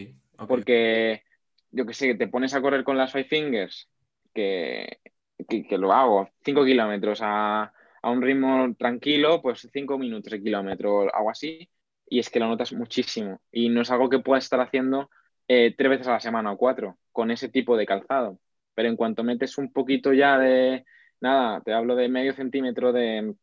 Porque, 0.47 1.25
yo 1.73 1.85
que 1.85 1.95
sé, 1.95 2.15
te 2.15 2.29
pones 2.29 2.55
a 2.55 2.63
correr 2.63 2.85
con 2.85 2.97
las 2.97 3.11
Five 3.11 3.25
Fingers, 3.25 3.89
que, 4.33 5.01
que 5.49 5.79
lo 5.79 5.93
hago, 5.93 6.31
5 6.45 6.65
kilómetros 6.65 7.19
a, 7.23 7.73
a 8.03 8.11
un 8.11 8.21
ritmo 8.21 8.75
tranquilo, 8.77 9.41
pues 9.41 9.69
cinco 9.73 9.97
minutos 9.97 10.33
de 10.33 10.43
kilómetro, 10.43 11.15
algo 11.15 11.31
así, 11.31 11.69
y 12.13 12.19
es 12.19 12.29
que 12.29 12.41
lo 12.41 12.47
notas 12.47 12.75
muchísimo. 12.75 13.41
Y 13.51 13.71
no 13.71 13.81
es 13.81 13.91
algo 13.91 14.11
que 14.11 14.19
puedas 14.19 14.45
estar 14.45 14.61
haciendo 14.61 15.09
eh, 15.49 15.75
tres 15.75 15.91
veces 15.91 16.09
a 16.09 16.13
la 16.13 16.21
semana 16.21 16.53
o 16.53 16.59
cuatro 16.59 16.99
con 17.11 17.31
ese 17.31 17.49
tipo 17.49 17.75
de 17.75 17.87
calzado. 17.87 18.39
Pero 18.75 18.91
en 18.91 18.97
cuanto 18.97 19.25
metes 19.25 19.57
un 19.57 19.73
poquito 19.73 20.13
ya 20.13 20.39
de, 20.39 20.85
nada, 21.23 21.63
te 21.63 21.73
hablo 21.73 21.97
de 21.97 22.11
medio 22.11 22.35
centímetro 22.35 22.93
de, 22.93 23.35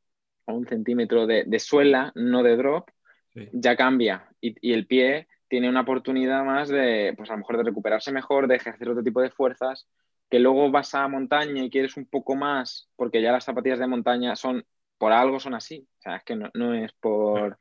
o 0.45 0.53
un 0.53 0.67
centímetro 0.67 1.25
de, 1.25 1.59
suela, 1.59 2.11
no 2.13 2.43
de 2.43 2.57
drop, 2.57 2.89
ya 3.53 3.75
cambia. 3.75 4.29
Y, 4.39 4.55
y, 4.61 4.73
el 4.73 4.85
pie 4.85 5.27
tiene 5.47 5.67
una 5.67 5.81
oportunidad 5.81 6.43
más 6.43 6.69
de, 6.69 7.15
pues 7.17 7.31
a 7.31 7.33
lo 7.33 7.39
mejor 7.39 7.57
de 7.57 7.63
recuperarse 7.63 8.11
mejor, 8.11 8.47
de 8.47 8.57
ejercer 8.57 8.89
otro 8.89 9.03
tipo 9.03 9.19
de 9.19 9.31
fuerzas 9.31 9.87
que 10.29 10.37
luego 10.37 10.69
vas 10.69 10.93
a 10.93 11.07
montaña 11.07 11.63
y 11.63 11.71
quieres 11.71 11.97
un 11.97 12.05
poco 12.05 12.35
más, 12.35 12.87
porque 12.95 13.19
ya 13.19 13.31
las 13.31 13.45
zapatillas 13.45 13.79
de 13.79 13.87
montaña 13.87 14.35
son, 14.35 14.63
por 14.99 15.11
algo 15.11 15.39
son 15.39 15.55
así. 15.55 15.87
O 15.97 16.01
sea, 16.01 16.17
es 16.17 16.23
que 16.23 16.35
no, 16.35 16.73
es 16.75 16.93
por 16.93 17.57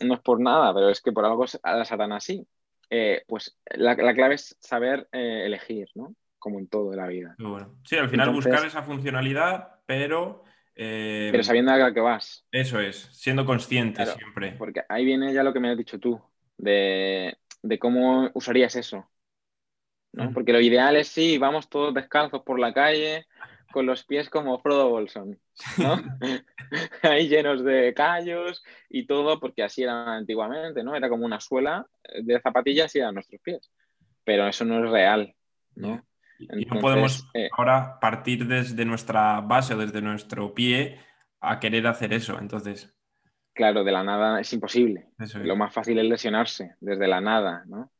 no 0.00 0.14
es 0.14 0.20
por 0.20 0.40
nada, 0.40 0.72
pero 0.74 0.88
es 0.88 1.00
que 1.00 1.12
por 1.12 1.24
algo 1.24 1.44
las 1.64 1.92
harán 1.92 2.12
así. 2.12 2.46
Eh, 2.88 3.22
pues 3.26 3.56
la, 3.74 3.94
clave 3.96 4.34
es 4.34 4.56
saber 4.58 5.08
eh, 5.12 5.44
elegir, 5.46 5.88
¿no? 5.94 6.14
Como 6.38 6.58
en 6.58 6.68
todo 6.68 6.90
de 6.90 6.96
la 6.96 7.06
vida. 7.06 7.36
Bueno. 7.38 7.76
Sí, 7.84 7.96
al 7.96 8.08
final 8.08 8.30
buscar 8.30 8.64
esa 8.64 8.82
funcionalidad, 8.82 9.76
pero... 9.86 10.42
Eh, 10.74 11.28
pero 11.30 11.44
sabiendo 11.44 11.72
a 11.72 11.92
qué 11.92 12.00
vas. 12.00 12.46
Eso 12.50 12.80
es, 12.80 13.08
siendo 13.12 13.44
consciente 13.44 14.04
siempre. 14.06 14.52
Porque 14.52 14.82
ahí 14.88 15.04
viene 15.04 15.32
ya 15.32 15.42
lo 15.42 15.52
que 15.52 15.60
me 15.60 15.70
has 15.70 15.76
dicho 15.76 16.00
tú, 16.00 16.20
de, 16.56 17.36
de 17.62 17.78
cómo 17.78 18.30
usarías 18.34 18.74
eso. 18.76 19.08
Porque 20.34 20.52
lo 20.52 20.60
ideal 20.60 20.96
es 20.96 21.08
sí, 21.08 21.38
vamos 21.38 21.68
todos 21.68 21.94
descalzos 21.94 22.42
por 22.42 22.58
la 22.58 22.72
calle, 22.72 23.26
con 23.72 23.86
los 23.86 24.04
pies 24.04 24.28
como 24.28 24.60
Frodo 24.60 24.88
Bolson, 24.88 25.38
¿no? 25.78 25.96
Ahí 27.02 27.28
llenos 27.28 27.64
de 27.64 27.94
callos 27.94 28.62
y 28.88 29.06
todo, 29.06 29.40
porque 29.40 29.62
así 29.62 29.82
era 29.82 30.14
antiguamente, 30.14 30.82
¿no? 30.82 30.94
Era 30.94 31.08
como 31.08 31.24
una 31.24 31.40
suela 31.40 31.86
de 32.22 32.40
zapatillas 32.40 32.94
y 32.94 32.98
eran 32.98 33.14
nuestros 33.14 33.40
pies. 33.40 33.70
Pero 34.24 34.46
eso 34.46 34.64
no 34.64 34.84
es 34.84 34.90
real, 34.90 35.34
¿no? 35.74 36.04
y 36.38 36.64
no 36.64 36.80
podemos 36.80 37.28
eh, 37.34 37.50
ahora 37.56 37.98
partir 38.00 38.46
desde 38.46 38.84
nuestra 38.84 39.40
base 39.42 39.74
o 39.74 39.78
desde 39.78 40.00
nuestro 40.00 40.54
pie 40.54 40.98
a 41.40 41.60
querer 41.60 41.86
hacer 41.86 42.12
eso, 42.12 42.38
entonces... 42.38 42.94
Claro, 43.52 43.84
de 43.84 43.92
la 43.92 44.02
nada 44.02 44.40
es 44.40 44.52
imposible. 44.52 45.08
Lo 45.42 45.56
más 45.56 45.74
fácil 45.74 45.98
es 45.98 46.06
lesionarse 46.06 46.76
desde 46.80 47.08
la 47.08 47.20
nada, 47.20 47.64
¿no? 47.66 47.92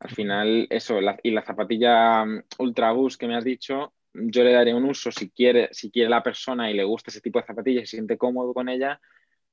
Al 0.00 0.10
final, 0.10 0.66
eso, 0.70 0.98
y 1.22 1.30
la 1.30 1.42
zapatilla 1.42 2.24
mm, 2.24 2.42
Ultra 2.58 2.92
Boost 2.92 3.20
que 3.20 3.28
me 3.28 3.36
has 3.36 3.44
dicho, 3.44 3.92
yo 4.18 4.44
le 4.44 4.52
daré 4.52 4.74
un 4.74 4.84
uso 4.84 5.10
si 5.10 5.30
quiere, 5.30 5.68
si 5.72 5.90
quiere 5.90 6.08
la 6.10 6.22
persona 6.22 6.70
y 6.70 6.74
le 6.74 6.84
gusta 6.84 7.10
ese 7.10 7.20
tipo 7.20 7.38
de 7.38 7.46
zapatillas 7.46 7.84
y 7.84 7.86
se 7.86 7.96
siente 7.96 8.18
cómodo 8.18 8.54
con 8.54 8.68
ella, 8.68 9.00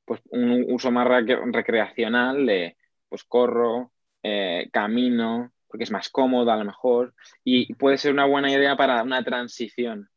pues 0.05 0.21
un 0.29 0.65
uso 0.69 0.91
más 0.91 1.07
recreacional 1.07 2.45
de, 2.45 2.77
pues 3.09 3.23
corro, 3.23 3.91
eh, 4.21 4.69
camino, 4.71 5.51
porque 5.67 5.83
es 5.85 5.91
más 5.91 6.09
cómodo 6.09 6.51
a 6.51 6.57
lo 6.57 6.65
mejor, 6.65 7.13
y 7.43 7.73
puede 7.75 7.97
ser 7.97 8.13
una 8.13 8.25
buena 8.25 8.51
idea 8.51 8.75
para 8.75 9.03
una 9.03 9.23
transición. 9.23 10.09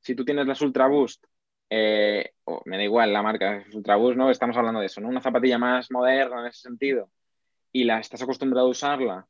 Si 0.00 0.14
tú 0.14 0.24
tienes 0.24 0.46
las 0.46 0.60
Ultra 0.60 0.86
Boost, 0.86 1.24
eh, 1.70 2.32
me 2.66 2.76
da 2.76 2.82
igual 2.82 3.12
la 3.12 3.22
marca 3.22 3.64
Ultra 3.72 3.96
Boost, 3.96 4.16
¿no? 4.16 4.30
Estamos 4.30 4.56
hablando 4.56 4.80
de 4.80 4.86
eso, 4.86 5.00
¿no? 5.00 5.08
Una 5.08 5.20
zapatilla 5.20 5.58
más 5.58 5.90
moderna 5.90 6.40
en 6.40 6.46
ese 6.46 6.60
sentido, 6.60 7.10
y 7.72 7.84
la 7.84 8.00
estás 8.00 8.22
acostumbrado 8.22 8.66
a 8.66 8.70
usarla 8.70 9.26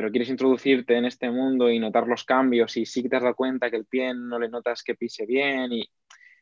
pero 0.00 0.10
quieres 0.10 0.30
introducirte 0.30 0.96
en 0.96 1.04
este 1.04 1.30
mundo 1.30 1.68
y 1.68 1.78
notar 1.78 2.06
los 2.06 2.24
cambios 2.24 2.74
y 2.78 2.86
sí 2.86 3.02
que 3.02 3.10
te 3.10 3.16
has 3.16 3.22
dado 3.22 3.34
cuenta 3.34 3.70
que 3.70 3.76
el 3.76 3.84
pie 3.84 4.14
no 4.14 4.38
le 4.38 4.48
notas 4.48 4.82
que 4.82 4.94
pise 4.94 5.26
bien 5.26 5.74
y, 5.74 5.86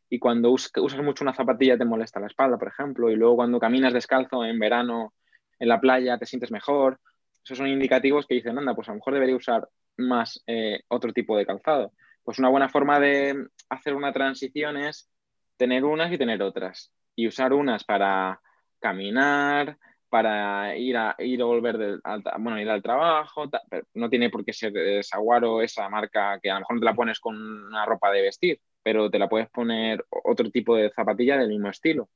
y 0.09 0.21
cuando 0.21 0.53
usas 0.53 1.03
mucho 1.03 1.25
una 1.25 1.35
zapatilla 1.35 1.77
te 1.77 1.85
molesta 1.85 2.21
la 2.21 2.29
espalda, 2.29 2.57
por 2.57 2.69
ejemplo, 2.69 3.11
y 3.11 3.17
luego 3.17 3.35
cuando 3.35 3.59
caminas 3.59 3.93
descalzo 3.93 4.45
en 4.45 4.61
verano 4.61 5.13
en 5.59 5.67
la 5.67 5.81
playa 5.81 6.19
te 6.19 6.25
sientes 6.25 6.53
mejor, 6.53 7.01
esos 7.43 7.59
son 7.59 7.67
indicativos 7.67 8.29
que 8.29 8.37
dicen, 8.37 8.57
anda, 8.57 8.77
pues 8.77 8.89
a 8.89 8.93
lo 8.93 8.99
mejor 8.99 9.15
debería 9.15 9.35
usar 9.35 9.69
más 9.97 10.41
eh, 10.47 10.83
otro 10.87 11.13
tipo 11.13 11.37
de 11.37 11.45
calzado. 11.45 11.93
Pues 12.23 12.39
una 12.39 12.51
buena 12.51 12.69
forma 12.69 13.01
de 13.01 13.49
hacer 13.71 13.97
una 13.97 14.13
transición 14.13 14.77
es 14.77 15.11
tener 15.57 15.85
unas 15.85 16.13
y 16.13 16.19
tener 16.19 16.41
otras. 16.43 16.93
Y 17.17 17.27
usar 17.27 17.53
unas 17.53 17.83
para 17.83 18.41
caminar, 18.79 19.79
para 20.09 20.77
ir 20.77 20.97
a 20.97 21.15
ir 21.19 21.43
o 21.43 21.47
volver 21.47 22.01
al, 22.03 22.23
bueno, 22.39 22.61
ir 22.61 22.69
al 22.69 22.83
trabajo, 22.83 23.51
pero 23.69 23.87
no 23.95 24.09
tiene 24.09 24.31
por 24.31 24.45
qué 24.45 24.53
ser 24.53 24.73
Saguaro 25.05 25.61
esa 25.63 25.89
marca 25.89 26.39
que 26.43 26.51
a 26.51 26.55
lo 26.55 26.61
mejor 26.61 26.77
no 26.77 26.81
te 26.81 26.87
la 26.87 26.95
pones 26.95 27.21
con 27.21 27.37
una 27.37 27.85
ropa 27.85 28.11
de 28.11 28.23
vestir, 28.23 28.61
pero 28.83 29.11
te 29.11 29.19
la 29.19 29.29
puedes 29.29 29.49
poner 29.51 30.05
otro 30.25 30.51
tipo 30.51 30.77
de 30.77 30.91
zapatilla 30.91 31.37
del 31.37 31.49
mismo 31.49 31.69
estilo. 31.69 32.09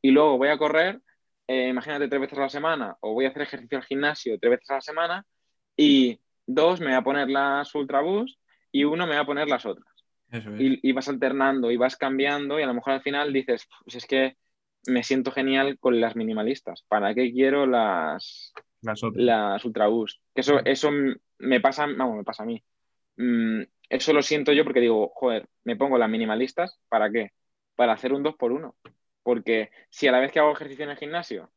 Y 0.00 0.10
luego 0.10 0.38
voy 0.38 0.48
a 0.48 0.58
correr, 0.58 1.00
eh, 1.46 1.68
imagínate 1.68 2.08
tres 2.08 2.20
veces 2.20 2.38
a 2.38 2.42
la 2.42 2.48
semana, 2.48 2.96
o 3.00 3.14
voy 3.14 3.24
a 3.26 3.28
hacer 3.28 3.42
ejercicio 3.42 3.78
al 3.78 3.84
gimnasio 3.84 4.38
tres 4.38 4.52
veces 4.52 4.70
a 4.70 4.74
la 4.74 4.80
semana, 4.80 5.26
y 5.76 6.20
dos 6.46 6.80
me 6.80 6.86
voy 6.86 6.94
a 6.94 7.02
poner 7.02 7.28
las 7.30 7.74
Ultra 7.74 8.00
Boost 8.00 8.38
y 8.72 8.84
uno 8.84 9.06
me 9.06 9.14
voy 9.14 9.22
a 9.22 9.26
poner 9.26 9.48
las 9.48 9.66
otras. 9.66 9.86
y, 10.58 10.88
y 10.88 10.92
vas 10.92 11.08
alternando 11.08 11.72
y 11.72 11.76
vas 11.76 11.96
cambiando 11.96 12.60
y 12.60 12.62
a 12.62 12.66
lo 12.66 12.74
mejor 12.74 12.92
al 12.92 13.02
final 13.02 13.32
dices, 13.32 13.66
pues 13.84 13.96
es 13.96 14.06
que 14.06 14.36
me 14.86 15.02
siento 15.02 15.30
genial 15.32 15.78
con 15.78 16.00
las 16.00 16.16
minimalistas. 16.16 16.84
¿Para 16.88 17.14
qué 17.14 17.32
quiero 17.32 17.66
las, 17.66 18.52
las, 18.80 19.64
Ultra 19.64 19.88
Boost? 19.88 20.22
Que 20.34 20.40
eso, 20.40 20.60
eso 20.64 20.90
me 21.38 21.60
pasa, 21.60 21.86
vamos, 21.86 22.16
me 22.16 22.24
pasa 22.24 22.42
a 22.42 22.46
mí. 22.46 22.62
Mm, 23.16 23.62
eso 23.88 24.12
lo 24.12 24.22
siento 24.22 24.52
yo 24.52 24.64
porque 24.64 24.80
digo, 24.80 25.10
joder, 25.14 25.48
me 25.64 25.76
pongo 25.76 25.98
las 25.98 26.08
minimalistas, 26.08 26.78
¿para 26.88 27.10
qué? 27.10 27.32
Para 27.74 27.92
hacer 27.92 28.12
un 28.12 28.22
2 28.22 28.36
por 28.36 28.52
1 28.52 28.76
Porque 29.22 29.70
si 29.88 30.06
a 30.06 30.12
la 30.12 30.20
vez 30.20 30.32
que 30.32 30.38
hago 30.38 30.52
ejercicio 30.52 30.84
en 30.84 30.90
el 30.90 30.96
gimnasio 30.96 31.50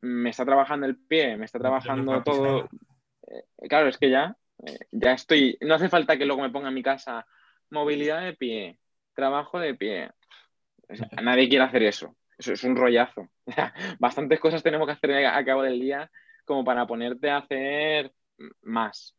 me 0.00 0.30
está 0.30 0.44
trabajando 0.44 0.86
el 0.86 0.96
pie, 0.96 1.36
me 1.36 1.44
está 1.44 1.58
trabajando 1.58 2.22
todo. 2.22 2.68
Eh, 3.26 3.68
claro, 3.68 3.88
es 3.88 3.98
que 3.98 4.10
ya, 4.10 4.36
eh, 4.64 4.78
ya 4.92 5.12
estoy. 5.12 5.58
No 5.60 5.74
hace 5.74 5.88
falta 5.88 6.16
que 6.16 6.24
luego 6.24 6.42
me 6.42 6.50
ponga 6.50 6.68
en 6.68 6.74
mi 6.74 6.82
casa 6.82 7.26
movilidad 7.70 8.22
de 8.22 8.34
pie, 8.34 8.78
trabajo 9.14 9.58
de 9.58 9.74
pie. 9.74 10.10
nadie 11.20 11.48
quiere 11.48 11.64
hacer 11.64 11.82
eso 11.82 12.16
eso 12.38 12.52
es 12.52 12.64
un 12.64 12.76
rollazo. 12.76 13.28
Bastantes 13.98 14.40
cosas 14.40 14.62
tenemos 14.62 14.86
que 14.86 14.92
hacer 14.92 15.26
a 15.26 15.44
cabo 15.44 15.62
del 15.62 15.80
día 15.80 16.10
como 16.44 16.64
para 16.64 16.86
ponerte 16.86 17.30
a 17.30 17.38
hacer 17.38 18.12
más. 18.62 19.14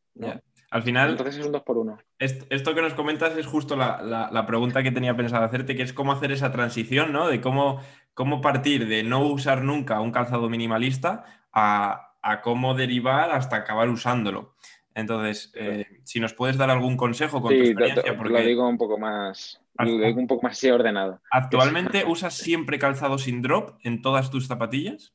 Al 0.72 0.84
final. 0.84 1.11
Entonces 1.11 1.38
es 1.38 1.45
un 1.45 1.51
2 1.51 1.63
por 1.63 1.78
1 1.78 1.97
Esto 2.20 2.76
que 2.76 2.82
nos 2.82 2.93
comentas 2.93 3.36
es 3.38 3.45
justo 3.45 3.76
la, 3.76 4.45
pregunta 4.47 4.84
que 4.84 4.91
tenía 4.91 5.15
pensado 5.15 5.43
hacerte, 5.45 5.76
que 5.76 5.84
es 5.84 5.93
cómo 5.93 6.11
hacer 6.11 6.32
esa 6.32 6.51
transición, 6.51 7.11
¿no? 7.11 7.28
De 7.28 7.41
cómo, 7.41 7.82
cómo 8.13 8.41
partir 8.41 8.88
de 8.88 9.03
no 9.03 9.26
usar 9.28 9.63
nunca 9.63 10.01
un 10.01 10.11
calzado 10.11 10.49
minimalista 10.49 11.24
a, 11.53 12.05
cómo 12.43 12.76
derivar 12.76 13.32
hasta 13.32 13.57
acabar 13.57 13.89
usándolo. 13.89 14.55
Entonces, 14.93 15.51
eh, 15.55 16.01
si 16.03 16.20
nos 16.20 16.34
puedes 16.34 16.57
dar 16.57 16.70
algún 16.70 16.97
consejo 16.97 17.41
con 17.41 17.53
tu 17.53 17.61
experiencia. 17.61 18.17
Porque... 18.17 18.34
Lo 18.34 18.41
digo 18.41 18.67
un 18.67 18.78
poco 18.78 18.97
más. 18.97 19.61
Un 19.80 20.27
poco 20.27 20.47
más 20.47 20.61
ordenado. 20.65 21.21
¿Actualmente 21.32 22.03
usas 22.05 22.36
siempre 22.36 22.80
calzado 22.80 23.17
sin 23.17 23.41
drop 23.41 23.80
en 23.84 24.01
todas 24.01 24.30
tus 24.30 24.47
zapatillas? 24.47 25.13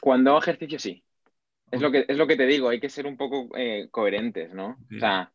Cuando 0.00 0.30
hago 0.30 0.40
ejercicio, 0.40 0.78
sí. 0.78 1.04
Es 1.70 1.80
lo, 1.80 1.90
que, 1.90 2.06
es 2.08 2.16
lo 2.16 2.26
que 2.26 2.36
te 2.36 2.46
digo, 2.46 2.68
hay 2.70 2.80
que 2.80 2.88
ser 2.88 3.06
un 3.06 3.16
poco 3.16 3.48
eh, 3.56 3.88
coherentes, 3.90 4.54
¿no? 4.54 4.78
O 4.94 4.98
sea, 4.98 5.32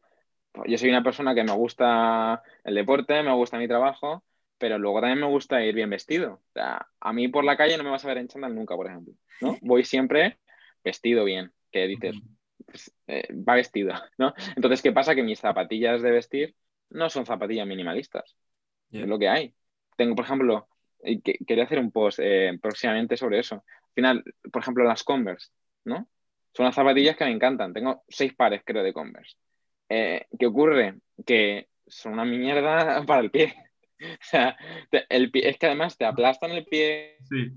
yo 0.66 0.78
soy 0.78 0.90
una 0.90 1.04
persona 1.04 1.36
que 1.36 1.44
me 1.44 1.52
gusta 1.52 2.42
el 2.64 2.76
deporte, 2.76 3.22
me 3.22 3.34
gusta 3.34 3.60
mi 3.60 3.68
trabajo, 3.68 4.24
pero 4.58 4.80
luego 4.80 5.00
también 5.00 5.20
me 5.20 5.28
gusta 5.28 5.64
ir 5.64 5.76
bien 5.76 5.90
vestido. 5.90 6.34
O 6.34 6.52
sea, 6.54 6.88
a 7.00 7.14
mí 7.14 7.28
por 7.28 7.44
la 7.44 7.56
calle 7.56 7.78
no 7.78 7.84
me 7.84 7.92
vas 7.92 8.04
a 8.04 8.08
ver 8.08 8.18
en 8.18 8.28
chándal 8.28 8.56
nunca, 8.56 8.76
por 8.76 8.88
ejemplo, 8.88 9.14
¿no? 9.42 9.58
Voy 9.62 9.86
siempre 9.86 10.40
vestido 10.84 11.24
bien, 11.24 11.52
que 11.72 11.88
dices, 11.88 12.16
pues, 12.66 12.94
eh, 13.08 13.28
va 13.32 13.56
vestido, 13.56 13.94
¿no? 14.18 14.34
Entonces, 14.56 14.82
¿qué 14.82 14.92
pasa? 14.92 15.16
Que 15.16 15.24
mis 15.24 15.40
zapatillas 15.40 16.02
de 16.02 16.12
vestir 16.12 16.56
no 16.94 17.10
son 17.10 17.26
zapatillas 17.26 17.68
minimalistas. 17.68 18.36
Es 18.92 19.08
lo 19.08 19.18
que 19.18 19.28
hay. 19.28 19.54
Tengo, 19.98 20.16
por 20.16 20.26
ejemplo, 20.26 20.68
quería 21.48 21.64
hacer 21.64 21.80
un 21.80 21.92
post 21.92 22.20
eh, 22.22 22.58
próximamente 22.62 23.18
sobre 23.18 23.40
eso. 23.40 23.56
Al 23.56 23.94
final, 23.96 24.24
por 24.52 24.62
ejemplo, 24.62 24.84
las 24.84 25.04
Converse, 25.04 25.50
¿no? 25.86 26.08
Son 26.54 26.66
las 26.66 26.76
zapatillas 26.76 27.18
que 27.18 27.26
me 27.26 27.32
encantan. 27.32 27.74
Tengo 27.74 28.04
seis 28.08 28.34
pares, 28.36 28.62
creo, 28.64 28.84
de 28.84 28.94
Converse. 28.94 29.36
Eh, 29.90 30.28
¿Qué 30.38 30.46
ocurre? 30.46 31.00
Que 31.26 31.68
son 31.88 32.14
una 32.14 32.26
mierda 32.26 33.04
para 33.08 33.22
el 33.22 33.32
pie. 33.32 33.56
o 34.00 34.18
sea, 34.22 34.56
el 35.10 35.32
pie, 35.32 35.50
es 35.50 35.58
que 35.58 35.66
además 35.66 35.98
te 35.98 36.06
aplastan 36.06 36.52
el 36.52 36.66
pie. 36.66 37.18
Sí. 37.28 37.52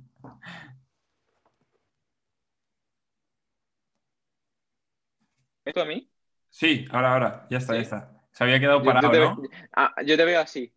¿Esto 5.67 5.83
a 5.83 5.85
mí? 5.85 6.09
Sí, 6.49 6.87
ahora, 6.91 7.13
ahora. 7.13 7.47
Ya 7.51 7.59
está, 7.59 7.75
ya 7.75 7.81
está. 7.81 8.16
Se 8.37 8.45
había 8.45 8.61
quedado 8.61 8.83
parado, 8.83 9.11
yo 9.15 9.21
¿no? 9.21 9.43
Ah, 9.75 9.95
yo 10.05 10.15
te 10.15 10.25
veo 10.27 10.39
así. 10.39 10.71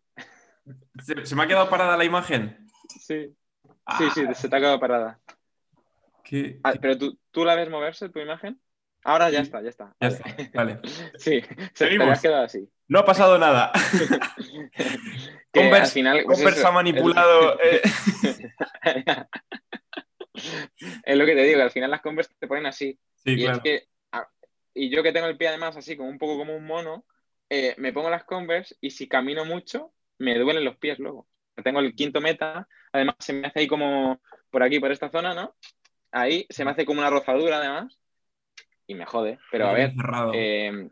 ¿Se, 1.04 1.36
me 1.36 1.42
ha 1.42 1.46
quedado 1.46 1.68
parada 1.68 1.94
la 1.94 2.06
imagen? 2.06 2.66
Sí. 2.88 3.36
Sí, 3.98 4.10
sí, 4.14 4.22
se 4.32 4.48
te 4.48 4.56
ha 4.56 4.60
quedado 4.60 4.80
parada. 4.80 5.20
Ah, 6.64 6.72
pero 6.80 6.96
tú, 6.96 7.18
tú, 7.30 7.44
la 7.44 7.54
ves 7.56 7.68
moverse, 7.68 8.08
tu 8.08 8.18
imagen. 8.18 8.58
Ahora 9.04 9.28
ya 9.28 9.40
está, 9.40 9.60
ya 9.60 9.68
está. 9.68 9.94
Ya 10.00 10.08
está, 10.08 10.24
vale. 10.54 10.80
sí, 11.18 11.42
se 11.74 11.86
te 11.86 12.02
ha 12.02 12.14
quedado 12.14 12.44
así. 12.44 12.66
No 12.88 13.00
ha 13.00 13.04
pasado 13.04 13.38
nada. 13.38 13.72
Converse, 15.52 15.82
al 15.82 15.86
final, 15.88 16.22
pues 16.24 16.64
ha 16.64 16.70
manipulado. 16.70 17.58
Eh. 17.60 17.82
es 21.04 21.16
lo 21.16 21.26
que 21.26 21.34
te 21.34 21.42
digo, 21.42 21.58
que 21.58 21.62
al 21.62 21.70
final 21.70 21.90
las 21.90 22.00
Converse 22.00 22.32
te 22.38 22.48
ponen 22.48 22.64
así. 22.64 22.98
y 23.26 23.44
es 23.44 23.58
que, 23.58 23.84
ah, 24.12 24.26
y 24.72 24.88
yo 24.88 25.02
que 25.02 25.12
tengo 25.12 25.26
el 25.26 25.36
pie 25.36 25.48
además 25.48 25.76
así, 25.76 25.94
como 25.94 26.08
un 26.08 26.18
poco 26.18 26.38
como 26.38 26.56
un 26.56 26.64
mono, 26.64 27.04
eh, 27.50 27.74
me 27.76 27.92
pongo 27.92 28.08
las 28.08 28.24
Converse 28.24 28.76
y 28.80 28.90
si 28.90 29.08
camino 29.08 29.44
mucho, 29.44 29.92
me 30.18 30.38
duelen 30.38 30.64
los 30.64 30.76
pies 30.76 30.98
luego. 30.98 31.26
Tengo 31.62 31.80
el 31.80 31.94
quinto 31.94 32.22
meta, 32.22 32.66
además 32.92 33.16
se 33.18 33.34
me 33.34 33.48
hace 33.48 33.60
ahí 33.60 33.66
como 33.66 34.22
por 34.50 34.62
aquí, 34.62 34.80
por 34.80 34.90
esta 34.90 35.10
zona, 35.10 35.34
¿no? 35.34 35.54
ahí 36.12 36.46
se 36.50 36.64
me 36.64 36.70
hace 36.72 36.84
como 36.84 37.00
una 37.00 37.10
rozadura 37.10 37.58
además 37.58 37.98
y 38.86 38.94
me 38.94 39.06
jode. 39.06 39.38
Pero 39.50 39.68
a 39.68 39.72
ver, 39.72 39.92
eh, 40.34 40.88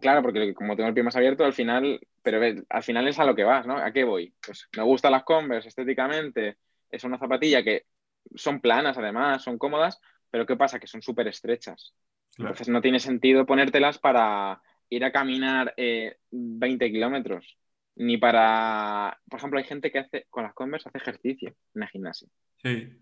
claro, 0.00 0.22
porque 0.22 0.54
como 0.54 0.76
tengo 0.76 0.88
el 0.88 0.94
pie 0.94 1.02
más 1.02 1.16
abierto, 1.16 1.44
al 1.44 1.52
final, 1.52 2.00
pero 2.22 2.40
al 2.68 2.82
final 2.82 3.08
es 3.08 3.18
a 3.18 3.24
lo 3.24 3.34
que 3.34 3.44
vas, 3.44 3.66
¿no? 3.66 3.78
¿A 3.78 3.92
qué 3.92 4.04
voy? 4.04 4.34
Pues 4.44 4.68
me 4.76 4.82
gustan 4.82 5.12
las 5.12 5.24
Converse 5.24 5.68
estéticamente, 5.68 6.58
es 6.90 7.04
una 7.04 7.18
zapatilla 7.18 7.62
que 7.62 7.86
son 8.34 8.60
planas 8.60 8.98
además, 8.98 9.42
son 9.42 9.58
cómodas, 9.58 10.00
pero 10.30 10.46
¿qué 10.46 10.56
pasa? 10.56 10.78
Que 10.78 10.86
son 10.86 11.02
súper 11.02 11.28
estrechas. 11.28 11.94
Entonces 12.36 12.68
no 12.68 12.80
tiene 12.80 12.98
sentido 12.98 13.46
ponértelas 13.46 13.98
para 13.98 14.60
ir 14.94 15.04
a 15.04 15.12
caminar 15.12 15.74
20 15.76 16.84
eh, 16.84 16.92
kilómetros, 16.92 17.56
ni 17.96 18.18
para, 18.18 19.18
por 19.28 19.38
ejemplo, 19.38 19.58
hay 19.58 19.64
gente 19.64 19.90
que 19.90 20.00
hace 20.00 20.26
con 20.30 20.44
las 20.44 20.54
Converse 20.54 20.88
hace 20.88 20.98
ejercicio 20.98 21.54
en 21.74 21.82
el 21.82 21.88
gimnasio. 21.88 22.28
Sí. 22.62 23.00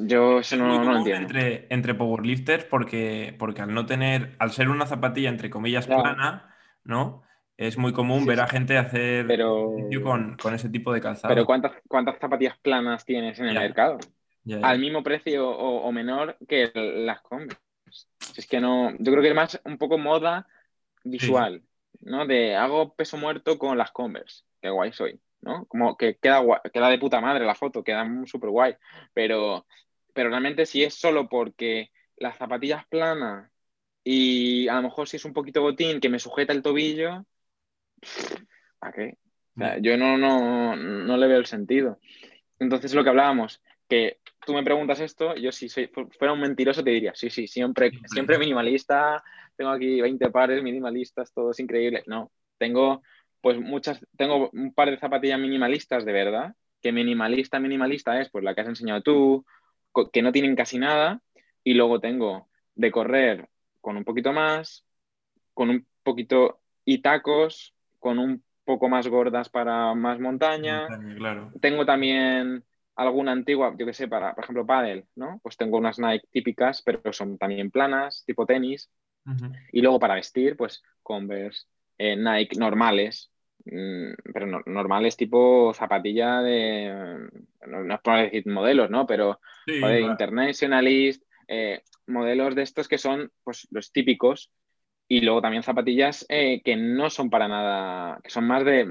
Yo 0.00 0.38
eso 0.38 0.56
no, 0.56 0.82
lo 0.82 0.96
entiendo. 0.98 1.22
Entre, 1.22 1.66
entre 1.68 1.94
powerlifters 1.94 2.64
porque, 2.64 3.34
porque 3.38 3.60
al 3.60 3.74
no 3.74 3.84
tener, 3.84 4.34
al 4.38 4.50
ser 4.50 4.70
una 4.70 4.86
zapatilla 4.86 5.28
entre 5.28 5.50
comillas 5.50 5.86
plana, 5.86 6.54
¿no? 6.84 7.22
Es 7.58 7.76
muy 7.76 7.92
común 7.92 8.24
ver 8.24 8.40
a 8.40 8.48
gente 8.48 8.78
hacer 8.78 9.26
con, 10.02 10.36
con, 10.36 10.54
ese 10.54 10.70
tipo 10.70 10.92
de 10.92 11.00
calzado. 11.00 11.32
Pero 11.32 11.44
¿cuántas, 11.44 11.72
cuántas 11.88 12.18
zapatillas 12.18 12.58
planas 12.58 13.04
tienes 13.04 13.38
en 13.38 13.46
el 13.46 13.54
mercado? 13.54 13.98
Al 14.62 14.78
mismo 14.78 15.02
precio 15.02 15.48
o, 15.48 15.90
menor 15.92 16.36
que 16.48 16.70
las 16.74 17.20
Converse. 17.20 17.60
Es 18.36 18.46
que 18.46 18.60
no, 18.60 18.92
yo 18.98 19.12
creo 19.12 19.22
que 19.22 19.28
es 19.28 19.34
más 19.34 19.60
un 19.64 19.78
poco 19.78 19.98
moda 19.98 20.46
visual, 21.10 21.62
¿no? 22.00 22.26
De 22.26 22.54
hago 22.56 22.94
peso 22.94 23.16
muerto 23.16 23.58
con 23.58 23.78
las 23.78 23.90
Converse. 23.92 24.44
Qué 24.60 24.70
guay 24.70 24.92
soy. 24.92 25.20
¿no? 25.40 25.66
Como 25.66 25.96
que 25.96 26.16
queda, 26.16 26.42
queda 26.72 26.88
de 26.88 26.98
puta 26.98 27.20
madre 27.20 27.46
la 27.46 27.54
foto, 27.54 27.84
queda 27.84 28.06
súper 28.26 28.50
guay, 28.50 28.74
pero, 29.14 29.66
pero 30.12 30.28
realmente 30.28 30.66
si 30.66 30.82
es 30.82 30.94
solo 30.94 31.28
porque 31.28 31.90
las 32.16 32.36
zapatillas 32.36 32.86
planas 32.86 33.50
y 34.02 34.68
a 34.68 34.74
lo 34.76 34.82
mejor 34.82 35.08
si 35.08 35.16
es 35.16 35.24
un 35.24 35.32
poquito 35.32 35.62
botín 35.62 36.00
que 36.00 36.08
me 36.08 36.18
sujeta 36.18 36.52
el 36.52 36.62
tobillo, 36.62 37.24
¿para 38.78 38.92
qué? 38.92 39.18
yo 39.80 39.96
no, 39.96 40.18
no, 40.18 40.76
no 40.76 41.16
le 41.16 41.26
veo 41.28 41.38
el 41.38 41.46
sentido. 41.46 41.98
Entonces 42.58 42.92
lo 42.94 43.02
que 43.02 43.10
hablábamos, 43.10 43.62
que 43.88 44.18
tú 44.44 44.52
me 44.52 44.62
preguntas 44.62 45.00
esto, 45.00 45.34
yo 45.36 45.50
si 45.52 45.68
soy, 45.68 45.88
fuera 46.18 46.32
un 46.32 46.40
mentiroso 46.40 46.84
te 46.84 46.90
diría, 46.90 47.14
sí, 47.14 47.30
sí, 47.30 47.46
siempre, 47.46 47.90
siempre 48.06 48.38
minimalista, 48.38 49.22
tengo 49.56 49.70
aquí 49.70 50.00
20 50.00 50.30
pares 50.30 50.62
minimalistas, 50.62 51.32
todos 51.32 51.58
increíbles. 51.60 52.04
No, 52.06 52.30
tengo 52.58 53.02
pues 53.40 53.60
muchas, 53.60 54.04
tengo 54.16 54.50
un 54.52 54.74
par 54.74 54.90
de 54.90 54.98
zapatillas 54.98 55.38
minimalistas 55.38 56.04
de 56.04 56.12
verdad, 56.12 56.54
que 56.82 56.92
minimalista, 56.92 57.60
minimalista 57.60 58.20
es 58.20 58.30
pues 58.30 58.42
la 58.42 58.54
que 58.54 58.62
has 58.62 58.68
enseñado 58.68 59.02
tú, 59.02 59.44
que 60.12 60.22
no 60.22 60.32
tienen 60.32 60.56
casi 60.56 60.78
nada, 60.78 61.20
y 61.62 61.74
luego 61.74 62.00
tengo 62.00 62.48
de 62.74 62.90
correr 62.90 63.48
con 63.80 63.96
un 63.96 64.04
poquito 64.04 64.32
más, 64.32 64.84
con 65.54 65.70
un 65.70 65.86
poquito 66.02 66.60
y 66.84 66.98
tacos, 66.98 67.74
con 67.98 68.18
un 68.18 68.42
poco 68.64 68.88
más 68.88 69.08
gordas 69.08 69.48
para 69.48 69.94
más 69.94 70.18
montaña. 70.20 70.86
Tengo 71.60 71.86
también 71.86 72.64
alguna 72.96 73.32
antigua, 73.32 73.74
yo 73.78 73.86
que 73.86 73.92
sé, 73.92 74.08
para, 74.08 74.34
por 74.34 74.44
ejemplo, 74.44 74.66
paddle, 74.66 75.06
¿no? 75.14 75.38
Pues 75.42 75.56
tengo 75.56 75.78
unas 75.78 75.98
Nike 75.98 76.26
típicas, 76.30 76.82
pero 76.82 77.12
son 77.12 77.38
también 77.38 77.70
planas, 77.70 78.24
tipo 78.26 78.44
tenis. 78.46 78.90
Y 79.72 79.80
luego 79.80 79.98
para 79.98 80.14
vestir, 80.14 80.56
pues 80.56 80.82
Converse, 81.02 81.66
eh, 81.98 82.16
Nike 82.16 82.58
normales, 82.58 83.30
mm, 83.64 84.12
pero 84.32 84.62
normales 84.66 85.16
tipo 85.16 85.72
zapatilla 85.74 86.42
de, 86.42 87.28
no, 87.66 87.94
es 87.94 88.00
por 88.00 88.18
decir 88.18 88.46
modelos, 88.46 88.90
¿no? 88.90 89.06
Pero 89.06 89.40
internationalist, 89.66 91.22
eh, 91.48 91.82
modelos 92.06 92.54
de 92.54 92.62
estos 92.62 92.88
que 92.88 92.98
son 92.98 93.30
pues 93.42 93.66
los 93.70 93.92
típicos 93.92 94.50
y 95.08 95.20
luego 95.20 95.40
también 95.40 95.62
zapatillas 95.62 96.26
eh, 96.28 96.60
que 96.64 96.76
no 96.76 97.10
son 97.10 97.30
para 97.30 97.46
nada, 97.46 98.20
que 98.22 98.30
son 98.30 98.46
más 98.46 98.64
de 98.64 98.86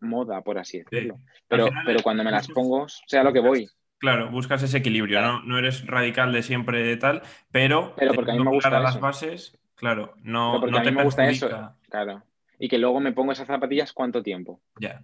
moda, 0.00 0.42
por 0.42 0.58
así 0.58 0.78
decirlo. 0.78 1.20
Pero, 1.46 1.68
pero 1.86 2.02
cuando 2.02 2.24
me 2.24 2.30
las 2.30 2.48
pongo, 2.48 2.86
sea 2.88 3.22
lo 3.22 3.32
que 3.32 3.40
voy. 3.40 3.68
Claro, 3.98 4.30
buscas 4.30 4.62
ese 4.62 4.78
equilibrio, 4.78 5.20
¿no? 5.20 5.42
No 5.44 5.58
eres 5.58 5.86
radical 5.86 6.32
de 6.32 6.42
siempre 6.42 6.96
tal, 6.96 7.22
pero, 7.50 7.94
pero 7.96 8.12
porque 8.12 8.32
a 8.32 8.34
mí 8.34 8.44
me 8.44 8.50
gusta 8.50 8.80
las 8.80 9.00
bases, 9.00 9.56
claro, 9.84 10.14
no, 10.22 10.66
no 10.66 10.82
te 10.82 10.90
me 10.90 11.04
gusta 11.04 11.28
eso, 11.28 11.48
claro 11.88 12.22
y 12.58 12.68
que 12.68 12.78
luego 12.78 13.00
me 13.00 13.12
pongo 13.12 13.32
esas 13.32 13.46
zapatillas 13.46 13.92
cuánto 13.92 14.22
tiempo. 14.22 14.60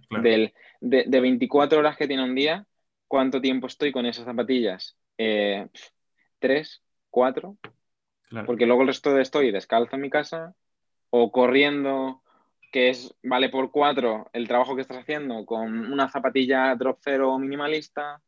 Del, 0.09 0.53
de, 0.79 1.05
de, 1.07 1.19
24 1.19 1.79
horas 1.79 1.97
que 1.97 2.07
tiene 2.07 2.23
un 2.23 2.35
día, 2.35 2.65
¿cuánto 3.07 3.41
tiempo 3.41 3.67
estoy 3.67 3.91
con 3.91 4.05
esas 4.05 4.25
zapatillas? 4.25 4.97
Eh, 5.17 5.67
¿Tres? 6.39 6.81
¿Cuatro? 7.09 7.57
Porque 8.45 8.65
luego 8.65 8.81
el 8.81 8.87
resto 8.87 9.13
de 9.13 9.21
estoy 9.21 9.51
descalzo 9.51 9.95
en 9.95 10.01
mi 10.01 10.09
casa 10.09 10.55
o 11.09 11.31
corriendo, 11.31 12.23
que 12.71 12.89
es 12.89 13.13
vale 13.21 13.49
por 13.49 13.71
cuatro 13.71 14.29
el 14.31 14.47
trabajo 14.47 14.75
que 14.75 14.81
estás 14.81 14.97
haciendo 14.97 15.45
con 15.45 15.91
una 15.91 16.09
zapatilla 16.09 16.73
drop 16.75 16.99
cero 17.01 17.37
minimalista 17.37 18.21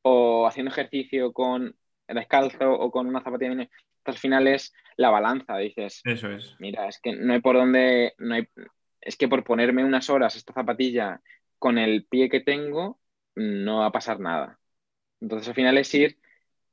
o 0.00 0.46
haciendo 0.46 0.72
ejercicio 0.72 1.34
con 1.34 1.76
descalzo 2.08 2.72
o 2.72 2.90
con 2.90 3.06
una 3.06 3.22
zapatilla 3.22 3.50
minimalista 3.50 3.84
al 4.10 4.18
final 4.18 4.46
es 4.46 4.72
la 4.96 5.10
balanza, 5.10 5.56
dices. 5.58 6.00
Eso 6.04 6.30
es. 6.30 6.56
Mira, 6.58 6.88
es 6.88 7.00
que 7.00 7.14
no 7.14 7.32
hay 7.32 7.40
por 7.40 7.56
dónde, 7.56 8.14
no 8.18 8.34
hay, 8.34 8.48
es 9.00 9.16
que 9.16 9.28
por 9.28 9.44
ponerme 9.44 9.84
unas 9.84 10.10
horas 10.10 10.36
esta 10.36 10.52
zapatilla 10.52 11.20
con 11.58 11.78
el 11.78 12.06
pie 12.06 12.28
que 12.28 12.40
tengo, 12.40 13.00
no 13.34 13.78
va 13.78 13.86
a 13.86 13.92
pasar 13.92 14.20
nada. 14.20 14.58
Entonces 15.20 15.48
al 15.48 15.54
final 15.54 15.78
es 15.78 15.94
ir 15.94 16.18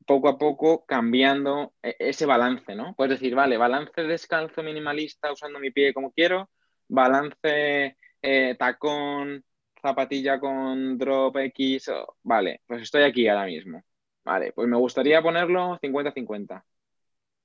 poco 0.05 0.29
a 0.29 0.37
poco 0.37 0.85
cambiando 0.85 1.73
e, 1.81 1.95
ese 1.99 2.25
balance, 2.25 2.75
¿no? 2.75 2.95
Puedes 2.95 3.19
decir, 3.19 3.35
vale, 3.35 3.57
balance 3.57 4.01
descalzo 4.03 4.63
minimalista 4.63 5.31
usando 5.31 5.59
mi 5.59 5.71
pie 5.71 5.93
como 5.93 6.11
quiero, 6.11 6.49
balance 6.87 7.97
eh, 8.21 8.55
tacón, 8.57 9.43
zapatilla 9.81 10.39
con 10.39 10.97
drop 10.97 11.37
X, 11.37 11.91
vale, 12.23 12.61
pues 12.67 12.83
estoy 12.83 13.03
aquí 13.03 13.27
ahora 13.27 13.45
mismo. 13.45 13.83
Vale, 14.23 14.51
pues 14.53 14.67
me 14.67 14.77
gustaría 14.77 15.21
ponerlo 15.21 15.79
50-50. 15.79 16.63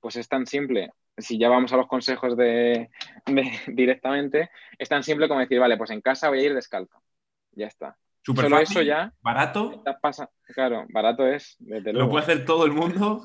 Pues 0.01 0.17
es 0.17 0.29
tan 0.29 0.47
simple, 0.47 0.91
si 1.17 1.39
ya 1.39 1.49
vamos 1.49 1.73
a 1.73 1.77
los 1.77 1.87
consejos 1.89 2.37
de, 2.37 2.91
directamente, 3.67 4.51
es 4.79 4.89
tan 4.89 5.03
simple 5.03 5.29
como 5.29 5.41
decir, 5.41 5.59
vale, 5.59 5.77
pues 5.77 5.91
en 5.91 6.01
casa 6.01 6.29
voy 6.29 6.41
a 6.41 6.43
ir 6.43 6.55
descalzo. 6.55 7.01
Ya 7.53 7.67
está. 7.67 7.97
Solo 8.25 8.41
fácil, 8.51 8.63
eso 8.79 8.83
ya. 8.83 9.13
barato. 9.23 9.85
Pasa, 10.03 10.29
claro, 10.47 10.85
barato 10.89 11.27
es. 11.27 11.55
Desde 11.61 11.93
Lo 11.93 12.01
luego. 12.01 12.11
puede 12.11 12.25
hacer 12.25 12.45
todo 12.45 12.67
el 12.67 12.73
mundo. 12.73 13.25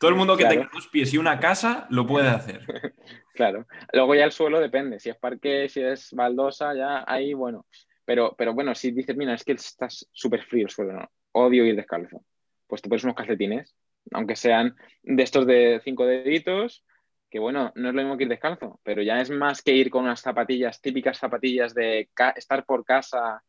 Todo 0.00 0.10
el 0.10 0.16
mundo 0.16 0.36
que 0.36 0.42
Claro. 0.42 0.56
tenga 0.62 0.70
dos 0.74 0.88
pies 0.88 1.14
y 1.14 1.18
una 1.18 1.38
casa 1.38 1.86
lo 1.90 2.06
puede 2.06 2.28
hacer. 2.28 2.60
Claro. 3.32 3.66
Luego 3.94 4.14
ya 4.14 4.24
el 4.24 4.32
suelo 4.32 4.60
depende. 4.60 5.00
Si 5.00 5.08
es 5.08 5.16
parque, 5.16 5.66
si 5.70 5.80
es 5.80 6.12
baldosa, 6.12 6.74
ya 6.74 7.04
ahí, 7.06 7.32
bueno. 7.32 7.64
Pero, 8.04 8.34
pero 8.36 8.52
bueno, 8.52 8.74
si 8.74 8.90
dices, 8.90 9.16
mira, 9.16 9.32
es 9.32 9.44
que 9.44 9.52
estás 9.52 10.06
súper 10.12 10.42
frío 10.44 10.64
el 10.66 10.70
suelo, 10.70 10.92
no. 10.92 11.08
Odio 11.32 11.64
ir 11.64 11.74
descalzo. 11.74 12.22
Pues 12.70 12.80
te 12.80 12.88
pones 12.88 13.04
unos 13.04 13.16
calcetines, 13.16 13.74
aunque 14.12 14.36
sean 14.36 14.74
de 15.02 15.22
estos 15.22 15.46
de 15.46 15.80
cinco 15.84 16.06
deditos, 16.06 16.84
que 17.28 17.38
bueno, 17.38 17.70
no 17.74 17.88
es 17.90 17.94
lo 17.94 18.00
mismo 18.02 18.16
que 18.16 18.24
ir 18.24 18.28
descalzo, 18.30 18.80
pero 18.82 19.02
ya 19.02 19.20
es 19.20 19.28
más 19.30 19.60
que 19.62 19.72
ir 19.72 19.90
con 19.90 20.04
unas 20.04 20.20
zapatillas, 20.20 20.80
típicas 20.80 21.18
zapatillas 21.18 21.74
de 21.74 22.08
estar 22.36 22.64
por 22.64 22.84
casa, 22.84 23.42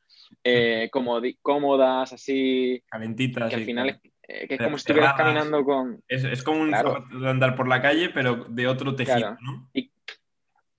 eh, 0.44 0.90
cómodas, 1.42 2.12
así, 2.14 2.84
Calentitas. 2.88 3.50
que 3.50 3.56
al 3.56 3.64
final 3.64 3.90
es, 3.90 3.96
eh, 4.28 4.48
que 4.48 4.56
es 4.56 4.58
Cerradas. 4.60 4.66
como 4.66 4.78
si 4.78 4.82
estuvieras 4.82 5.14
caminando 5.14 5.64
con, 5.64 6.04
Es, 6.08 6.24
es 6.26 6.44
como 6.44 6.62
un 6.62 6.68
Claro. 6.70 6.94
zapato 6.96 7.20
de 7.20 7.30
andar 7.30 7.56
por 7.56 7.68
la 7.68 7.82
calle, 7.82 8.10
pero 8.10 8.46
de 8.50 8.68
otro 8.68 8.96
tejido, 8.96 9.18
Claro. 9.18 9.38
¿no? 9.42 9.70
y, 9.74 9.92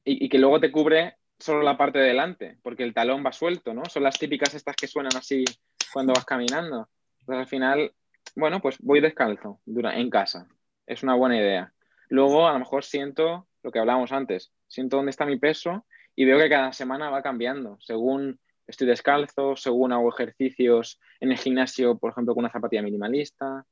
y 0.04 0.28
que 0.28 0.38
luego 0.38 0.58
te 0.60 0.70
cubre 0.72 1.16
solo 1.38 1.62
la 1.62 1.76
parte 1.76 1.98
de 2.00 2.06
delante, 2.08 2.58
porque 2.62 2.82
el 2.84 2.92
talón 2.94 3.24
va 3.24 3.32
suelto, 3.32 3.72
¿no? 3.74 3.84
Son 3.86 4.02
las 4.02 4.18
típicas 4.18 4.54
estas 4.54 4.74
que 4.76 4.86
suenan 4.88 5.16
así 5.16 5.44
cuando 5.92 6.12
vas 6.12 6.24
caminando. 6.24 6.88
Entonces 7.20 7.40
al 7.42 7.48
final, 7.48 7.92
bueno, 8.36 8.60
pues 8.60 8.78
voy 8.80 9.00
descalzo 9.00 9.60
en 9.66 10.10
casa. 10.10 10.48
Es 10.86 11.02
una 11.02 11.14
buena 11.14 11.36
idea. 11.36 11.72
Luego 12.08 12.46
a 12.46 12.52
lo 12.52 12.58
mejor 12.58 12.84
siento 12.84 13.46
lo 13.62 13.70
que 13.70 13.78
hablábamos 13.78 14.12
antes, 14.12 14.52
siento 14.68 14.96
dónde 14.96 15.10
está 15.10 15.24
mi 15.24 15.38
peso 15.38 15.86
y 16.14 16.24
veo 16.24 16.38
que 16.38 16.48
cada 16.48 16.72
semana 16.72 17.10
va 17.10 17.22
cambiando, 17.22 17.78
según 17.80 18.38
estoy 18.66 18.86
descalzo, 18.86 19.56
según 19.56 19.92
hago 19.92 20.08
ejercicios 20.08 21.00
en 21.20 21.30
el 21.30 21.38
gimnasio, 21.38 21.98
por 21.98 22.10
ejemplo, 22.10 22.34
con 22.34 22.44
una 22.44 22.52
zapatilla 22.52 22.82
minimalista. 22.82 23.64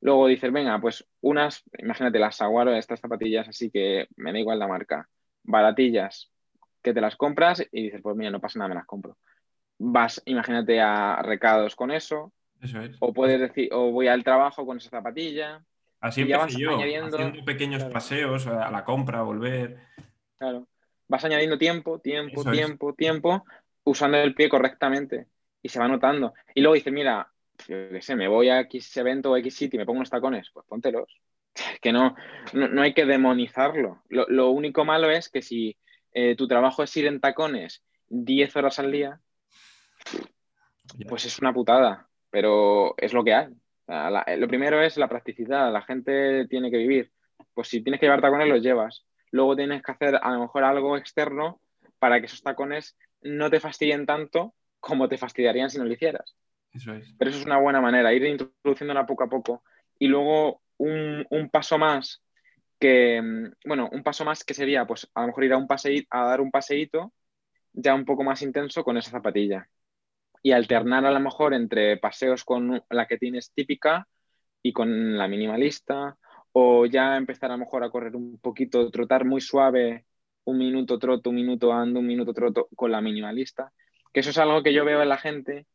Luego 0.00 0.26
dices, 0.26 0.52
venga, 0.52 0.80
pues 0.80 1.06
unas, 1.20 1.62
imagínate 1.78 2.18
las 2.18 2.36
Saguaro, 2.36 2.74
estas 2.74 3.00
zapatillas, 3.00 3.48
así 3.48 3.70
que 3.70 4.08
me 4.16 4.32
da 4.32 4.38
igual 4.38 4.58
la 4.58 4.68
marca, 4.68 5.08
baratillas, 5.42 6.30
que 6.82 6.94
te 6.94 7.00
las 7.00 7.16
compras 7.16 7.66
y 7.70 7.84
dices, 7.84 8.00
pues 8.02 8.16
mira, 8.16 8.30
no 8.30 8.40
pasa 8.40 8.58
nada, 8.58 8.68
me 8.70 8.74
las 8.76 8.86
compro. 8.86 9.18
Vas, 9.78 10.22
imagínate, 10.24 10.80
a 10.80 11.20
recados 11.22 11.76
con 11.76 11.90
eso, 11.90 12.32
Eso 12.60 12.80
es. 12.80 12.96
o 13.00 13.12
puedes 13.12 13.40
decir, 13.40 13.68
o 13.72 13.90
voy 13.90 14.08
al 14.08 14.22
trabajo 14.24 14.64
con 14.66 14.76
esa 14.78 14.90
zapatilla, 14.90 15.64
Así 16.00 16.22
empecé 16.22 16.38
vas 16.38 16.56
yo, 16.56 16.70
añadiendo- 16.76 17.16
haciendo 17.16 17.44
pequeños 17.44 17.78
claro. 17.78 17.92
paseos 17.92 18.46
a 18.46 18.70
la 18.70 18.84
compra, 18.84 19.18
a 19.20 19.22
volver. 19.22 19.78
claro. 20.38 20.66
Vas 21.08 21.24
añadiendo 21.24 21.58
tiempo, 21.58 21.98
tiempo, 21.98 22.40
Eso 22.42 22.52
es. 22.52 22.56
tiempo, 22.56 22.94
tiempo, 22.94 23.44
usando 23.84 24.16
el 24.18 24.34
pie 24.34 24.48
correctamente 24.48 25.26
y 25.60 25.68
se 25.68 25.80
va 25.80 25.88
notando. 25.88 26.34
Y 26.54 26.60
luego 26.60 26.74
dices, 26.74 26.92
mira, 26.92 27.28
yo 27.66 27.88
qué 27.90 28.00
sé, 28.00 28.14
me 28.14 28.28
voy 28.28 28.48
a 28.48 28.60
X 28.60 28.96
evento 28.96 29.32
o 29.32 29.36
X 29.36 29.54
sitio 29.56 29.76
y 29.76 29.80
me 29.80 29.86
pongo 29.86 29.98
unos 29.98 30.10
tacones, 30.10 30.48
pues 30.52 30.64
póntelos. 30.66 31.20
Es 31.74 31.80
que 31.80 31.92
no, 31.92 32.14
no, 32.52 32.68
no 32.68 32.80
hay 32.82 32.94
que 32.94 33.04
demonizarlo. 33.06 34.02
Lo, 34.08 34.24
lo 34.28 34.50
único 34.50 34.84
malo 34.84 35.10
es 35.10 35.28
que 35.28 35.42
si 35.42 35.76
eh, 36.12 36.36
tu 36.36 36.46
trabajo 36.46 36.82
es 36.84 36.96
ir 36.96 37.06
en 37.06 37.18
tacones 37.20 37.82
10 38.08 38.54
horas 38.56 38.78
al 38.78 38.92
día, 38.92 39.20
pues 41.08 41.24
es 41.24 41.38
una 41.40 41.52
putada, 41.52 42.08
pero 42.30 42.94
es 42.98 43.12
lo 43.12 43.24
que 43.24 43.34
hay. 43.34 43.46
O 43.46 43.84
sea, 43.86 44.10
la- 44.10 44.24
lo 44.36 44.48
primero 44.48 44.82
es 44.82 44.96
la 44.96 45.08
practicidad, 45.08 45.72
la 45.72 45.82
gente 45.82 46.46
tiene 46.48 46.70
que 46.70 46.76
vivir. 46.78 47.10
Pues 47.54 47.68
si 47.68 47.82
tienes 47.82 48.00
que 48.00 48.06
llevar 48.06 48.20
tacones, 48.20 48.48
los 48.48 48.62
llevas. 48.62 49.04
Luego 49.32 49.56
tienes 49.56 49.82
que 49.82 49.92
hacer 49.92 50.18
a 50.20 50.30
lo 50.32 50.40
mejor 50.40 50.64
algo 50.64 50.96
externo 50.96 51.60
para 51.98 52.20
que 52.20 52.26
esos 52.26 52.42
tacones 52.42 52.96
no 53.22 53.50
te 53.50 53.60
fastidien 53.60 54.06
tanto 54.06 54.54
como 54.78 55.08
te 55.08 55.18
fastidiarían 55.18 55.70
si 55.70 55.78
no 55.78 55.84
lo 55.84 55.92
hicieras. 55.92 56.36
Eso 56.72 56.94
es. 56.94 57.12
Pero 57.18 57.30
eso 57.30 57.40
es 57.40 57.46
una 57.46 57.58
buena 57.58 57.80
manera, 57.80 58.12
ir 58.12 58.24
introduciéndola 58.24 59.06
poco 59.06 59.24
a 59.24 59.28
poco. 59.28 59.62
Y 59.98 60.06
luego 60.08 60.62
un, 60.78 61.26
un 61.30 61.50
paso 61.50 61.76
más 61.78 62.22
que, 62.78 63.20
mm, 63.20 63.52
bueno, 63.66 63.88
un 63.92 64.02
paso 64.02 64.24
más 64.24 64.42
que 64.44 64.54
sería, 64.54 64.86
pues 64.86 65.10
a 65.14 65.20
lo 65.22 65.26
mejor 65.28 65.44
ir 65.44 65.52
a, 65.52 65.58
un 65.58 65.66
paseí- 65.68 66.06
a 66.10 66.24
dar 66.24 66.40
un 66.40 66.50
paseíto 66.50 67.12
ya 67.72 67.94
un 67.94 68.04
poco 68.04 68.24
más 68.24 68.40
intenso 68.42 68.82
con 68.82 68.96
esa 68.96 69.10
zapatilla. 69.10 69.68
Y 70.42 70.52
alternar 70.52 71.04
a 71.04 71.10
lo 71.10 71.20
mejor 71.20 71.54
entre 71.54 71.96
paseos 71.98 72.44
con 72.44 72.82
la 72.88 73.06
que 73.06 73.18
tienes 73.18 73.52
típica 73.52 74.08
y 74.62 74.72
con 74.72 75.16
la 75.18 75.28
minimalista, 75.28 76.16
o 76.52 76.86
ya 76.86 77.16
empezar 77.16 77.50
a 77.50 77.54
lo 77.54 77.60
mejor 77.60 77.84
a 77.84 77.90
correr 77.90 78.16
un 78.16 78.38
poquito, 78.38 78.90
trotar 78.90 79.24
muy 79.24 79.40
suave, 79.40 80.06
un 80.44 80.58
minuto 80.58 80.98
troto, 80.98 81.30
un 81.30 81.36
minuto 81.36 81.72
ando, 81.72 82.00
un 82.00 82.06
minuto 82.06 82.32
troto 82.32 82.68
con 82.74 82.90
la 82.90 83.00
minimalista. 83.00 83.72
Que 84.12 84.20
eso 84.20 84.30
es 84.30 84.38
algo 84.38 84.62
que 84.62 84.72
yo 84.72 84.84
veo 84.84 85.02
en 85.02 85.08
la 85.08 85.18
gente 85.18 85.66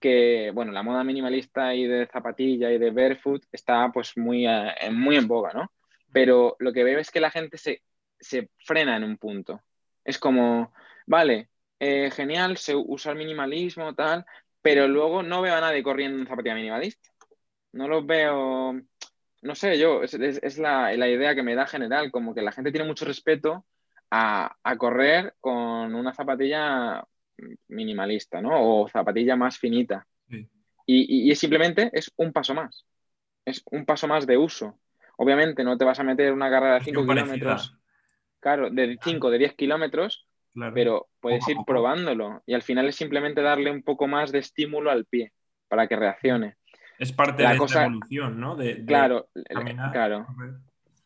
que, 0.00 0.50
bueno, 0.54 0.72
la 0.72 0.82
moda 0.82 1.04
minimalista 1.04 1.74
y 1.74 1.86
de 1.86 2.06
zapatilla 2.06 2.70
y 2.70 2.78
de 2.78 2.90
barefoot 2.90 3.44
está 3.52 3.90
pues 3.92 4.16
muy, 4.16 4.46
eh, 4.46 4.72
muy 4.92 5.16
en 5.16 5.26
boga, 5.28 5.52
¿no? 5.52 5.72
Pero 6.12 6.56
lo 6.60 6.72
que 6.72 6.84
veo 6.84 6.98
es 6.98 7.10
que 7.10 7.20
la 7.20 7.30
gente 7.30 7.58
se, 7.58 7.82
se 8.18 8.50
frena 8.58 8.96
en 8.96 9.04
un 9.04 9.18
punto. 9.18 9.62
Es 10.04 10.18
como, 10.18 10.72
vale, 11.06 11.48
eh, 11.80 12.10
genial, 12.10 12.56
se 12.56 12.74
usa 12.76 13.12
el 13.12 13.18
minimalismo, 13.18 13.94
tal, 13.94 14.24
pero 14.62 14.88
luego 14.88 15.22
no 15.22 15.42
veo 15.42 15.54
a 15.54 15.60
nadie 15.60 15.82
corriendo 15.82 16.18
en 16.20 16.26
zapatilla 16.26 16.54
minimalista. 16.54 17.08
No 17.72 17.86
los 17.88 18.06
veo, 18.06 18.72
no 19.42 19.54
sé, 19.54 19.78
yo, 19.78 20.02
es, 20.02 20.14
es- 20.14 20.40
es 20.42 20.58
la, 20.58 20.92
la 20.96 21.08
idea 21.08 21.34
que 21.34 21.42
me 21.42 21.54
da 21.54 21.66
general, 21.66 22.10
como 22.10 22.34
que 22.34 22.42
la 22.42 22.52
gente 22.52 22.72
tiene 22.72 22.86
mucho 22.86 23.04
respeto 23.04 23.64
a, 24.10 24.56
a 24.62 24.76
correr 24.76 25.34
con 25.40 25.94
una 25.94 26.12
zapatilla 26.14 27.04
minimalista, 27.68 28.40
¿no? 28.40 28.50
O 28.82 28.88
zapatilla 28.88 29.36
más 29.36 29.58
finita. 29.58 30.06
Sí. 30.28 30.48
Y, 30.86 31.26
y- 31.28 31.30
y 31.30 31.34
simplemente 31.36 31.90
es 31.92 32.10
un 32.16 32.32
paso 32.32 32.54
más. 32.54 32.84
Es 33.44 33.62
un 33.70 33.84
paso 33.84 34.06
más 34.08 34.26
de 34.26 34.36
uso. 34.36 34.78
Obviamente 35.16 35.64
no 35.64 35.76
te 35.76 35.84
vas 35.84 35.98
a 36.00 36.04
meter 36.04 36.32
una 36.32 36.50
carrera 36.50 36.74
de 36.74 36.80
5 36.84 37.00
Acción 37.00 37.06
parecida, 37.06 37.34
kilómetros, 37.34 37.74
claro, 38.40 38.70
de 38.70 38.98
5, 39.02 39.30
de 39.30 39.38
10 39.38 39.54
kilómetros, 39.54 40.27
claro. 40.58 40.74
pero 40.74 41.08
puedes 41.20 41.46
ir 41.48 41.56
probándolo. 41.66 42.42
Y 42.46 42.54
al 42.54 42.62
final 42.62 42.86
es 42.88 42.96
simplemente 42.96 43.40
darle 43.42 43.70
un 43.70 43.82
poco 43.82 44.06
más 44.06 44.32
de 44.32 44.38
estímulo 44.40 44.90
al 44.90 45.04
pie 45.06 45.32
para 45.68 45.86
que 45.86 45.96
reaccione. 45.96 46.56
Es 46.98 47.12
parte 47.12 47.42
la 47.42 47.52
de 47.52 47.58
cosa- 47.58 47.80
esta 47.80 47.86
evolución, 47.86 48.40
¿no? 48.40 48.56
De, 48.56 48.74
de 48.74 48.84
Claro, 48.84 49.28
caminar, 49.48 49.92
claro. 49.92 50.26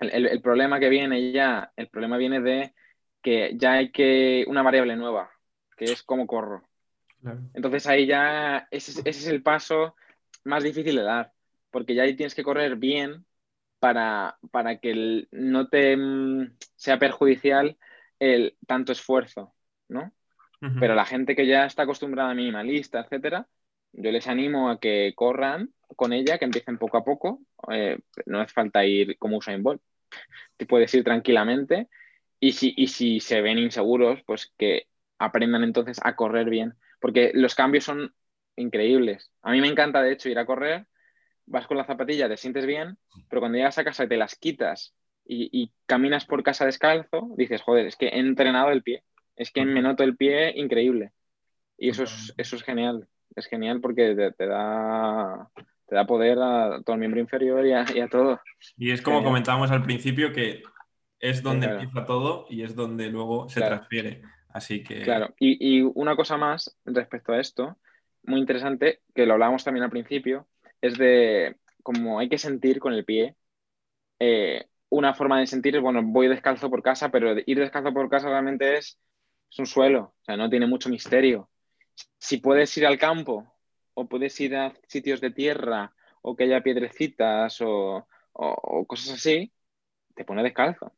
El, 0.00 0.10
el- 0.10 0.26
el 0.26 0.40
problema 0.40 0.80
que 0.80 0.88
viene 0.88 1.32
ya, 1.32 1.70
el 1.76 1.88
problema 1.88 2.16
viene 2.16 2.40
de 2.40 2.74
que 3.22 3.52
ya 3.56 3.74
hay 3.74 3.90
que 3.92 4.44
una 4.48 4.62
variable 4.62 4.96
nueva, 4.96 5.30
que 5.76 5.84
es 5.92 6.02
cómo 6.02 6.26
corro. 6.26 6.62
Claro. 7.20 7.40
Entonces 7.54 7.86
ahí 7.86 8.06
ya 8.06 8.66
ese, 8.70 8.90
es- 8.92 8.98
ese 8.98 9.10
es 9.20 9.26
el 9.28 9.42
paso 9.42 9.94
más 10.44 10.64
difícil 10.64 10.96
de 10.96 11.02
dar, 11.02 11.32
porque 11.70 11.94
ya 11.94 12.02
ahí 12.02 12.16
tienes 12.16 12.34
que 12.34 12.42
correr 12.42 12.76
bien 12.76 13.24
para, 13.78 14.38
para 14.50 14.78
que 14.78 14.90
el- 14.92 15.28
no 15.30 15.68
te 15.68 15.96
mm, 15.96 16.56
sea 16.74 16.98
perjudicial 16.98 17.76
el 18.22 18.56
tanto 18.66 18.92
esfuerzo, 18.92 19.52
¿no? 19.88 20.12
Pero 20.78 20.94
la 20.94 21.04
gente 21.04 21.34
que 21.34 21.44
ya 21.44 21.66
está 21.66 21.82
acostumbrada 21.82 22.30
a 22.30 22.34
minimalista, 22.34 23.00
etcétera, 23.00 23.48
yo 23.92 24.12
les 24.12 24.28
animo 24.28 24.70
a 24.70 24.78
que 24.78 25.12
corran 25.16 25.74
con 25.96 26.12
ella, 26.12 26.38
que 26.38 26.44
empiecen 26.44 26.78
poco 26.78 26.98
a 26.98 27.04
poco. 27.04 27.40
Eh, 27.72 27.98
no 28.26 28.40
hace 28.40 28.52
falta 28.52 28.84
ir 28.86 29.18
como 29.18 29.38
Usain 29.38 29.60
Bolt. 29.60 29.82
Te 30.56 30.66
puedes 30.66 30.94
ir 30.94 31.02
tranquilamente 31.02 31.88
y 32.38 32.52
si, 32.52 32.74
y 32.76 32.86
si 32.86 33.18
se 33.18 33.40
ven 33.40 33.58
inseguros, 33.58 34.22
pues 34.24 34.52
que 34.56 34.86
aprendan 35.18 35.64
entonces 35.64 35.98
a 36.02 36.14
correr 36.14 36.48
bien, 36.48 36.74
porque 37.00 37.32
los 37.34 37.56
cambios 37.56 37.82
son 37.82 38.14
increíbles. 38.54 39.32
A 39.42 39.50
mí 39.50 39.60
me 39.60 39.68
encanta, 39.68 40.00
de 40.00 40.12
hecho, 40.12 40.28
ir 40.28 40.38
a 40.38 40.46
correr, 40.46 40.86
vas 41.46 41.66
con 41.66 41.76
la 41.76 41.84
zapatilla, 41.84 42.28
te 42.28 42.36
sientes 42.36 42.66
bien, 42.66 42.98
pero 43.28 43.40
cuando 43.40 43.58
llegas 43.58 43.78
a 43.78 43.84
casa 43.84 44.04
y 44.04 44.08
te 44.08 44.16
las 44.16 44.36
quitas 44.36 44.94
y, 45.24 45.48
y 45.52 45.72
caminas 45.86 46.24
por 46.26 46.42
casa 46.42 46.66
descalzo, 46.66 47.28
dices, 47.36 47.62
joder, 47.62 47.86
es 47.86 47.96
que 47.96 48.08
he 48.08 48.18
entrenado 48.18 48.70
el 48.70 48.82
pie, 48.82 49.04
es 49.36 49.50
que 49.50 49.64
me 49.64 49.82
noto 49.82 50.02
el 50.04 50.16
pie 50.16 50.52
increíble. 50.58 51.12
Y 51.78 51.90
eso 51.90 52.04
es, 52.04 52.34
eso 52.36 52.56
es 52.56 52.62
genial, 52.62 53.08
es 53.34 53.46
genial 53.46 53.80
porque 53.80 54.14
te, 54.14 54.32
te 54.32 54.46
da, 54.46 55.50
te 55.88 55.94
da 55.94 56.06
poder 56.06 56.38
a 56.38 56.80
todo 56.84 56.94
el 56.94 57.00
miembro 57.00 57.20
inferior 57.20 57.66
y 57.66 57.72
a, 57.72 57.84
y 57.94 58.00
a 58.00 58.08
todo. 58.08 58.40
Y 58.76 58.90
es 58.90 59.02
como 59.02 59.24
comentábamos 59.24 59.70
al 59.70 59.82
principio 59.82 60.32
que 60.32 60.62
es 61.18 61.42
donde 61.42 61.66
Claro. 61.66 61.80
empieza 61.80 62.06
todo 62.06 62.46
y 62.50 62.62
es 62.62 62.74
donde 62.74 63.08
luego 63.08 63.48
se 63.48 63.60
Claro. 63.60 63.76
transfiere. 63.76 64.22
Así 64.52 64.82
que 64.82 65.02
Claro, 65.02 65.34
y, 65.38 65.78
y 65.78 65.82
una 65.82 66.14
cosa 66.16 66.36
más 66.36 66.76
respecto 66.84 67.32
a 67.32 67.40
esto, 67.40 67.78
muy 68.24 68.38
interesante, 68.40 69.00
que 69.14 69.26
lo 69.26 69.32
hablábamos 69.34 69.64
también 69.64 69.84
al 69.84 69.90
principio, 69.90 70.46
es 70.80 70.98
de 70.98 71.56
como 71.82 72.18
hay 72.18 72.28
que 72.28 72.38
sentir 72.38 72.78
con 72.78 72.92
el 72.92 73.04
pie, 73.04 73.34
eh, 74.20 74.66
una 74.92 75.14
forma 75.14 75.40
de 75.40 75.46
sentir 75.46 75.76
es, 75.76 75.82
bueno, 75.82 76.02
voy 76.04 76.28
descalzo 76.28 76.68
por 76.70 76.82
casa, 76.82 77.10
pero 77.10 77.34
ir 77.46 77.58
descalzo 77.58 77.92
por 77.94 78.10
casa 78.10 78.28
realmente 78.28 78.76
es, 78.76 78.98
es 79.50 79.58
un 79.58 79.66
suelo, 79.66 80.14
o 80.20 80.24
sea, 80.24 80.36
no 80.36 80.50
tiene 80.50 80.66
mucho 80.66 80.90
misterio. 80.90 81.50
Si 82.18 82.38
puedes 82.38 82.76
ir 82.76 82.86
al 82.86 82.98
campo 82.98 83.54
o 83.94 84.06
puedes 84.08 84.38
ir 84.40 84.54
a 84.56 84.74
sitios 84.88 85.20
de 85.20 85.30
tierra 85.30 85.94
o 86.22 86.36
que 86.36 86.44
haya 86.44 86.62
piedrecitas 86.62 87.60
o, 87.62 88.06
o 88.32 88.86
cosas 88.86 89.14
así, 89.14 89.52
te 90.14 90.24
pone 90.24 90.42
descalzo. 90.42 90.92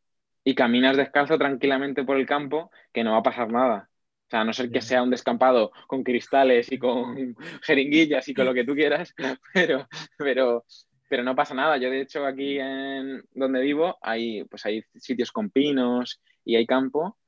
Y 0.45 0.55
caminas 0.55 0.97
descalzo 0.97 1.39
tranquilamente 1.39 2.05
por 2.05 2.17
el 2.17 2.27
campo 2.27 2.71
que 2.93 3.05
no 3.05 3.13
va 3.13 3.19
a 3.19 3.23
pasar 3.23 3.51
nada. 3.51 3.91
O 4.27 4.31
sea, 4.31 4.41
a 4.41 4.45
no 4.45 4.53
ser 4.53 4.71
que 4.71 4.83
sea 4.83 5.03
un 5.03 5.11
descampado 5.11 5.71
con 5.87 6.03
cristales 6.03 6.73
y 6.73 6.79
con 6.79 7.37
jeringuillas 7.63 8.27
y 8.29 8.35
con 8.35 8.47
lo 8.47 8.55
que 8.55 8.65
tú 8.65 8.75
quieras, 8.75 9.15
pero, 9.55 9.89
pero, 10.19 10.65
pero 11.09 11.23
no 11.23 11.35
pasa 11.37 11.55
nada. 11.55 11.77
Yo, 11.79 11.91
de 11.91 12.01
hecho, 12.03 12.27
aquí 12.27 12.59
en 12.59 13.23
donde 13.33 13.61
vivo 13.61 13.99
hay, 14.03 14.45
pues 14.45 14.65
hay 14.67 14.83
sitios 14.97 15.33
con 15.33 15.51
pinos 15.51 16.21
y 16.45 16.57
hay 16.57 16.67
campo. 16.67 17.19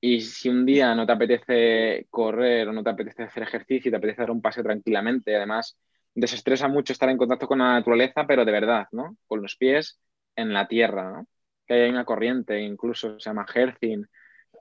Y 0.00 0.20
si 0.22 0.48
un 0.48 0.66
día 0.66 0.94
no 0.94 1.06
te 1.06 1.12
apetece 1.12 2.06
correr 2.10 2.68
o 2.68 2.72
no 2.72 2.82
te 2.82 2.90
apetece 2.90 3.22
hacer 3.24 3.44
ejercicio 3.44 3.88
y 3.88 3.92
te 3.92 3.96
apetece 3.96 4.22
dar 4.22 4.30
un 4.32 4.42
paseo 4.42 4.64
tranquilamente, 4.64 5.36
además 5.36 5.78
desestresa 6.14 6.68
mucho 6.68 6.92
estar 6.92 7.08
en 7.08 7.18
contacto 7.18 7.46
con 7.48 7.58
la 7.58 7.74
naturaleza, 7.74 8.26
pero 8.26 8.44
de 8.44 8.52
verdad, 8.52 8.86
¿no? 8.92 9.16
Con 9.26 9.42
los 9.42 9.56
pies 9.56 10.00
en 10.36 10.52
la 10.52 10.66
tierra, 10.68 11.10
¿no? 11.10 11.26
Que 11.66 11.74
hay 11.74 11.90
una 11.90 12.04
corriente, 12.04 12.60
incluso 12.60 13.18
se 13.20 13.30
llama 13.30 13.46
Hercin, 13.52 14.08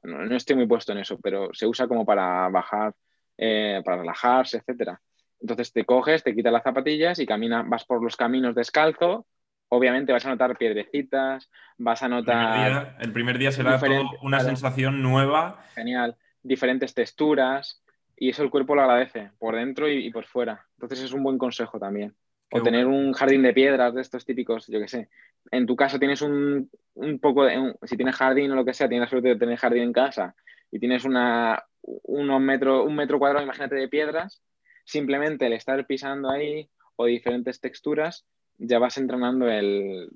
no, 0.03 0.36
estoy 0.36 0.55
muy 0.55 0.67
puesto 0.67 0.91
en 0.91 0.99
eso, 0.99 1.19
pero 1.19 1.49
se 1.53 1.67
usa 1.67 1.88
como 1.88 2.05
para 2.05 2.49
bajar, 2.49 2.95
eh, 3.38 3.82
para 3.86 3.97
relajarse, 3.97 4.57
etcétera. 4.57 5.01
Entonces 5.41 5.73
te 5.73 5.85
coges, 5.85 6.23
te 6.23 6.35
quitas 6.35 6.53
las 6.53 6.63
zapatillas 6.63 7.19
y 7.19 7.25
caminas, 7.25 7.67
vas 7.67 7.85
por 7.85 8.03
los 8.03 8.15
caminos 8.15 8.55
descalzo. 8.55 9.25
Obviamente 9.69 10.11
vas 10.11 10.25
a 10.25 10.29
notar 10.29 10.57
piedrecitas, 10.57 11.49
vas 11.77 12.03
a 12.03 12.09
notar. 12.09 12.97
El 12.99 13.11
primer 13.11 13.37
día, 13.37 13.51
será 13.51 13.79
una 14.21 14.41
sensación 14.41 15.01
nueva. 15.01 15.63
Genial. 15.73 16.15
Diferentes 16.43 16.93
texturas. 16.93 17.83
Y 18.17 18.29
eso 18.29 18.43
el 18.43 18.51
cuerpo 18.51 18.75
lo 18.75 18.81
agradece, 18.81 19.31
por 19.39 19.55
dentro 19.55 19.89
y, 19.89 20.11
por 20.11 20.25
fuera. 20.25 20.67
Entonces 20.75 21.01
es 21.01 21.13
un 21.13 21.23
buen 21.23 21.39
consejo 21.39 21.79
también. 21.79 22.13
o 22.51 22.61
tener 22.61 22.85
un 22.85 23.13
jardín 23.13 23.41
de 23.41 23.53
piedras 23.53 23.95
de 23.95 24.01
estos 24.01 24.25
típicos, 24.25 24.67
yo 24.67 24.79
qué 24.79 24.87
sé. 24.87 25.09
En 25.49 25.65
tu 25.65 25.75
casa 25.75 25.97
tienes 25.97 26.21
un, 26.21 26.69
un 26.93 27.19
poco 27.19 27.45
de, 27.45 27.73
si 27.83 27.95
tienes 27.95 28.15
jardín 28.15 28.51
o 28.51 28.55
lo 28.55 28.65
que 28.65 28.73
sea, 28.73 28.87
tienes 28.87 29.07
la 29.07 29.09
suerte 29.09 29.29
de 29.29 29.37
tener 29.37 29.57
jardín 29.57 29.83
en 29.83 29.93
casa 29.93 30.35
y 30.69 30.79
tienes 30.79 31.03
una, 31.03 31.63
unos 31.81 32.41
metros, 32.41 32.85
un 32.85 32.95
metro 32.95 33.19
cuadrado, 33.19 33.43
imagínate, 33.43 33.75
de 33.75 33.87
piedras, 33.87 34.41
simplemente 34.86 35.47
el 35.47 35.53
estar 35.53 35.86
pisando 35.86 36.29
ahí 36.29 36.69
o 36.95 37.05
diferentes 37.05 37.59
texturas, 37.59 38.25
ya 38.57 38.79
vas 38.79 38.97
entrenando 38.97 39.49
el... 39.49 40.09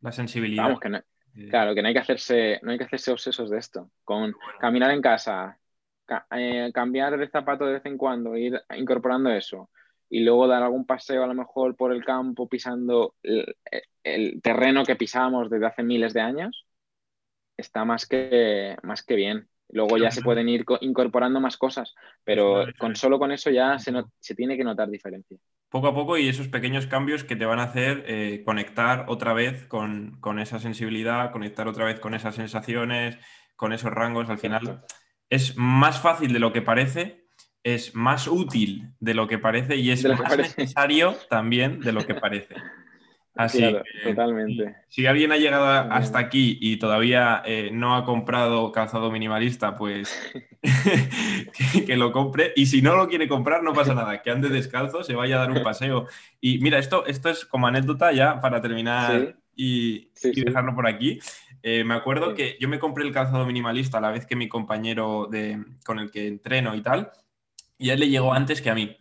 La 0.00 0.12
sensibilidad. 0.12 0.64
Vamos, 0.64 0.80
que 0.80 1.02
claro, 1.48 1.74
que 1.74 1.82
no 1.82 1.88
hay 1.88 1.94
que 1.94 2.00
hacerse, 2.00 2.58
no 2.62 2.72
hay 2.72 2.78
que 2.78 2.84
hacerse 2.84 3.10
obsesos 3.10 3.50
de 3.50 3.58
esto. 3.58 3.90
Con 4.04 4.34
caminar 4.58 4.90
en 4.90 5.02
casa, 5.02 5.58
eh, 6.30 6.70
cambiar 6.72 7.16
de 7.18 7.28
zapato 7.28 7.66
de 7.66 7.74
vez 7.74 7.86
en 7.86 7.98
cuando, 7.98 8.36
ir 8.36 8.60
incorporando 8.76 9.30
eso, 9.30 9.70
y 10.08 10.24
luego 10.24 10.48
dar 10.48 10.62
algún 10.62 10.86
paseo 10.86 11.22
a 11.22 11.26
lo 11.26 11.34
mejor 11.34 11.76
por 11.76 11.92
el 11.92 12.04
campo 12.04 12.48
pisando 12.48 13.14
el, 13.22 14.42
terreno 14.42 14.84
que 14.84 14.96
pisamos 14.96 15.48
desde 15.50 15.66
hace 15.66 15.82
miles 15.82 16.12
de 16.12 16.20
años, 16.20 16.66
está 17.56 17.84
más 17.84 18.06
que, 18.06 18.76
más 18.82 19.04
que 19.04 19.14
bien. 19.14 19.48
Luego 19.72 19.98
ya 19.98 20.10
se 20.10 20.22
pueden 20.22 20.48
ir 20.48 20.64
incorporando 20.80 21.40
más 21.40 21.56
cosas, 21.56 21.94
pero 22.24 22.64
con 22.78 22.96
solo 22.96 23.18
con 23.18 23.32
eso 23.32 23.50
ya 23.50 23.78
se, 23.78 23.92
se 24.18 24.34
tiene 24.34 24.56
que 24.56 24.64
notar 24.64 24.88
diferencia. 24.90 25.36
Poco 25.68 25.86
a 25.86 25.94
poco 25.94 26.18
y 26.18 26.28
esos 26.28 26.48
pequeños 26.48 26.86
cambios 26.86 27.22
que 27.22 27.36
te 27.36 27.44
van 27.44 27.60
a 27.60 27.64
hacer 27.64 28.04
eh, 28.08 28.42
conectar 28.44 29.04
otra 29.08 29.32
vez 29.32 29.66
con, 29.66 30.18
con, 30.20 30.40
esa 30.40 30.58
sensibilidad, 30.58 31.30
conectar 31.30 31.68
otra 31.68 31.84
vez 31.84 32.00
con 32.00 32.14
esas 32.14 32.34
sensaciones, 32.34 33.18
con 33.54 33.72
esos 33.72 33.92
rangos. 33.92 34.28
Al 34.28 34.38
final 34.38 34.82
es 35.28 35.56
más 35.56 36.00
fácil 36.00 36.32
de 36.32 36.40
lo 36.40 36.52
que 36.52 36.62
parece 36.62 37.20
es 37.62 37.94
más 37.94 38.26
útil 38.26 38.92
de 39.00 39.14
lo 39.14 39.28
que 39.28 39.38
parece 39.38 39.76
y 39.76 39.90
es 39.90 40.04
más 40.04 40.36
necesario 40.36 41.14
también 41.28 41.80
de 41.80 41.92
lo 41.92 42.06
que 42.06 42.14
parece. 42.14 42.54
Así 43.40 43.64
totalmente. 44.04 44.76
Si 44.88 45.06
alguien 45.06 45.32
ha 45.32 45.36
llegado 45.36 45.66
hasta 45.66 46.18
aquí 46.18 46.58
y 46.60 46.76
todavía 46.76 47.42
eh, 47.46 47.70
no 47.72 47.96
ha 47.96 48.04
comprado 48.04 48.70
calzado 48.70 49.10
minimalista, 49.10 49.76
pues 49.76 50.14
que, 51.86 51.96
lo 51.96 52.12
compre. 52.12 52.52
Y 52.54 52.66
si 52.66 52.82
no 52.82 52.96
lo 52.96 53.08
quiere 53.08 53.28
comprar, 53.28 53.62
no 53.62 53.72
pasa 53.72 53.94
nada, 53.94 54.20
que 54.20 54.30
ande 54.30 54.50
descalzo, 54.50 55.02
se 55.04 55.14
vaya 55.14 55.36
a 55.36 55.40
dar 55.40 55.50
un 55.50 55.62
paseo. 55.64 56.06
Y 56.40 56.58
mira, 56.58 56.78
esto, 56.78 57.06
esto 57.06 57.30
es 57.30 57.46
como 57.46 57.66
anécdota 57.66 58.12
ya 58.12 58.40
para 58.40 58.60
terminar 58.60 59.36
y, 59.56 60.10
dejarlo 60.22 60.74
por 60.74 60.86
aquí. 60.86 61.18
Eh, 61.62 61.82
me 61.84 61.94
acuerdo 61.94 62.34
que 62.34 62.58
yo 62.60 62.68
me 62.68 62.78
compré 62.78 63.04
el 63.04 63.12
calzado 63.12 63.46
minimalista 63.46 63.98
a 63.98 64.00
la 64.02 64.10
vez 64.10 64.26
que 64.26 64.36
mi 64.36 64.48
compañero 64.48 65.28
de, 65.30 65.64
con 65.84 65.98
el 65.98 66.10
que 66.10 66.26
entreno 66.26 66.74
y 66.74 66.82
tal 66.82 67.10
y 67.80 67.90
a 67.90 67.94
él 67.94 68.00
le 68.00 68.08
llegó 68.08 68.32
antes 68.32 68.60
que 68.60 68.70
a 68.70 68.74
mí. 68.74 68.96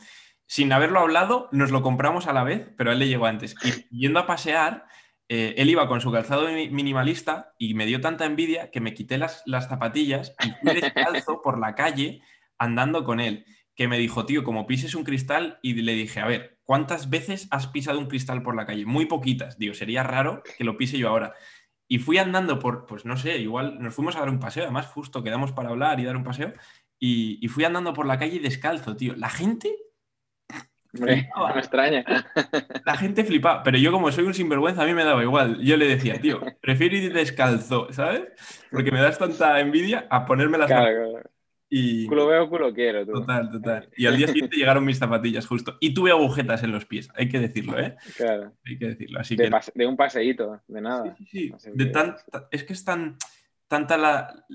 Sin 0.50 0.74
haberlo 0.74 1.00
hablado, 1.00 1.48
nos 1.52 1.70
lo 1.70 1.84
compramos 1.84 2.26
a 2.26 2.34
la 2.34 2.44
vez, 2.44 2.72
pero 2.76 2.92
él 2.92 2.98
le 2.98 3.08
llegó 3.08 3.28
antes. 3.28 3.56
Y 3.64 4.00
yendo 4.00 4.18
a 4.18 4.26
pasear, 4.26 4.88
eh, 5.28 5.54
él 5.58 5.70
iba 5.70 5.88
con 5.88 6.02
su 6.02 6.12
calzado 6.12 6.48
minimalista 6.48 7.54
y 7.60 7.76
me 7.76 7.86
dio 7.86 8.02
tanta 8.02 8.26
envidia 8.26 8.72
que 8.72 8.82
me 8.82 8.96
quité 8.96 9.20
las, 9.20 9.44
las 9.46 9.70
zapatillas 9.70 10.34
y 10.44 10.50
fui 10.50 10.82
descalzo 10.82 11.44
por 11.44 11.60
la 11.60 11.76
calle 11.76 12.24
andando 12.58 13.04
con 13.04 13.20
él. 13.20 13.46
Que 13.76 13.88
me 13.88 14.00
dijo, 14.00 14.26
tío, 14.26 14.44
como 14.44 14.66
pises 14.66 14.96
un 14.96 15.04
cristal, 15.04 15.60
y 15.62 15.76
le 15.76 15.94
dije, 15.94 16.20
a 16.20 16.26
ver, 16.26 16.58
¿cuántas 16.64 17.12
veces 17.12 17.48
has 17.52 17.68
pisado 17.68 18.00
un 18.00 18.08
cristal 18.08 18.42
por 18.42 18.56
la 18.56 18.66
calle? 18.66 18.88
Muy 18.88 19.06
poquitas. 19.06 19.60
Digo, 19.60 19.76
sería 19.76 20.02
raro 20.02 20.42
que 20.58 20.64
lo 20.64 20.78
pise 20.78 20.98
yo 20.98 21.10
ahora. 21.10 21.36
Y 21.88 22.00
fui 22.00 22.18
andando 22.18 22.58
por, 22.58 22.88
pues 22.88 23.06
no 23.06 23.18
sé, 23.18 23.38
igual 23.38 23.78
nos 23.80 23.94
fuimos 23.94 24.16
a 24.16 24.22
dar 24.22 24.30
un 24.30 24.40
paseo, 24.40 24.64
además 24.64 24.88
justo 24.88 25.24
quedamos 25.24 25.52
para 25.52 25.70
hablar 25.70 26.00
y 26.00 26.06
dar 26.06 26.18
un 26.18 26.24
paseo, 26.24 26.54
y, 27.00 27.48
fui 27.50 27.66
andando 27.66 27.94
por 27.94 28.08
la 28.08 28.18
calle 28.18 28.40
descalzo, 28.40 28.96
tío. 28.96 29.16
La 29.16 29.30
gente 29.30 29.76
me 30.94 31.30
extraña. 31.56 32.04
La 32.86 32.98
gente 32.98 33.24
flipa, 33.24 33.64
pero 33.64 33.78
yo 33.78 33.92
como 33.92 34.12
soy 34.12 34.26
un 34.26 34.34
sinvergüenza, 34.34 34.84
a 34.84 34.86
mí 34.86 34.94
me 34.94 35.04
daba 35.04 35.24
igual. 35.24 35.60
Yo 35.62 35.78
le 35.78 35.88
decía, 35.88 36.20
tío, 36.20 36.42
prefiero 36.62 36.96
ir 36.96 37.14
descalzo, 37.14 37.92
¿sabes? 37.92 38.24
Porque 38.72 38.92
me 38.92 39.02
das 39.02 39.18
tanta 39.18 39.60
envidia 39.60 40.08
a 40.10 40.26
ponerme 40.26 40.58
las 40.58 40.68
claro, 40.68 41.22
Y... 41.70 42.08
Culo 42.08 42.28
veo, 42.28 42.50
culo 42.50 42.74
quiero. 42.74 43.06
Total, 43.06 43.52
total. 43.52 43.90
Y 43.96 44.08
al 44.08 44.18
día 44.18 44.28
siguiente 44.28 44.58
llegaron 44.58 44.86
mis 44.86 44.98
zapatillas 44.98 45.46
justo. 45.46 45.78
Y 45.80 45.94
tuve 45.94 46.12
agujetas 46.12 46.64
en 46.64 46.72
los 46.72 46.86
pies, 46.86 47.10
hay 47.16 47.30
que 47.30 47.40
decirlo, 47.40 47.80
¿eh? 47.80 47.96
Claro. 48.18 48.54
Hay 48.66 48.78
que 48.78 48.88
decirlo. 48.88 49.20
Así 49.20 49.36
de, 49.36 49.52
de 49.76 49.86
un 49.86 49.96
paseíto, 49.96 50.62
de 50.68 50.82
nada. 50.82 51.16
Sí, 51.18 51.52
sí, 51.58 51.72
De 51.74 51.86
tan... 51.88 52.16
Es 52.52 52.64
que 52.64 52.74
es 52.74 52.84
tan... 52.84 53.18
Tanta 53.68 54.00
la 54.00 54.46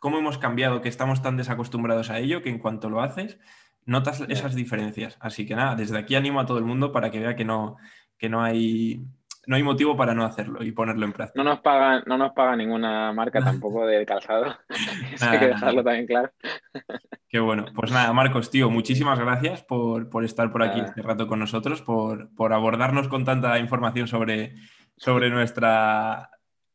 cómo 0.00 0.18
hemos 0.18 0.38
cambiado, 0.38 0.82
que 0.82 0.88
estamos 0.88 1.22
tan 1.22 1.36
desacostumbrados 1.36 2.10
a 2.10 2.18
ello, 2.18 2.42
que 2.42 2.50
en 2.50 2.58
cuanto 2.58 2.90
lo 2.90 3.00
haces, 3.00 3.38
notas 3.86 4.24
esas 4.28 4.54
diferencias. 4.54 5.16
Así 5.20 5.46
que 5.46 5.54
nada, 5.54 5.74
desde 5.74 5.98
aquí 5.98 6.14
animo 6.14 6.40
a 6.40 6.46
todo 6.46 6.58
el 6.58 6.64
mundo 6.64 6.92
para 6.92 7.10
que 7.10 7.20
vea 7.20 7.36
que 7.36 7.44
no, 7.44 7.76
que 8.18 8.28
no 8.28 8.42
hay 8.42 9.04
no 9.46 9.56
hay 9.56 9.62
motivo 9.62 9.96
para 9.96 10.14
no 10.14 10.24
hacerlo 10.24 10.62
y 10.62 10.72
ponerlo 10.72 11.04
en 11.04 11.12
práctica. 11.12 11.42
No 11.42 11.50
nos 11.50 11.60
paga, 11.60 12.02
no 12.06 12.16
nos 12.16 12.32
paga 12.32 12.56
ninguna 12.56 13.12
marca 13.12 13.40
tampoco 13.44 13.86
de 13.86 14.04
calzado. 14.06 14.56
hay 15.20 15.38
que 15.38 15.46
dejarlo 15.48 15.82
también 15.82 16.06
claro. 16.06 16.30
Qué 17.28 17.40
bueno. 17.40 17.66
Pues 17.74 17.90
nada, 17.90 18.12
Marcos, 18.12 18.50
tío, 18.50 18.70
muchísimas 18.70 19.18
gracias 19.18 19.62
por, 19.62 20.08
estar 20.24 20.50
por 20.52 20.62
aquí 20.62 20.80
este 20.80 21.02
rato 21.02 21.26
con 21.26 21.38
nosotros, 21.38 21.82
por, 21.82 22.34
por, 22.34 22.52
abordarnos 22.52 23.08
con 23.08 23.24
tanta 23.24 23.58
información 23.58 24.06
sobre, 24.06 24.54
sobre 24.96 25.30
nuestra, 25.30 26.30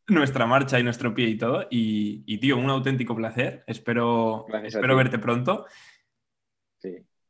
nuestra 0.07 0.45
marcha 0.45 0.79
y 0.79 0.83
nuestro 0.83 1.13
pie 1.13 1.29
y 1.29 1.37
todo. 1.37 1.65
Y, 1.69 2.37
tío, 2.39 2.57
un 2.57 2.69
auténtico 2.69 3.15
placer. 3.15 3.63
Espero, 3.67 4.45
espero 4.63 4.95
verte 4.97 5.17
pronto. 5.17 5.65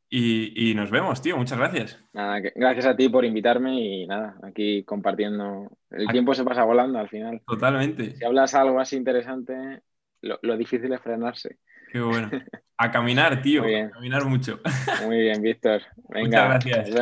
Sí. 0.09 0.53
Y, 0.55 0.73
nos 0.73 0.89
vemos, 0.89 1.21
tío. 1.21 1.37
Muchas 1.37 1.57
gracias. 1.57 2.03
Nada, 2.13 2.39
gracias 2.55 2.85
a 2.85 2.95
ti 2.95 3.09
por 3.09 3.25
invitarme 3.25 3.79
y 3.79 4.07
nada, 4.07 4.35
aquí 4.43 4.83
compartiendo. 4.83 5.69
El 5.91 6.07
tiempo 6.07 6.33
se 6.33 6.43
pasa 6.43 6.63
volando 6.63 6.99
al 6.99 7.09
final. 7.09 7.41
Totalmente. 7.45 8.15
Si 8.15 8.25
hablas 8.25 8.55
algo 8.55 8.75
más 8.75 8.91
interesante, 8.93 9.81
lo, 10.21 10.57
difícil 10.57 10.91
es 10.91 11.01
frenarse. 11.01 11.57
Qué 11.91 12.01
bueno. 12.01 12.29
A 12.81 12.91
caminar, 12.91 13.41
tío. 13.41 13.63
A 13.63 13.89
caminar 13.89 14.23
mucho. 14.23 14.61
Muy 15.05 15.19
bien, 15.19 15.41
Víctor. 15.41 15.81
Venga. 16.09 16.47
Muchas 16.47 16.65
gracias. 16.65 16.89